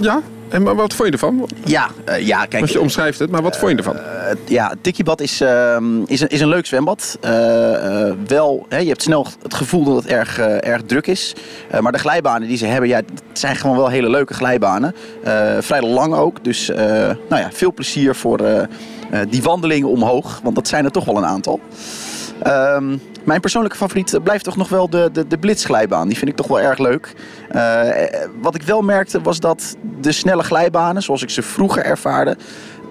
ja, 0.00 0.20
en 0.48 0.62
maar 0.62 0.74
wat 0.74 0.94
vond 0.94 1.08
je 1.08 1.12
ervan? 1.14 1.48
Ja, 1.64 1.90
uh, 2.08 2.26
ja 2.26 2.46
kijk. 2.46 2.62
Als 2.62 2.72
je 2.72 2.80
omschrijft 2.80 3.18
het, 3.18 3.30
maar 3.30 3.42
wat 3.42 3.54
uh, 3.54 3.60
vond 3.60 3.70
je 3.70 3.78
ervan? 3.78 3.96
Uh, 3.96 4.02
ja, 4.44 4.74
Tikkiebad 4.80 5.20
is, 5.20 5.40
ehm, 5.40 6.02
is, 6.06 6.20
een, 6.20 6.28
is 6.28 6.40
een 6.40 6.48
leuk 6.48 6.66
zwembad. 6.66 7.18
wel, 8.26 8.66
hè, 8.68 8.78
je 8.78 8.88
hebt 8.88 9.02
snel 9.02 9.26
het 9.42 9.54
gevoel 9.54 9.84
dat 9.84 9.96
het 9.96 10.06
erg, 10.06 10.38
erg 10.38 10.82
druk 10.82 11.06
is. 11.06 11.34
maar 11.80 11.92
de 11.92 11.98
glijbanen 11.98 12.48
die 12.48 12.56
ze 12.56 12.66
hebben, 12.66 12.88
ja, 12.88 12.96
het 12.96 13.38
zijn 13.38 13.56
gewoon 13.56 13.76
wel 13.76 13.88
hele 13.88 14.10
leuke 14.10 14.34
glijbanen. 14.34 14.94
vrij 15.58 15.82
lang 15.82 16.14
ook. 16.14 16.44
Dus 16.44 16.68
nou 17.28 17.42
ja, 17.42 17.48
veel 17.52 17.72
plezier 17.72 18.14
voor 18.14 18.66
die 19.28 19.42
wandelingen 19.42 19.88
omhoog. 19.88 20.40
Want 20.42 20.54
dat 20.54 20.68
zijn 20.68 20.84
er 20.84 20.90
toch 20.90 21.04
wel 21.04 21.16
een 21.16 21.26
aantal. 21.26 21.60
Um, 22.46 23.00
mijn 23.24 23.40
persoonlijke 23.40 23.76
favoriet 23.76 24.18
blijft 24.22 24.44
toch 24.44 24.56
nog 24.56 24.68
wel 24.68 24.90
de, 24.90 25.08
de, 25.12 25.26
de 25.26 25.38
blitzglijbaan. 25.38 26.08
Die 26.08 26.18
vind 26.18 26.30
ik 26.30 26.36
toch 26.36 26.46
wel 26.46 26.60
erg 26.60 26.78
leuk. 26.78 27.14
Uh, 27.52 27.82
wat 28.40 28.54
ik 28.54 28.62
wel 28.62 28.82
merkte 28.82 29.20
was 29.20 29.40
dat 29.40 29.76
de 30.00 30.12
snelle 30.12 30.42
glijbanen, 30.42 31.02
zoals 31.02 31.22
ik 31.22 31.30
ze 31.30 31.42
vroeger 31.42 31.84
ervaarde, 31.84 32.36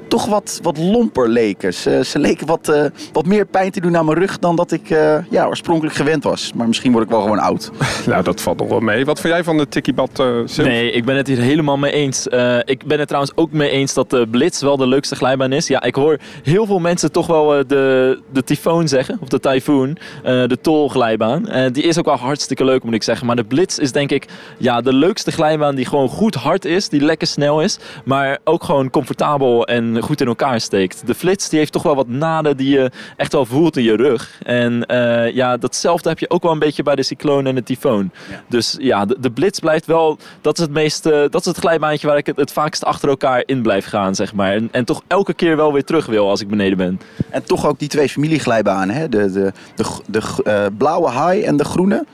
toch 0.07 0.25
wat, 0.25 0.59
wat 0.61 0.77
lomper 0.77 1.29
leken. 1.29 1.73
Ze, 1.73 2.01
ze 2.05 2.19
leken 2.19 2.47
wat, 2.47 2.69
uh, 2.69 2.85
wat 3.13 3.25
meer 3.25 3.45
pijn 3.45 3.71
te 3.71 3.81
doen 3.81 3.97
aan 3.97 4.05
mijn 4.05 4.17
rug 4.17 4.39
dan 4.39 4.55
dat 4.55 4.71
ik 4.71 4.89
uh, 4.89 5.17
ja, 5.29 5.45
oorspronkelijk 5.45 5.95
gewend 5.95 6.23
was. 6.23 6.51
Maar 6.55 6.67
misschien 6.67 6.91
word 6.91 7.03
ik 7.03 7.09
wel 7.09 7.21
gewoon 7.21 7.39
oud. 7.39 7.71
nou, 8.07 8.23
dat 8.23 8.41
valt 8.41 8.59
nog 8.59 8.67
wel 8.67 8.79
mee. 8.79 9.05
Wat 9.05 9.19
vind 9.19 9.33
jij 9.33 9.43
van 9.43 9.57
de 9.57 9.67
Tikkiebad 9.67 10.19
uh, 10.19 10.47
Nee, 10.57 10.91
ik 10.91 11.05
ben 11.05 11.15
het 11.15 11.27
hier 11.27 11.37
helemaal 11.37 11.77
mee 11.77 11.91
eens. 11.91 12.27
ik 12.65 12.85
ben 12.85 12.99
het 12.99 13.07
trouwens 13.07 13.35
ook 13.35 13.51
mee 13.51 13.69
eens 13.69 13.93
dat 13.93 14.09
de 14.09 14.27
Blitz 14.31 14.61
wel 14.61 14.77
de 14.77 14.87
leukste 14.87 15.15
glijbaan 15.15 15.51
is. 15.51 15.67
Ja, 15.67 15.83
ik 15.83 15.95
hoor 15.95 16.17
heel 16.43 16.65
veel 16.65 16.79
mensen 16.79 17.11
toch 17.11 17.27
wel 17.27 17.67
de, 17.67 18.19
de 18.31 18.43
Typhoon 18.43 18.87
zeggen. 18.87 19.17
Of 19.21 19.27
de 19.27 19.39
Typhoon. 19.39 19.97
de 20.23 20.57
tolglijbaan. 20.61 21.71
die 21.71 21.83
is 21.83 21.97
ook 21.97 22.05
wel 22.05 22.15
hartstikke 22.15 22.65
leuk 22.65 22.83
moet 22.83 22.93
ik 22.93 23.03
zeggen. 23.03 23.27
Maar 23.27 23.35
de 23.35 23.43
Blitz 23.43 23.77
is 23.77 23.91
denk 23.91 24.11
ik 24.11 24.25
ja, 24.57 24.81
de 24.81 24.93
leukste 24.93 25.31
glijbaan 25.31 25.75
die 25.75 25.85
gewoon 25.85 26.09
goed 26.09 26.35
hard 26.35 26.65
is. 26.65 26.89
Die 26.89 27.01
lekker 27.01 27.27
snel 27.27 27.61
is. 27.61 27.79
Maar 28.03 28.37
ook 28.43 28.63
gewoon 28.63 28.89
comfortabel 28.89 29.67
en 29.67 29.96
en 29.97 30.03
goed 30.03 30.21
in 30.21 30.27
elkaar 30.27 30.61
steekt. 30.61 31.07
De 31.07 31.15
flits 31.15 31.49
die 31.49 31.59
heeft 31.59 31.71
toch 31.71 31.83
wel 31.83 31.95
wat 31.95 32.07
naden 32.07 32.57
die 32.57 32.69
je 32.69 32.91
echt 33.15 33.31
wel 33.31 33.45
voelt 33.45 33.77
in 33.77 33.83
je 33.83 33.95
rug. 33.95 34.39
En 34.43 34.85
eh, 34.85 35.33
ja, 35.35 35.57
datzelfde 35.57 36.09
heb 36.09 36.19
je 36.19 36.29
ook 36.29 36.43
wel 36.43 36.51
een 36.51 36.59
beetje 36.59 36.83
bij 36.83 36.95
de 36.95 37.03
cycloon 37.03 37.45
en 37.45 37.55
de 37.55 37.63
tyfoon. 37.63 38.11
Ja. 38.29 38.43
Dus 38.47 38.75
ja, 38.79 39.05
de, 39.05 39.17
de 39.19 39.31
blitz 39.31 39.59
blijft 39.59 39.85
wel, 39.85 40.17
dat 40.41 40.57
is 40.57 40.63
het 40.63 40.73
meest, 40.73 41.05
eh, 41.05 41.19
dat 41.29 41.41
is 41.41 41.45
het 41.45 41.57
glijbaantje 41.57 42.07
waar 42.07 42.17
ik 42.17 42.25
het, 42.25 42.35
het 42.35 42.51
vaakst 42.51 42.83
achter 42.83 43.09
elkaar 43.09 43.43
in 43.45 43.61
blijf 43.61 43.85
gaan, 43.85 44.15
zeg 44.15 44.33
maar. 44.33 44.53
En, 44.53 44.69
en 44.71 44.85
toch 44.85 45.01
elke 45.07 45.33
keer 45.33 45.55
wel 45.55 45.73
weer 45.73 45.83
terug 45.83 46.05
wil 46.05 46.29
als 46.29 46.41
ik 46.41 46.47
beneden 46.47 46.77
ben. 46.77 46.99
En 47.29 47.43
toch 47.43 47.67
ook 47.67 47.79
die 47.79 47.89
twee 47.89 48.09
familieglijbanen, 48.09 48.95
hè? 48.95 49.09
De, 49.09 49.31
de, 49.31 49.51
de, 49.75 49.85
de, 50.05 50.21
eh, 50.43 50.65
blauwe 50.77 51.09
haai 51.09 51.43
en 51.43 51.57
de 51.57 51.65
groene. 51.65 52.05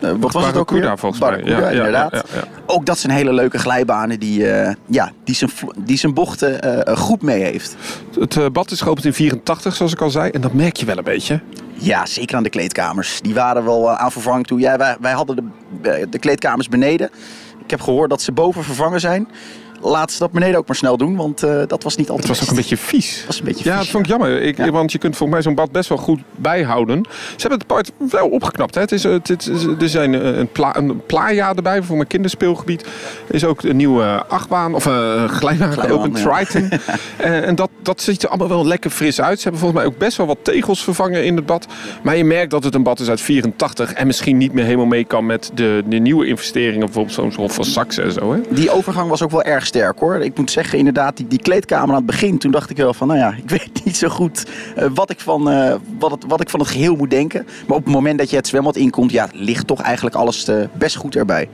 Eh, 0.00 0.10
wat 0.20 0.32
was 0.32 0.46
het 0.46 0.56
ook 0.56 0.70
weer? 0.70 0.98
Volgens 0.98 1.20
mij. 1.20 1.38
Inderdaad. 1.38 2.12
ja, 2.12 2.22
ja. 2.34 2.44
Ook 2.66 2.86
dat 2.86 2.98
zijn 2.98 3.12
hele 3.12 3.32
leuke 3.32 3.58
glijbanen 3.58 4.20
die, 4.20 4.50
eh, 4.50 4.74
ja, 4.86 5.12
die, 5.24 5.34
zijn, 5.34 5.50
die 5.76 5.98
zijn 5.98 6.14
bochten 6.14 6.62
eh, 6.62 6.96
goed 6.96 7.22
mee 7.22 7.42
heeft. 7.42 7.76
Het 8.18 8.52
bad 8.52 8.70
is 8.70 8.80
geopend 8.80 9.06
in 9.06 9.12
84, 9.12 9.74
zoals 9.74 9.92
ik 9.92 10.00
al 10.00 10.10
zei. 10.10 10.30
En 10.30 10.40
dat 10.40 10.52
merk 10.52 10.76
je 10.76 10.86
wel 10.86 10.98
een 10.98 11.04
beetje. 11.04 11.40
Ja, 11.72 12.06
zeker 12.06 12.36
aan 12.36 12.42
de 12.42 12.48
kleedkamers. 12.48 13.20
Die 13.20 13.34
waren 13.34 13.64
wel 13.64 13.90
aan 13.90 14.12
vervanging 14.12 14.46
toe. 14.46 14.60
Ja, 14.60 14.76
wij, 14.76 14.96
wij 15.00 15.12
hadden 15.12 15.52
de, 15.82 16.06
de 16.10 16.18
kleedkamers 16.18 16.68
beneden. 16.68 17.10
Ik 17.64 17.70
heb 17.70 17.80
gehoord 17.80 18.10
dat 18.10 18.22
ze 18.22 18.32
boven 18.32 18.64
vervangen 18.64 19.00
zijn. 19.00 19.28
Laat 19.80 20.12
ze 20.12 20.18
dat 20.18 20.30
beneden 20.30 20.58
ook 20.58 20.66
maar 20.66 20.76
snel 20.76 20.96
doen, 20.96 21.16
want 21.16 21.42
eh, 21.42 21.62
dat 21.66 21.82
was 21.82 21.96
niet 21.96 22.06
Het 22.08 22.16
altijd 22.16 22.28
was 22.28 22.42
ook 22.42 22.48
een 22.50 22.56
beetje 22.56 22.76
vies. 22.76 23.24
was 23.26 23.38
een 23.38 23.44
beetje 23.44 23.64
Ja, 23.64 23.70
vies, 23.70 23.80
dat 23.82 23.88
vond 23.88 24.04
ik 24.04 24.10
jammer. 24.10 24.42
Ik, 24.42 24.56
Ja. 24.56 24.70
Want 24.70 24.92
je 24.92 24.98
kunt 24.98 25.16
volgens 25.16 25.38
mij 25.38 25.46
zo'n 25.46 25.64
bad 25.64 25.72
best 25.72 25.88
wel 25.88 25.98
goed 25.98 26.20
bijhouden. 26.36 27.02
Ze 27.10 27.40
hebben 27.48 27.58
het 27.58 27.66
park 27.66 27.88
wel 28.10 28.28
opgeknapt. 28.28 28.74
Hè. 28.74 28.80
Het 28.80 28.92
is, 28.92 29.04
eh, 29.04 29.12
het 29.12 29.28
is, 29.30 29.64
er 29.80 29.88
zijn 29.88 30.14
eh, 30.14 30.36
een, 30.36 30.48
pla, 30.52 30.76
een 30.76 31.00
playa 31.06 31.54
erbij 31.54 31.82
voor 31.82 31.96
mijn 31.96 32.08
kinderspeelgebied. 32.08 32.82
Er 33.28 33.34
is 33.34 33.44
ook 33.44 33.62
een 33.62 33.76
nieuwe 33.76 34.24
achtbaan 34.28 34.74
of 34.74 34.84
een 34.84 35.28
glijbaan 35.28 35.72
Glijbaan, 35.72 35.88
geopend, 35.88 36.18
ja. 36.18 36.44
Triton. 36.44 36.70
Eh, 37.16 37.46
en 37.46 37.54
dat, 37.54 37.70
dat 37.82 38.00
ziet 38.02 38.22
er 38.22 38.28
allemaal 38.28 38.48
wel 38.48 38.66
lekker 38.66 38.90
fris 38.90 39.20
uit. 39.20 39.36
Ze 39.36 39.42
hebben 39.42 39.60
volgens 39.60 39.80
mij 39.82 39.90
ook 39.92 39.98
best 39.98 40.16
wel 40.16 40.26
wat 40.26 40.38
tegels 40.42 40.84
vervangen 40.84 41.24
in 41.24 41.36
het 41.36 41.46
bad. 41.46 41.66
Maar 42.02 42.16
je 42.16 42.24
merkt 42.24 42.50
dat 42.50 42.64
het 42.64 42.74
een 42.74 42.82
bad 42.82 43.00
is 43.00 43.08
uit 43.08 43.20
84 43.20 43.92
en 43.92 44.06
misschien 44.06 44.36
niet 44.36 44.52
meer 44.52 44.64
helemaal 44.64 44.86
mee 44.86 45.04
kan 45.04 45.26
met 45.26 45.50
de, 45.54 45.82
de 45.86 45.96
nieuwe 45.98 46.26
investeringen. 46.26 46.80
Bijvoorbeeld 46.80 47.14
zo'n 47.14 47.32
Hof 47.36 47.54
van 47.54 47.64
Saxe 47.64 48.02
en 48.02 48.12
zo. 48.12 48.32
Hè. 48.32 48.40
Die 48.50 48.70
overgang 48.70 49.08
was 49.08 49.22
ook 49.22 49.30
wel 49.30 49.42
erg 49.42 49.66
sterk 49.68 49.98
hoor. 49.98 50.16
Ik 50.16 50.38
moet 50.38 50.50
zeggen, 50.50 50.78
inderdaad, 50.78 51.16
die, 51.16 51.26
die 51.26 51.38
kleedkamer 51.38 51.88
aan 51.88 51.94
het 51.94 52.06
begin, 52.06 52.38
toen 52.38 52.50
dacht 52.50 52.70
ik 52.70 52.76
wel 52.76 52.94
van, 52.94 53.06
nou 53.06 53.18
ja, 53.18 53.34
ik 53.36 53.50
weet 53.58 53.84
niet 53.84 53.96
zo 53.96 54.08
goed 54.08 54.46
eh, 54.76 54.86
wat, 54.94 55.10
ik 55.10 55.20
van, 55.20 55.50
eh, 55.50 55.74
wat, 55.98 56.10
het, 56.10 56.24
wat 56.28 56.40
ik 56.40 56.50
van 56.50 56.60
het 56.60 56.68
geheel 56.68 56.96
moet 56.96 57.10
denken. 57.10 57.46
Maar 57.66 57.76
op 57.76 57.84
het 57.84 57.94
moment 57.94 58.18
dat 58.18 58.30
je 58.30 58.36
het 58.36 58.46
zwembad 58.46 58.76
inkomt, 58.76 59.10
ja, 59.10 59.28
ligt 59.32 59.66
toch 59.66 59.80
eigenlijk 59.80 60.16
alles 60.16 60.48
eh, 60.48 60.56
best 60.72 60.96
goed 60.96 61.16
erbij. 61.16 61.48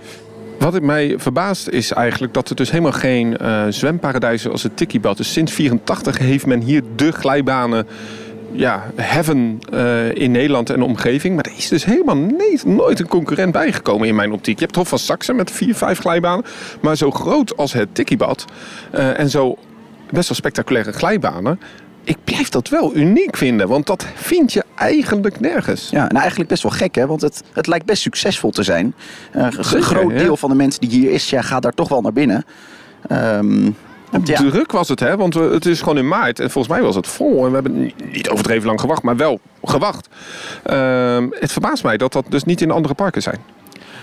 Wat 0.59 0.81
mij 0.81 1.14
verbaast 1.18 1.68
is 1.68 1.92
eigenlijk 1.92 2.35
dat 2.35 2.50
er 2.50 2.57
dus 2.57 2.70
helemaal 2.70 2.92
geen 2.92 3.37
zwemparadijzen 3.68 4.50
als 4.50 4.62
het 4.62 4.77
Tikkiebad 4.77 5.18
is. 5.18 5.33
Sinds 5.33 5.53
84 5.53 6.18
heeft 6.18 6.46
men 6.46 6.61
hier 6.61 6.83
de 6.96 7.12
glijbanen 7.12 7.87
ja, 8.55 8.90
heaven 8.97 9.59
eh, 9.73 10.14
in 10.14 10.31
Nederland 10.31 10.71
en 10.71 10.79
de 10.79 10.85
omgeving. 10.85 11.35
Maar 11.35 11.45
er 11.45 11.57
is 11.57 11.69
dus 11.69 11.85
helemaal 11.85 12.17
niet, 12.17 12.64
nooit 12.64 13.01
een 13.01 13.09
concurrent 13.09 13.53
bijgekomen 13.53 14.09
in 14.09 14.14
mijn 14.14 14.33
optiek. 14.33 14.59
Je 14.59 14.64
hebt 14.64 14.77
Hof 14.77 14.88
van 14.88 14.99
Saxe 14.99 15.33
met 15.33 15.51
vier, 15.51 15.75
vijf 15.75 15.99
glijbanen. 15.99 16.45
Maar 16.81 16.97
zo 16.97 17.11
groot 17.11 17.57
als 17.57 17.73
het 17.73 17.95
Tikkiebad 17.95 18.45
eh, 18.90 19.19
en 19.19 19.31
zo 19.31 19.57
best 20.11 20.29
wel 20.29 20.37
spectaculaire 20.37 20.93
glijbanen. 20.93 21.61
Ik 22.05 22.17
blijf 22.25 22.49
dat 22.49 22.69
wel 22.69 22.97
uniek 22.97 23.37
vinden, 23.37 23.69
want 23.69 23.87
dat 23.87 24.07
vind 24.14 24.53
je 24.53 24.64
eigenlijk 24.75 25.40
nergens. 25.40 25.90
Ja, 25.90 26.03
nou 26.03 26.19
eigenlijk 26.19 26.49
best 26.49 26.62
wel 26.62 26.73
gek 26.73 26.95
hè, 26.95 27.07
want 27.07 27.21
het, 27.21 27.43
het 27.53 27.67
lijkt 27.67 27.87
best 27.87 28.03
succesvol 28.03 28.51
te 28.51 28.62
zijn. 28.62 28.95
Een 29.33 29.64
groot 29.64 30.11
ja. 30.11 30.19
deel 30.19 30.37
van 30.37 30.51
de 30.51 30.57
mensen 30.57 30.81
die 30.81 30.90
hier 30.90 31.11
is, 31.11 31.31
ja, 31.31 31.43
gaat 31.43 31.62
daar 31.62 31.73
toch 31.73 31.88
wel 31.88 32.01
naar 32.01 32.12
binnen. 32.12 32.45
Ehm, 33.09 33.62
want 33.62 33.77
ja, 34.24 34.37
Druk 34.50 34.72
was 34.72 34.88
het, 34.88 35.00
hè? 35.00 35.16
Want 35.16 35.35
het 35.35 35.66
is 35.66 35.79
gewoon 35.79 35.98
in 35.98 36.09
maart. 36.09 36.40
En 36.40 36.50
volgens 36.50 36.74
mij 36.74 36.83
was 36.83 36.94
het 36.94 37.07
vol. 37.07 37.38
En 37.44 37.48
we 37.48 37.55
hebben 37.55 37.81
ni- 37.81 37.94
niet 38.12 38.29
overdreven 38.29 38.66
lang 38.66 38.81
gewacht, 38.81 39.03
maar 39.03 39.16
wel 39.16 39.40
gewacht. 39.64 40.09
Ehm, 40.62 41.27
het 41.31 41.53
verbaast 41.53 41.83
mij 41.83 41.96
dat 41.96 42.12
dat 42.12 42.24
dus 42.29 42.44
niet 42.44 42.61
in 42.61 42.70
andere 42.70 42.94
parken 42.94 43.22
zijn. 43.22 43.38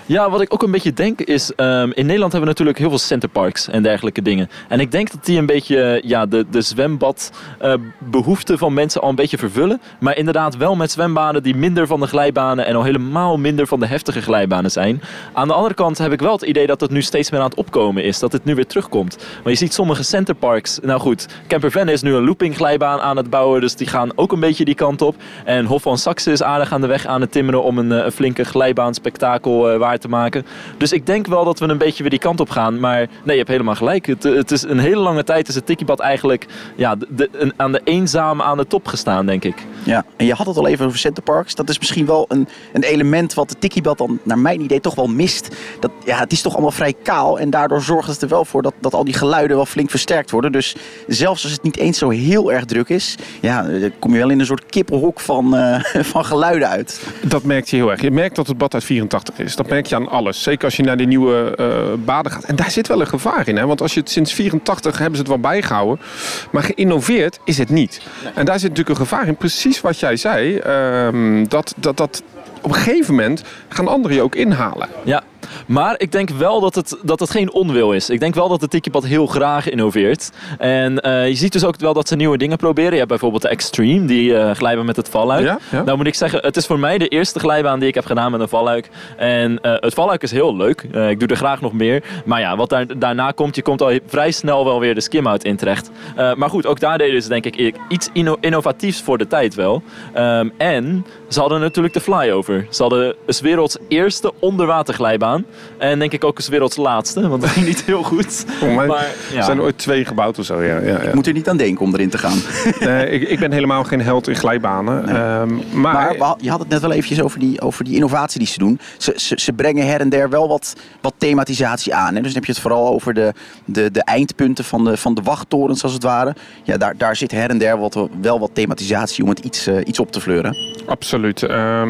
Ja, 0.06 0.30
wat 0.30 0.42
ik 0.42 0.54
ook 0.54 0.64
een 0.64 0.72
beetje 0.72 0.94
denk 0.94 1.22
is, 1.22 1.56
ehm, 1.56 1.92
in 1.94 2.06
Nederland 2.06 2.32
hebben 2.32 2.42
we 2.42 2.48
natuurlijk 2.48 2.78
heel 2.78 2.90
veel 2.90 2.98
centerparks 2.98 3.68
en 3.68 3.84
dergelijke 3.84 4.22
dingen. 4.22 4.50
En 4.68 4.80
ik 4.80 4.92
denk 4.92 5.12
dat 5.12 5.26
die 5.26 5.38
een 5.38 5.46
beetje 5.46 5.82
eh, 5.82 6.10
ja, 6.10 6.26
de, 6.26 6.46
de 6.52 6.62
zwembadbehoeften 6.62 8.58
van 8.58 8.74
mensen 8.74 9.02
al 9.02 9.10
een 9.10 9.16
beetje 9.16 9.38
vervullen. 9.38 9.82
Maar 10.00 10.18
inderdaad 10.18 10.58
wel 10.58 10.76
met 10.76 10.92
zwembaden 10.92 11.44
die 11.44 11.56
minder 11.56 11.88
van 11.88 12.00
de 12.00 12.08
glijbanen 12.08 12.66
en 12.66 12.76
al 12.76 12.84
helemaal 12.84 13.38
minder 13.38 13.68
van 13.68 13.80
de 13.80 13.86
heftige 13.86 14.22
glijbanen 14.22 14.72
zijn. 14.72 15.02
Aan 15.34 15.48
de 15.48 15.54
andere 15.54 15.74
kant 15.74 15.98
heb 15.98 16.12
ik 16.12 16.20
wel 16.20 16.32
het 16.32 16.42
idee 16.42 16.68
dat 16.68 16.82
het 16.82 16.92
nu 16.92 17.02
steeds 17.02 17.32
meer 17.32 17.40
aan 17.40 17.50
het 17.50 17.58
opkomen 17.58 18.04
is. 18.04 18.20
Dat 18.20 18.32
het 18.32 18.46
nu 18.46 18.56
weer 18.56 18.68
terugkomt. 18.68 19.18
Maar 19.44 19.52
je 19.52 19.58
ziet 19.58 19.74
sommige 19.74 20.04
centerparks, 20.04 20.80
nou 20.82 21.00
goed, 21.00 21.28
Camper 21.48 21.72
Van 21.72 21.90
is 21.90 22.02
nu 22.02 22.14
een 22.14 22.26
looping 22.26 22.56
glijbaan 22.56 23.00
aan 23.00 23.18
het 23.18 23.30
bouwen. 23.30 23.62
Dus 23.62 23.76
die 23.76 23.88
gaan 23.88 24.18
ook 24.18 24.32
een 24.32 24.40
beetje 24.40 24.66
die 24.66 24.76
kant 24.76 25.02
op. 25.02 25.16
En 25.46 25.66
Hof 25.66 25.82
van 25.82 25.98
Saxe 25.98 26.32
is 26.32 26.44
aardig 26.44 26.74
aan 26.74 26.82
de 26.82 26.88
weg 26.88 27.06
aan 27.06 27.22
het 27.22 27.32
timmeren 27.32 27.64
om 27.64 27.78
een, 27.78 27.92
eh, 27.92 28.06
een 28.06 28.12
flinke 28.12 28.44
glijbaan 28.44 28.94
spektakel 28.94 29.70
eh, 29.70 29.78
waar 29.78 30.00
te 30.02 30.08
maken. 30.08 30.46
Dus 30.78 30.92
ik 30.92 31.06
denk 31.06 31.28
wel 31.28 31.44
dat 31.46 31.60
we 31.60 31.68
een 31.68 31.78
beetje 31.78 32.02
weer 32.02 32.10
die 32.12 32.20
kant 32.20 32.40
op 32.40 32.50
gaan. 32.50 32.80
Maar 32.80 32.98
nee, 33.00 33.08
je 33.24 33.32
hebt 33.38 33.48
helemaal 33.48 33.76
gelijk. 33.76 34.06
Het, 34.06 34.26
eh, 34.26 34.34
het 34.36 34.52
is 34.52 34.62
een 34.62 34.80
hele 34.80 35.02
lange 35.02 35.24
tijd 35.24 35.48
is 35.48 35.56
het 35.56 35.66
Tikkiebad 35.66 36.00
eigenlijk 36.00 36.46
ja, 36.76 36.96
de, 36.96 37.08
de- 37.10 37.30
een- 37.32 37.54
aan 37.58 37.72
de 37.72 37.82
eenzame 37.84 38.44
aan 38.44 38.58
de 38.58 38.68
top 38.68 38.88
gestaan, 38.88 39.26
denk 39.26 39.44
ik. 39.44 39.66
Ja, 39.84 40.06
en 40.18 40.26
je 40.26 40.34
had 40.34 40.46
het 40.48 40.58
al 40.58 40.68
even 40.68 40.86
over 40.86 40.98
centerparks. 41.00 41.56
Dat 41.56 41.70
is 41.70 41.80
misschien 41.80 42.06
wel 42.06 42.26
een, 42.28 42.48
een 42.74 42.84
element 42.84 43.34
wat 43.34 43.50
de 43.50 43.56
Tikkiebad 43.60 43.98
dan 43.98 44.20
naar 44.24 44.40
mijn 44.40 44.62
idee 44.62 44.80
toch 44.80 44.96
wel 44.96 45.08
mist. 45.08 45.56
Dat, 45.80 45.92
ja, 46.06 46.18
het 46.20 46.32
is 46.32 46.42
toch 46.42 46.54
allemaal 46.54 46.72
vrij 46.72 46.94
kaal 47.04 47.40
en 47.40 47.50
daardoor 47.50 47.82
zorgt 47.82 48.10
het 48.10 48.22
er 48.22 48.28
wel 48.28 48.46
voor 48.46 48.62
dat, 48.62 48.74
dat 48.80 48.94
al 48.94 49.04
die 49.04 49.14
geluiden 49.14 49.56
wel 49.56 49.66
flink 49.66 49.90
versterkt 49.90 50.32
worden. 50.32 50.52
Dus 50.52 50.76
zelfs 51.08 51.44
als 51.44 51.52
het 51.52 51.64
niet 51.64 51.78
eens 51.78 51.98
zo 51.98 52.10
heel 52.10 52.52
erg 52.52 52.66
druk 52.66 52.90
is, 52.90 53.16
ja, 53.42 53.64
dan 53.64 53.92
kom 54.00 54.12
je 54.14 54.18
wel 54.20 54.30
in 54.30 54.40
een 54.40 54.46
soort 54.46 54.66
kippenhok 54.66 55.20
van, 55.20 55.56
eh, 55.56 55.80
van 56.14 56.26
geluiden 56.26 56.68
uit. 56.70 57.02
Dat 57.24 57.44
merk 57.44 57.66
je 57.68 57.76
heel 57.76 57.92
erg. 57.92 58.02
Je 58.02 58.12
merkt 58.12 58.36
dat 58.36 58.48
het 58.48 58.58
bad 58.58 58.74
uit 58.74 58.84
84 58.84 59.40
is. 59.40 59.56
Dat 59.56 59.70
merk 59.70 59.81
je 59.88 59.96
aan 59.96 60.10
alles. 60.10 60.44
Zeker 60.44 60.65
als 60.65 60.76
je 60.76 60.84
naar 60.84 60.98
de 60.98 61.06
nieuwe 61.06 61.56
eh, 61.56 62.06
baden 62.06 62.32
gaat. 62.32 62.44
En 62.44 62.56
daar 62.56 62.72
zit 62.72 62.88
wel 62.88 63.02
een 63.02 63.08
gevaar 63.08 63.48
in. 63.48 63.58
Hè? 63.58 63.65
Want 63.65 63.82
als 63.82 63.94
je 63.94 64.00
het 64.00 64.10
sinds 64.10 64.34
84 64.34 64.98
hebben 64.98 65.15
ze 65.15 65.22
het 65.22 65.32
wel 65.32 65.39
bijgehouden. 65.39 66.06
Maar 66.52 66.63
geïnnoveerd 66.63 67.39
is 67.44 67.58
het 67.58 67.70
niet. 67.70 68.02
En 68.36 68.46
daar 68.46 68.60
zit 68.60 68.70
natuurlijk 68.70 69.00
een 69.00 69.08
gevaar 69.08 69.28
in. 69.28 69.36
Precies 69.36 69.82
wat 69.82 70.00
jij 70.00 70.15
zei. 70.15 70.58
ehm, 70.58 71.46
dat, 71.48 71.74
dat, 71.78 71.98
dat 71.98 72.24
op 72.62 72.70
een 72.70 72.76
gegeven 72.76 73.15
moment 73.15 73.44
gaan 73.70 73.88
anderen 73.88 74.15
je 74.17 74.24
ook 74.24 74.36
inhalen. 74.36 74.89
Ja, 75.04 75.24
maar 75.68 75.96
ik 75.98 76.12
denk 76.12 76.30
wel 76.30 76.60
dat 76.60 76.76
het, 76.76 76.98
dat 77.04 77.20
het 77.20 77.30
geen 77.30 77.52
onwil 77.54 77.92
is. 77.94 78.10
Ik 78.10 78.20
denk 78.20 78.36
wel 78.36 78.50
dat 78.50 78.60
de 78.60 78.68
Tikkiebad 78.68 79.06
heel 79.06 79.28
graag 79.28 79.70
innoveert. 79.70 80.32
En 80.58 81.00
eh, 81.02 81.28
je 81.28 81.36
ziet 81.36 81.54
dus 81.54 81.64
ook 81.66 81.80
wel 81.80 81.94
dat 81.94 82.08
ze 82.08 82.16
nieuwe 82.16 82.38
dingen 82.38 82.58
proberen. 82.58 82.92
Je 82.92 82.98
hebt 82.98 83.10
bijvoorbeeld 83.10 83.42
de 83.42 83.48
Extreme, 83.48 84.06
die 84.06 84.56
glijbaan 84.56 84.86
met 84.86 84.96
het 84.96 85.10
valluik. 85.10 85.46
Ja, 85.46 85.60
ja. 85.72 85.84
Nou 85.84 85.98
moet 85.98 86.08
ik 86.08 86.16
zeggen, 86.16 86.40
het 86.42 86.58
is 86.58 86.66
voor 86.66 86.80
mij 86.80 86.98
de 86.98 87.08
eerste 87.08 87.40
glijbaan 87.40 87.80
die 87.80 87.88
ik 87.88 87.96
heb 87.96 88.06
gedaan 88.06 88.32
met 88.32 88.40
een 88.42 88.48
valluik. 88.48 88.90
En 89.18 89.62
eh, 89.62 89.74
het 89.76 89.94
valluik 89.94 90.24
is 90.24 90.32
heel 90.32 90.56
leuk. 90.56 90.82
Ik 90.82 91.20
doe 91.20 91.28
er 91.30 91.36
graag 91.36 91.62
nog 91.62 91.74
meer. 91.74 92.04
Maar 92.26 92.40
ja, 92.40 92.56
wat 92.56 92.70
daar, 92.70 93.00
daarna 93.00 93.32
komt, 93.32 93.56
je 93.56 93.62
komt 93.62 93.82
al 93.82 94.00
vrij 94.08 94.32
snel 94.32 94.66
wel 94.66 94.80
weer 94.80 94.96
de 94.96 95.02
skim-out 95.02 95.44
in 95.44 95.56
terecht. 95.56 95.90
Maar 96.36 96.50
goed, 96.50 96.66
ook 96.66 96.80
daar 96.80 96.98
deden 96.98 97.22
ze 97.22 97.30
denk 97.30 97.46
ik 97.46 97.76
iets 97.90 98.10
inno- 98.14 98.38
innovatiefs 98.40 99.02
voor 99.02 99.18
de 99.18 99.28
tijd 99.28 99.56
wel. 99.56 99.84
Ehm, 100.14 100.50
en 100.58 101.06
ze 101.28 101.40
hadden 101.40 101.60
natuurlijk 101.60 101.94
de 101.94 102.00
flyover. 102.00 102.68
Ze 102.70 102.82
hadden 102.82 103.16
's 103.28 103.42
werelds 103.42 103.78
eerste 103.88 104.32
onderwaterglijbaan. 104.40 105.40
En 105.77 105.99
denk 105.99 106.12
ik 106.12 106.23
ook 106.23 106.39
's 106.39 106.47
werelds 106.47 106.75
laatste, 106.75 107.27
want 107.27 107.41
dat 107.41 107.49
ging 107.49 107.65
niet 107.65 107.84
heel 107.84 108.04
goed. 108.04 108.45
Maar, 108.75 109.08
ja. 109.34 109.41
zijn 109.41 109.58
er 109.58 109.63
ooit 109.63 109.77
twee 109.77 110.06
gebouwd 110.06 110.39
of 110.39 110.45
zo. 110.45 110.62
Ja, 110.62 110.77
ja, 110.77 110.86
ja. 110.86 110.99
Ik 110.99 111.13
moet 111.13 111.27
er 111.27 111.34
niet 111.34 111.49
aan 111.49 111.58
denken 111.58 111.86
om 111.86 111.93
erin 111.93 112.10
te 112.10 112.17
gaan. 112.17 112.38
Nee, 112.80 113.10
ik, 113.10 113.30
ik 113.30 113.39
ben 113.39 113.51
helemaal 113.51 113.84
geen 113.84 114.01
held 114.01 114.27
in 114.27 114.36
glijbanen. 114.36 115.08
Ehm, 115.08 115.80
maar, 115.82 116.15
je 116.39 116.49
had 116.49 116.60
het 116.60 116.69
net 116.69 116.82
wel 116.82 116.91
eventjes 116.91 117.21
over 117.21 117.39
die, 117.39 117.62
over 117.62 117.84
die 117.84 117.95
innovatie 117.95 118.39
die 118.39 118.47
ze 118.47 118.58
doen. 118.58 118.80
Ze, 118.97 119.13
ze, 119.15 119.39
ze 119.39 119.54
brengen 119.54 119.88
her 119.88 119.99
en 119.99 120.10
der 120.10 120.30
wel 120.30 120.47
wat, 120.47 120.75
wat 121.01 121.13
thematisatie 121.17 121.95
aan. 121.95 122.15
Hè? 122.15 122.21
Dus 122.21 122.34
dan 122.34 122.34
heb 122.34 122.45
je 122.45 122.51
het 122.51 122.62
vooral 122.62 122.88
over 122.88 123.13
de, 123.13 123.34
de, 123.65 123.91
de 123.91 124.04
eindpunten 124.04 124.63
van 124.63 124.84
de, 124.84 124.97
van 124.97 125.13
de 125.13 125.21
wachttorens 125.21 125.84
als 125.84 125.93
het 125.93 126.04
ware. 126.04 126.36
Ja, 126.63 126.77
daar, 126.77 126.97
daar 126.97 127.15
zit 127.15 127.32
her 127.32 127.49
en 127.49 127.58
der 127.58 127.80
wat, 127.80 128.08
wel 128.21 128.39
wat 128.39 128.49
thematisatie 128.54 129.23
om 129.23 129.30
het 129.30 129.39
iets, 129.39 129.67
eh, 129.67 129.75
iets 129.86 129.99
op 129.99 130.12
te 130.12 130.21
fleuren. 130.21 130.58
Absoluut. 130.86 131.43
Ehm, 131.43 131.89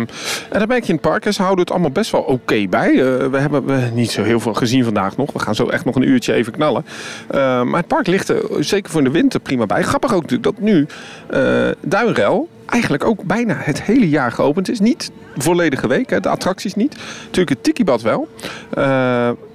en 0.49 0.59
dan 0.59 0.67
merk 0.67 0.83
je 0.83 0.87
in 0.87 0.99
het 1.01 1.09
park, 1.09 1.33
ze 1.33 1.41
houden 1.41 1.63
het 1.63 1.71
allemaal 1.71 1.91
best 1.91 2.11
wel 2.11 2.21
oké 2.21 2.67
bij. 2.67 2.89
Eh, 2.89 3.27
we 3.27 3.37
hebben 3.41 3.65
we, 3.65 3.89
niet 3.93 4.12
zo 4.12 4.23
heel 4.23 4.39
veel 4.39 4.54
gezien 4.54 4.84
vandaag 4.84 5.17
nog. 5.17 5.34
We 5.34 5.39
gaan 5.39 5.56
zo 5.56 5.67
echt 5.67 5.86
nog 5.86 5.95
een 5.95 6.10
uurtje 6.10 6.34
even 6.34 6.54
knallen. 6.54 6.86
Ehm, 7.30 7.69
maar 7.69 7.80
het 7.80 7.88
park 7.88 8.08
ligt 8.08 8.30
er 8.30 8.41
zeker 8.60 8.91
voor 8.91 8.99
in 9.01 9.06
de 9.06 9.13
winter 9.13 9.39
prima 9.39 9.65
bij. 9.65 9.84
Grappig 9.84 10.13
ook 10.13 10.21
natuurlijk 10.21 10.56
dat 10.56 10.60
nu 10.60 10.88
eh 11.27 11.69
Duinrel 11.82 12.49
eigenlijk 12.71 13.06
ook 13.06 13.23
bijna 13.23 13.56
het 13.58 13.82
hele 13.82 14.10
jaar 14.10 14.32
geopend 14.32 14.69
is. 14.69 14.80
Niet 14.80 15.12
volledige 15.38 15.88
week, 15.88 16.23
de 16.23 16.30
attracties 16.30 16.73
niet. 16.73 16.95
Natuurlijk 17.23 17.49
het 17.49 17.63
Tikibad 17.63 18.01
wel. 18.01 18.27
Eh, 18.69 18.84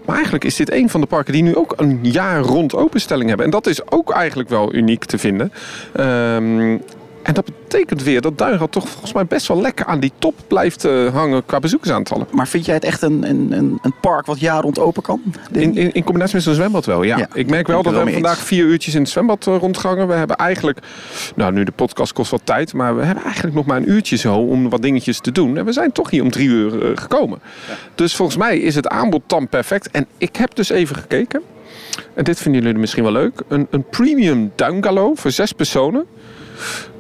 maar 0.05 0.15
eigenlijk 0.15 0.45
is 0.45 0.57
dit 0.57 0.73
een 0.73 0.91
van 0.91 1.01
de 1.01 1.07
parken 1.07 1.33
die 1.33 1.43
nu 1.43 1.57
ook 1.57 1.75
een 1.77 1.99
jaar 2.03 2.41
rond 2.41 2.75
openstelling 2.75 3.29
hebben. 3.29 3.47
En 3.47 3.53
dat 3.53 3.67
is 3.67 3.91
ook 3.91 4.11
eigenlijk 4.11 4.49
wel 4.49 4.75
uniek 4.75 5.05
te 5.05 5.19
vinden. 5.19 5.53
Ehm, 5.93 6.79
En 7.27 7.35
dat 7.35 7.45
betekent 7.45 8.03
weer 8.03 8.21
dat 8.21 8.39
Duinrad 8.39 8.73
toch 8.73 8.89
volgens 8.89 9.13
mij 9.13 9.27
best 9.27 9.47
wel 9.47 9.61
lekker 9.61 9.87
aan 9.87 10.01
die 10.01 10.13
top 10.19 10.35
blijft 10.47 10.85
eh, 10.85 11.15
hangen 11.15 11.47
qua 11.47 11.59
bezoekersaantallen. 11.59 12.27
Maar 12.31 12.49
vind 12.49 12.65
jij 12.65 12.75
het 12.75 12.85
echt 12.85 13.03
een, 13.03 13.29
een, 13.29 13.53
een, 13.53 13.79
een 13.83 13.95
park 14.01 14.27
wat 14.27 14.41
jaar 14.41 14.63
rond 14.63 14.79
open 14.79 15.03
kan? 15.03 15.23
In, 15.53 15.77
in, 15.77 15.93
in 15.93 16.05
combinatie 16.05 16.35
met 16.35 16.45
zo'n 16.45 16.55
zwembad 16.55 16.85
wel, 16.85 17.03
ja. 17.03 17.19
Ja, 17.19 17.29
ik 17.33 17.51
merk 17.51 17.67
wel 17.67 17.83
dat 17.83 18.05
we 18.05 18.13
vandaag 18.13 18.39
vier 18.39 18.65
uurtjes 18.65 18.95
in 18.95 19.01
het 19.01 19.11
zwembad 19.11 19.47
uh, 19.47 19.57
rondgehangen. 19.57 20.09
We 20.09 20.15
hebben 20.15 20.37
eigenlijk, 20.37 20.79
nou 21.35 21.53
nu 21.53 21.65
de 21.65 21.73
podcast 21.73 22.13
kost 22.13 22.31
wat 22.31 22.41
tijd, 22.45 22.73
maar 22.73 22.97
we 22.97 23.05
hebben 23.05 23.25
eigenlijk 23.25 23.55
nog 23.55 23.67
maar 23.67 23.77
een 23.77 23.91
uurtje 23.91 24.17
zo 24.17 24.37
om 24.37 24.69
wat 24.69 24.83
dingetjes 24.83 25.21
te 25.21 25.33
doen. 25.33 25.57
En 25.57 25.65
we 25.65 25.73
zijn 25.73 25.93
toch 25.93 26.11
hier 26.11 26.23
om 26.23 26.31
drie 26.31 26.49
uur 26.49 26.83
uh, 26.83 26.91
gekomen. 26.95 27.39
Dus 27.95 28.17
volgens 28.17 28.37
mij 28.37 28.59
is 28.59 28.75
het 28.75 28.89
aanbod 28.89 29.23
dan 29.27 29.49
perfect. 29.49 29.91
En 29.91 30.07
ik 30.19 30.37
heb 30.37 30.55
dus 30.55 30.69
even 30.69 30.97
gekeken. 30.97 31.43
En 32.15 32.25
dit 32.25 32.39
vinden 32.39 32.63
jullie 32.63 32.79
misschien 32.79 33.03
wel 33.03 33.13
leuk. 33.13 33.41
Een, 33.49 33.67
een 33.71 33.85
premium 33.85 34.53
duingalo 34.55 35.15
voor 35.15 35.31
zes 35.31 35.53
personen. 35.53 36.07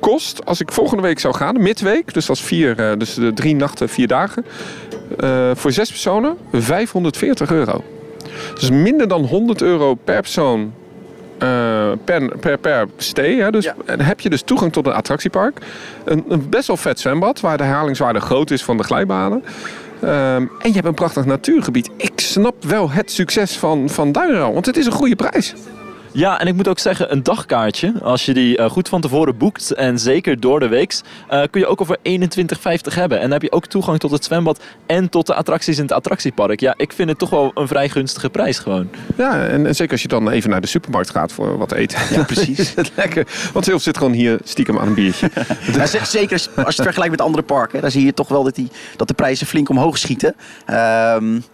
Kost, 0.00 0.44
als 0.44 0.60
ik 0.60 0.72
volgende 0.72 1.02
week 1.02 1.18
zou 1.18 1.34
gaan, 1.34 1.62
midweek, 1.62 2.14
dus 2.14 2.26
dat 2.26 2.36
is 2.36 2.42
vier, 2.42 2.80
uh, 2.80 2.98
dus 2.98 3.14
de 3.14 3.32
drie 3.32 3.56
nachten, 3.56 3.88
vier 3.88 4.06
dagen. 4.06 4.44
Uh, 5.20 5.50
voor 5.54 5.72
zes 5.72 5.88
personen 5.88 6.36
540 6.52 7.50
euro. 7.50 7.84
Dus 8.54 8.70
minder 8.70 9.08
dan 9.08 9.24
100 9.24 9.62
euro 9.62 9.94
per 9.94 10.20
persoon 10.20 10.72
uh, 11.42 11.92
per, 12.04 12.38
per, 12.38 12.58
per 12.58 12.88
stay. 12.96 13.36
Hè? 13.36 13.50
Dus, 13.50 13.64
ja. 13.64 13.74
En 13.84 14.00
heb 14.00 14.20
je 14.20 14.30
dus 14.30 14.42
toegang 14.42 14.72
tot 14.72 14.86
een 14.86 14.92
attractiepark. 14.92 15.58
Een, 16.04 16.24
een, 16.28 16.48
best 16.48 16.66
wel 16.66 16.76
vet 16.76 17.00
zwembad, 17.00 17.40
waar 17.40 17.56
de 17.56 17.64
herhalingswaarde 17.64 18.20
groot 18.20 18.50
is 18.50 18.64
van 18.64 18.76
de 18.76 18.82
glijbanen. 18.82 19.44
Um, 20.02 20.10
en 20.10 20.68
je 20.68 20.72
hebt 20.72 20.86
een 20.86 20.94
prachtig 20.94 21.24
natuurgebied. 21.24 21.90
Ik 21.96 22.12
snap 22.14 22.64
wel 22.64 22.90
het 22.90 23.10
succes 23.10 23.56
van, 23.56 23.88
van 23.88 24.12
want 24.12 24.66
het 24.66 24.76
is 24.76 24.86
een 24.86 24.92
goede 24.92 25.16
prijs. 25.16 25.54
Ja, 26.16 26.40
en 26.40 26.46
ik 26.46 26.54
moet 26.54 26.68
ook 26.68 26.78
zeggen, 26.78 27.12
een 27.12 27.22
dagkaartje, 27.22 27.92
als 28.02 28.24
je 28.24 28.34
die 28.34 28.58
uh, 28.58 28.70
goed 28.70 28.88
van 28.88 29.00
tevoren 29.00 29.36
boekt 29.36 29.70
en 29.70 29.98
zeker 29.98 30.40
door 30.40 30.60
de 30.60 30.68
week, 30.68 31.00
uh, 31.30 31.42
kun 31.50 31.60
je 31.60 31.66
ook 31.66 31.80
over 31.80 31.96
21,50 32.02 32.94
hebben. 32.94 33.16
En 33.16 33.22
dan 33.22 33.32
heb 33.32 33.42
je 33.42 33.52
ook 33.52 33.66
toegang 33.66 33.98
tot 33.98 34.10
het 34.10 34.24
zwembad 34.24 34.62
en 34.86 35.08
tot 35.08 35.26
de 35.26 35.34
attracties 35.34 35.76
in 35.76 35.82
het 35.82 35.92
attractiepark. 35.92 36.60
Ja, 36.60 36.74
ik 36.76 36.92
vind 36.92 37.08
het 37.08 37.18
toch 37.18 37.30
wel 37.30 37.50
een 37.54 37.68
vrij 37.68 37.88
gunstige 37.88 38.30
prijs 38.30 38.58
gewoon. 38.58 38.90
Ja, 39.16 39.46
en, 39.46 39.66
en 39.66 39.74
zeker 39.74 39.92
als 39.92 40.02
je 40.02 40.08
dan 40.08 40.30
even 40.30 40.50
naar 40.50 40.60
de 40.60 40.66
supermarkt 40.66 41.10
gaat 41.10 41.32
voor 41.32 41.58
wat 41.58 41.72
eten. 41.72 41.98
Ja, 42.10 42.24
precies. 42.24 42.74
lekker. 42.94 43.26
Want 43.52 43.64
Zilf 43.64 43.82
zit 43.82 43.96
gewoon 43.96 44.12
hier 44.12 44.38
stiekem 44.44 44.78
aan 44.78 44.86
een 44.86 44.94
biertje. 44.94 45.30
ja, 45.72 45.86
zeker 46.04 46.32
als 46.32 46.44
je 46.54 46.60
het 46.64 46.74
vergelijkt 46.74 47.10
met 47.10 47.20
andere 47.20 47.44
parken, 47.44 47.80
dan 47.80 47.90
zie 47.90 48.04
je 48.04 48.14
toch 48.14 48.28
wel 48.28 48.44
dat, 48.44 48.54
die, 48.54 48.70
dat 48.96 49.08
de 49.08 49.14
prijzen 49.14 49.46
flink 49.46 49.68
omhoog 49.68 49.98
schieten. 49.98 50.34
Um, 50.70 51.44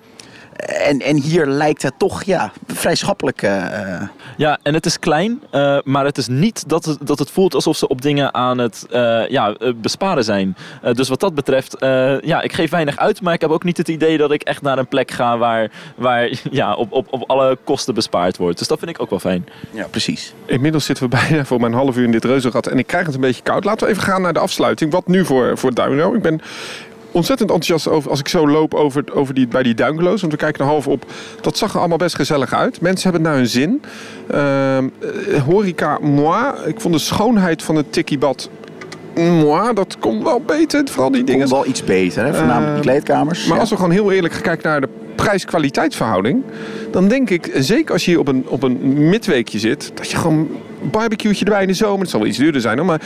en, 0.56 1.00
en 1.00 1.16
hier 1.16 1.46
lijkt 1.46 1.82
het 1.82 1.94
toch 1.98 2.22
ja, 2.22 2.52
vrij 2.66 2.94
schappelijk. 2.94 3.42
Uh... 3.42 4.02
Ja, 4.36 4.58
en 4.62 4.74
het 4.74 4.86
is 4.86 4.98
klein, 4.98 5.42
uh, 5.52 5.78
maar 5.84 6.04
het 6.04 6.18
is 6.18 6.28
niet 6.28 6.68
dat 6.68 6.84
het, 6.84 6.98
dat 7.06 7.18
het 7.18 7.30
voelt 7.30 7.54
alsof 7.54 7.76
ze 7.76 7.88
op 7.88 8.02
dingen 8.02 8.34
aan 8.34 8.58
het 8.58 8.86
uh, 8.92 9.28
ja, 9.28 9.56
besparen 9.76 10.24
zijn. 10.24 10.56
dus 10.92 11.08
wat 11.08 11.20
dat 11.20 11.34
betreft, 11.34 11.76
ja, 12.24 12.42
ik 12.42 12.52
geef 12.52 12.70
weinig 12.70 12.96
uit, 12.96 13.20
maar 13.20 13.34
ik 13.34 13.40
heb 13.40 13.50
ook 13.50 13.64
niet 13.64 13.76
het 13.76 13.88
idee 13.88 14.18
dat 14.18 14.32
ik 14.32 14.42
echt 14.42 14.62
naar 14.62 14.78
een 14.78 14.88
plek 14.88 15.10
ga 15.10 15.38
waar, 15.38 15.70
waar 15.96 16.30
ja, 16.50 16.74
op, 16.74 16.92
op, 16.92 17.06
op 17.10 17.30
alle 17.30 17.58
kosten 17.64 17.94
bespaard 17.94 18.36
wordt. 18.36 18.58
Dus 18.58 18.68
dat 18.68 18.78
vind 18.78 18.90
ik 18.90 19.00
ook 19.00 19.10
wel 19.10 19.18
fijn. 19.18 19.46
Ja, 19.70 19.86
precies. 19.90 20.34
Inmiddels 20.44 20.84
zitten 20.84 21.08
we 21.08 21.16
bijna 21.28 21.44
voor 21.44 21.60
mijn 21.60 21.72
half 21.72 21.96
uur 21.96 22.04
in 22.04 22.12
dit 22.12 22.24
reuzenrad 22.24 22.66
en 22.66 22.78
ik 22.78 22.86
krijg 22.86 23.06
het 23.06 23.14
een 23.14 23.20
beetje 23.20 23.42
koud. 23.42 23.64
Laten 23.64 23.86
we 23.86 23.92
even 23.92 24.04
gaan 24.04 24.22
naar 24.22 24.32
de 24.32 24.38
afsluiting. 24.38 24.92
Wat 24.92 25.06
nu 25.06 25.24
voor, 25.24 25.58
voor 25.58 25.74
Duino? 25.74 26.14
Ik 26.14 26.22
ben 26.22 26.40
ontzettend 27.12 27.50
enthousiast 27.50 27.88
over 27.88 28.10
als 28.10 28.20
ik 28.20 28.28
zo 28.28 28.48
loop 28.48 28.74
over, 28.74 29.04
over 29.14 29.34
die, 29.34 29.48
bij 29.48 29.62
die 29.62 29.74
duingeloos. 29.74 30.20
Want 30.20 30.32
we 30.32 30.38
kijken 30.38 30.64
er 30.64 30.70
half 30.70 30.88
op. 30.88 31.04
Dat 31.40 31.58
zag 31.58 31.72
er 31.72 31.78
allemaal 31.78 31.98
best 31.98 32.14
gezellig 32.14 32.54
uit. 32.54 32.80
Mensen 32.80 33.10
hebben 33.10 33.20
het 33.20 33.30
naar 33.30 33.40
hun 33.40 33.50
zin. 33.50 33.82
Uh, 34.34 35.40
horeca, 35.44 35.98
moi. 36.00 36.52
Ik 36.66 36.80
vond 36.80 36.94
de 36.94 37.00
schoonheid 37.00 37.62
van 37.62 37.76
het 37.76 37.92
tikkiebad 37.92 38.50
moi, 39.14 39.74
dat 39.74 39.96
komt 39.98 40.22
wel 40.22 40.40
beter. 40.40 40.88
Vooral 40.90 41.10
die 41.10 41.24
dingen. 41.24 41.48
Komt 41.48 41.52
wel 41.52 41.66
iets 41.66 41.84
beter, 41.84 42.24
hè? 42.24 42.34
voornamelijk 42.34 42.68
uh, 42.68 42.74
die 42.74 42.82
kleedkamers. 42.82 43.44
Maar 43.44 43.54
ja. 43.54 43.60
als 43.60 43.70
we 43.70 43.76
gewoon 43.76 43.90
heel 43.90 44.12
eerlijk 44.12 44.38
kijken 44.42 44.68
naar 44.68 44.80
de 44.80 44.88
prijs-kwaliteitsverhouding, 45.14 46.42
dan 46.90 47.08
denk 47.08 47.30
ik, 47.30 47.50
zeker 47.54 47.92
als 47.92 48.04
je 48.04 48.10
hier 48.10 48.20
op 48.20 48.28
een, 48.28 48.44
op 48.48 48.62
een 48.62 49.08
midweekje 49.08 49.58
zit, 49.58 49.92
dat 49.94 50.10
je 50.10 50.16
gewoon 50.16 50.48
een 50.82 50.90
barbecue'tje 50.90 51.44
erbij 51.44 51.62
in 51.62 51.68
de 51.68 51.74
zomer, 51.74 52.00
het 52.00 52.10
zal 52.10 52.20
wel 52.20 52.28
iets 52.28 52.38
duurder 52.38 52.60
zijn, 52.60 52.78
hoor, 52.78 52.86
maar 52.86 53.00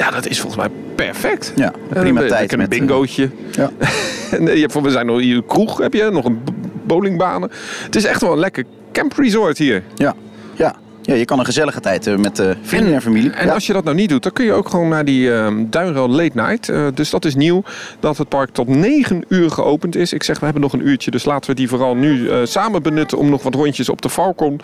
ja, 0.00 0.10
dat 0.10 0.26
is 0.26 0.40
volgens 0.40 0.62
mij 0.62 0.70
perfect. 0.94 1.52
Ja, 1.56 1.72
prima 1.88 2.22
en, 2.22 2.28
tijd. 2.28 2.52
Een 2.52 2.58
met, 2.58 2.68
bingootje. 2.68 3.30
Ja. 3.50 3.70
en 4.36 4.44
je 4.44 4.60
hebt, 4.60 4.80
we 4.80 4.90
zijn 4.90 5.06
nog 5.06 5.20
hier 5.20 5.36
een 5.36 5.46
kroeg, 5.46 5.78
heb 5.78 5.94
je 5.94 6.10
nog 6.10 6.24
een 6.24 6.40
bowlingbanen. 6.84 7.50
Het 7.84 7.96
is 7.96 8.04
echt 8.04 8.20
wel 8.20 8.32
een 8.32 8.38
lekker 8.38 8.64
camp 8.92 9.12
resort 9.12 9.58
hier. 9.58 9.82
Ja, 9.94 10.14
ja. 10.54 10.74
Ja, 11.10 11.16
je 11.16 11.24
kan 11.24 11.38
een 11.38 11.44
gezellige 11.44 11.80
tijd 11.80 12.06
uh, 12.06 12.16
met 12.16 12.38
uh, 12.38 12.50
vrienden 12.62 12.88
en, 12.88 12.94
en 12.94 13.02
familie. 13.02 13.30
En 13.30 13.46
ja. 13.46 13.52
als 13.52 13.66
je 13.66 13.72
dat 13.72 13.84
nou 13.84 13.96
niet 13.96 14.08
doet, 14.08 14.22
dan 14.22 14.32
kun 14.32 14.44
je 14.44 14.52
ook 14.52 14.68
gewoon 14.68 14.88
naar 14.88 15.04
die 15.04 15.28
uh, 15.28 15.48
Duinrail 15.66 16.08
Late 16.08 16.30
Night. 16.34 16.68
Uh, 16.68 16.86
dus 16.94 17.10
dat 17.10 17.24
is 17.24 17.34
nieuw, 17.34 17.62
dat 18.00 18.18
het 18.18 18.28
park 18.28 18.50
tot 18.50 18.68
9 18.68 19.24
uur 19.28 19.50
geopend 19.50 19.96
is. 19.96 20.12
Ik 20.12 20.22
zeg, 20.22 20.38
we 20.38 20.44
hebben 20.44 20.62
nog 20.62 20.72
een 20.72 20.88
uurtje, 20.88 21.10
dus 21.10 21.24
laten 21.24 21.50
we 21.50 21.56
die 21.56 21.68
vooral 21.68 21.94
nu 21.94 22.28
samen 22.46 22.82
benutten 22.82 23.18
om 23.18 23.30
nog 23.30 23.42
wat 23.42 23.54
rondjes 23.54 23.88
op 23.88 24.02
de 24.02 24.10
Falcon. 24.10 24.60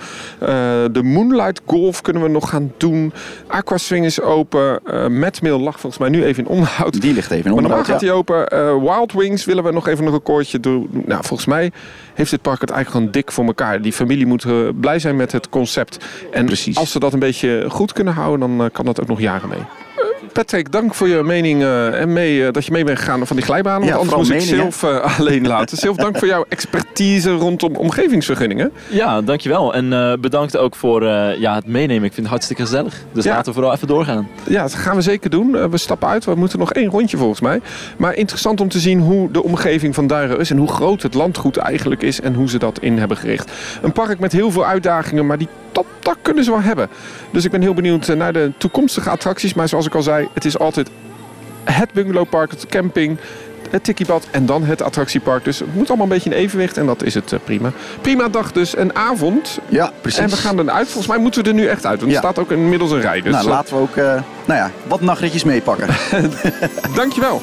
de 0.92 1.00
Moonlight 1.02 1.60
Golf 1.66 2.00
kunnen 2.00 2.22
we 2.22 2.28
nog 2.28 2.48
gaan 2.48 2.72
doen. 2.76 3.12
Aquaswing 3.46 4.04
is 4.04 4.20
open. 4.20 4.80
Madmill 5.18 5.58
lag 5.58 5.80
volgens 5.80 5.98
mij 5.98 6.08
nu 6.08 6.24
even 6.24 6.44
in 6.44 6.50
onderhoud. 6.50 7.00
Die 7.00 7.14
ligt 7.14 7.30
even 7.30 7.44
in 7.44 7.50
maar 7.50 7.62
onderhoud, 7.62 7.86
gaat 7.86 8.00
die 8.00 8.12
open. 8.12 8.48
Wild 8.80 9.12
Wings 9.12 9.44
willen 9.44 9.64
we 9.64 9.72
nog 9.72 9.88
even 9.88 10.06
een 10.06 10.12
recordje 10.12 10.60
doen. 10.60 10.88
Nou, 11.06 11.24
volgens 11.24 11.48
mij 11.48 11.72
heeft 12.14 12.30
het 12.30 12.42
park 12.42 12.60
het 12.60 12.70
eigenlijk 12.70 13.00
gewoon 13.00 13.22
dik 13.22 13.32
voor 13.32 13.44
elkaar. 13.44 13.82
Die 13.82 13.92
familie 13.92 14.26
moet 14.26 14.46
blij 14.80 14.98
zijn 14.98 15.16
met 15.16 15.32
het 15.32 15.48
concept. 15.48 15.98
En 16.36 16.46
Precies. 16.46 16.76
als 16.76 16.90
ze 16.90 16.98
dat 16.98 17.12
een 17.12 17.18
beetje 17.18 17.64
goed 17.68 17.92
kunnen 17.92 18.14
houden, 18.14 18.40
dan 18.40 18.60
uh, 18.60 18.66
kan 18.72 18.84
dat 18.84 19.00
ook 19.00 19.08
nog 19.08 19.20
jaren 19.20 19.48
mee. 19.48 19.62
Patrick, 20.32 20.72
dank 20.72 20.94
voor 20.94 21.08
je 21.08 21.22
mening 21.22 21.62
uh, 21.62 22.00
en 22.00 22.12
mee, 22.12 22.38
uh, 22.38 22.52
dat 22.52 22.64
je 22.64 22.72
mee 22.72 22.84
bent 22.84 22.98
gegaan 22.98 23.26
van 23.26 23.36
die 23.36 23.44
glijbanen. 23.44 23.88
Ja, 23.88 23.96
want 23.96 24.12
anders 24.12 24.28
moest 24.28 24.50
mening, 24.50 24.66
ik 24.66 24.74
zelf 24.74 25.02
alleen 25.18 25.46
laten. 25.46 25.76
Zelf 25.76 25.96
dank 25.96 26.18
voor 26.18 26.28
jouw 26.28 26.44
expertise 26.48 27.30
rondom 27.30 27.76
omgevingsvergunningen. 27.76 28.72
Ja, 28.88 29.22
dankjewel. 29.22 29.74
En 29.74 29.92
uh, 29.92 30.12
bedankt 30.20 30.56
ook 30.56 30.76
voor 30.76 31.04
ja, 31.38 31.54
het 31.54 31.66
meenemen. 31.66 32.04
Ik 32.04 32.12
vind 32.12 32.16
het 32.16 32.26
hartstikke 32.26 32.62
gezellig. 32.62 33.04
Dus 33.12 33.24
ja. 33.24 33.30
laten 33.30 33.46
we 33.46 33.52
vooral 33.52 33.72
even 33.72 33.88
doorgaan. 33.88 34.28
Ja, 34.48 34.62
dat 34.62 34.74
gaan 34.74 34.96
we 34.96 35.02
zeker 35.02 35.30
doen. 35.30 35.70
we 35.70 35.76
stappen 35.76 36.08
uit. 36.08 36.24
We 36.24 36.34
moeten 36.34 36.58
nog 36.58 36.72
één 36.72 36.90
rondje 36.90 37.16
volgens 37.16 37.40
mij. 37.40 37.60
Maar 37.96 38.14
interessant 38.14 38.60
om 38.60 38.68
te 38.68 38.78
zien 38.78 39.00
hoe 39.00 39.30
de 39.30 39.42
omgeving 39.42 39.94
van 39.94 40.06
Duiren 40.06 40.38
is. 40.38 40.50
En 40.50 40.56
hoe 40.56 40.68
groot 40.68 41.02
het 41.02 41.14
landgoed 41.14 41.56
eigenlijk 41.56 42.02
is. 42.02 42.20
En 42.20 42.34
hoe 42.34 42.48
ze 42.48 42.58
dat 42.58 42.78
in 42.78 42.98
hebben 42.98 43.16
gericht. 43.16 43.50
Een 43.82 43.92
park 43.92 44.18
met 44.18 44.32
heel 44.32 44.50
veel 44.50 44.66
uitdagingen. 44.66 45.26
Maar 45.26 45.38
die 45.38 45.48
dat, 45.76 45.86
dat 46.00 46.16
kunnen 46.22 46.44
ze 46.44 46.50
wel 46.50 46.62
hebben. 46.62 46.88
Dus 47.30 47.44
ik 47.44 47.50
ben 47.50 47.60
heel 47.60 47.74
benieuwd 47.74 48.06
naar 48.06 48.32
de 48.32 48.52
toekomstige 48.58 49.10
attracties. 49.10 49.54
Maar 49.54 49.68
zoals 49.68 49.86
ik 49.86 49.94
al 49.94 50.02
zei, 50.02 50.28
het 50.32 50.44
is 50.44 50.58
altijd 50.58 50.90
het 51.64 51.92
bungalowpark, 51.92 52.50
het 52.50 52.66
camping, 52.66 53.18
het 53.70 53.84
tikkiebad 53.84 54.26
en 54.30 54.46
dan 54.46 54.64
het 54.64 54.82
attractiepark. 54.82 55.44
Dus 55.44 55.58
het 55.58 55.74
moet 55.74 55.88
allemaal 55.88 56.06
een 56.06 56.12
beetje 56.12 56.30
in 56.30 56.36
evenwicht 56.36 56.76
en 56.76 56.86
dat 56.86 57.02
is 57.02 57.14
het 57.14 57.32
uh, 57.32 57.38
prima. 57.44 57.72
Prima 58.00 58.28
dag 58.28 58.52
dus, 58.52 58.76
een 58.76 58.96
avond. 58.96 59.58
Ja, 59.68 59.92
precies. 60.00 60.20
En 60.20 60.28
we 60.28 60.36
gaan 60.36 60.60
eruit. 60.60 60.86
Volgens 60.86 61.06
mij 61.06 61.18
moeten 61.18 61.42
we 61.42 61.48
er 61.48 61.54
nu 61.54 61.66
echt 61.66 61.86
uit, 61.86 62.00
want 62.00 62.12
ja. 62.12 62.16
er 62.16 62.22
staat 62.22 62.38
ook 62.38 62.50
inmiddels 62.50 62.90
een 62.90 63.00
rij. 63.00 63.20
Dus 63.20 63.32
nou, 63.32 63.48
laten 63.48 63.76
we 63.76 63.80
ook 63.80 63.96
uh, 63.96 64.04
nou 64.44 64.60
ja, 64.60 64.70
wat 64.86 65.00
nachtritjes 65.00 65.44
meepakken. 65.44 65.88
Dankjewel. 66.94 67.42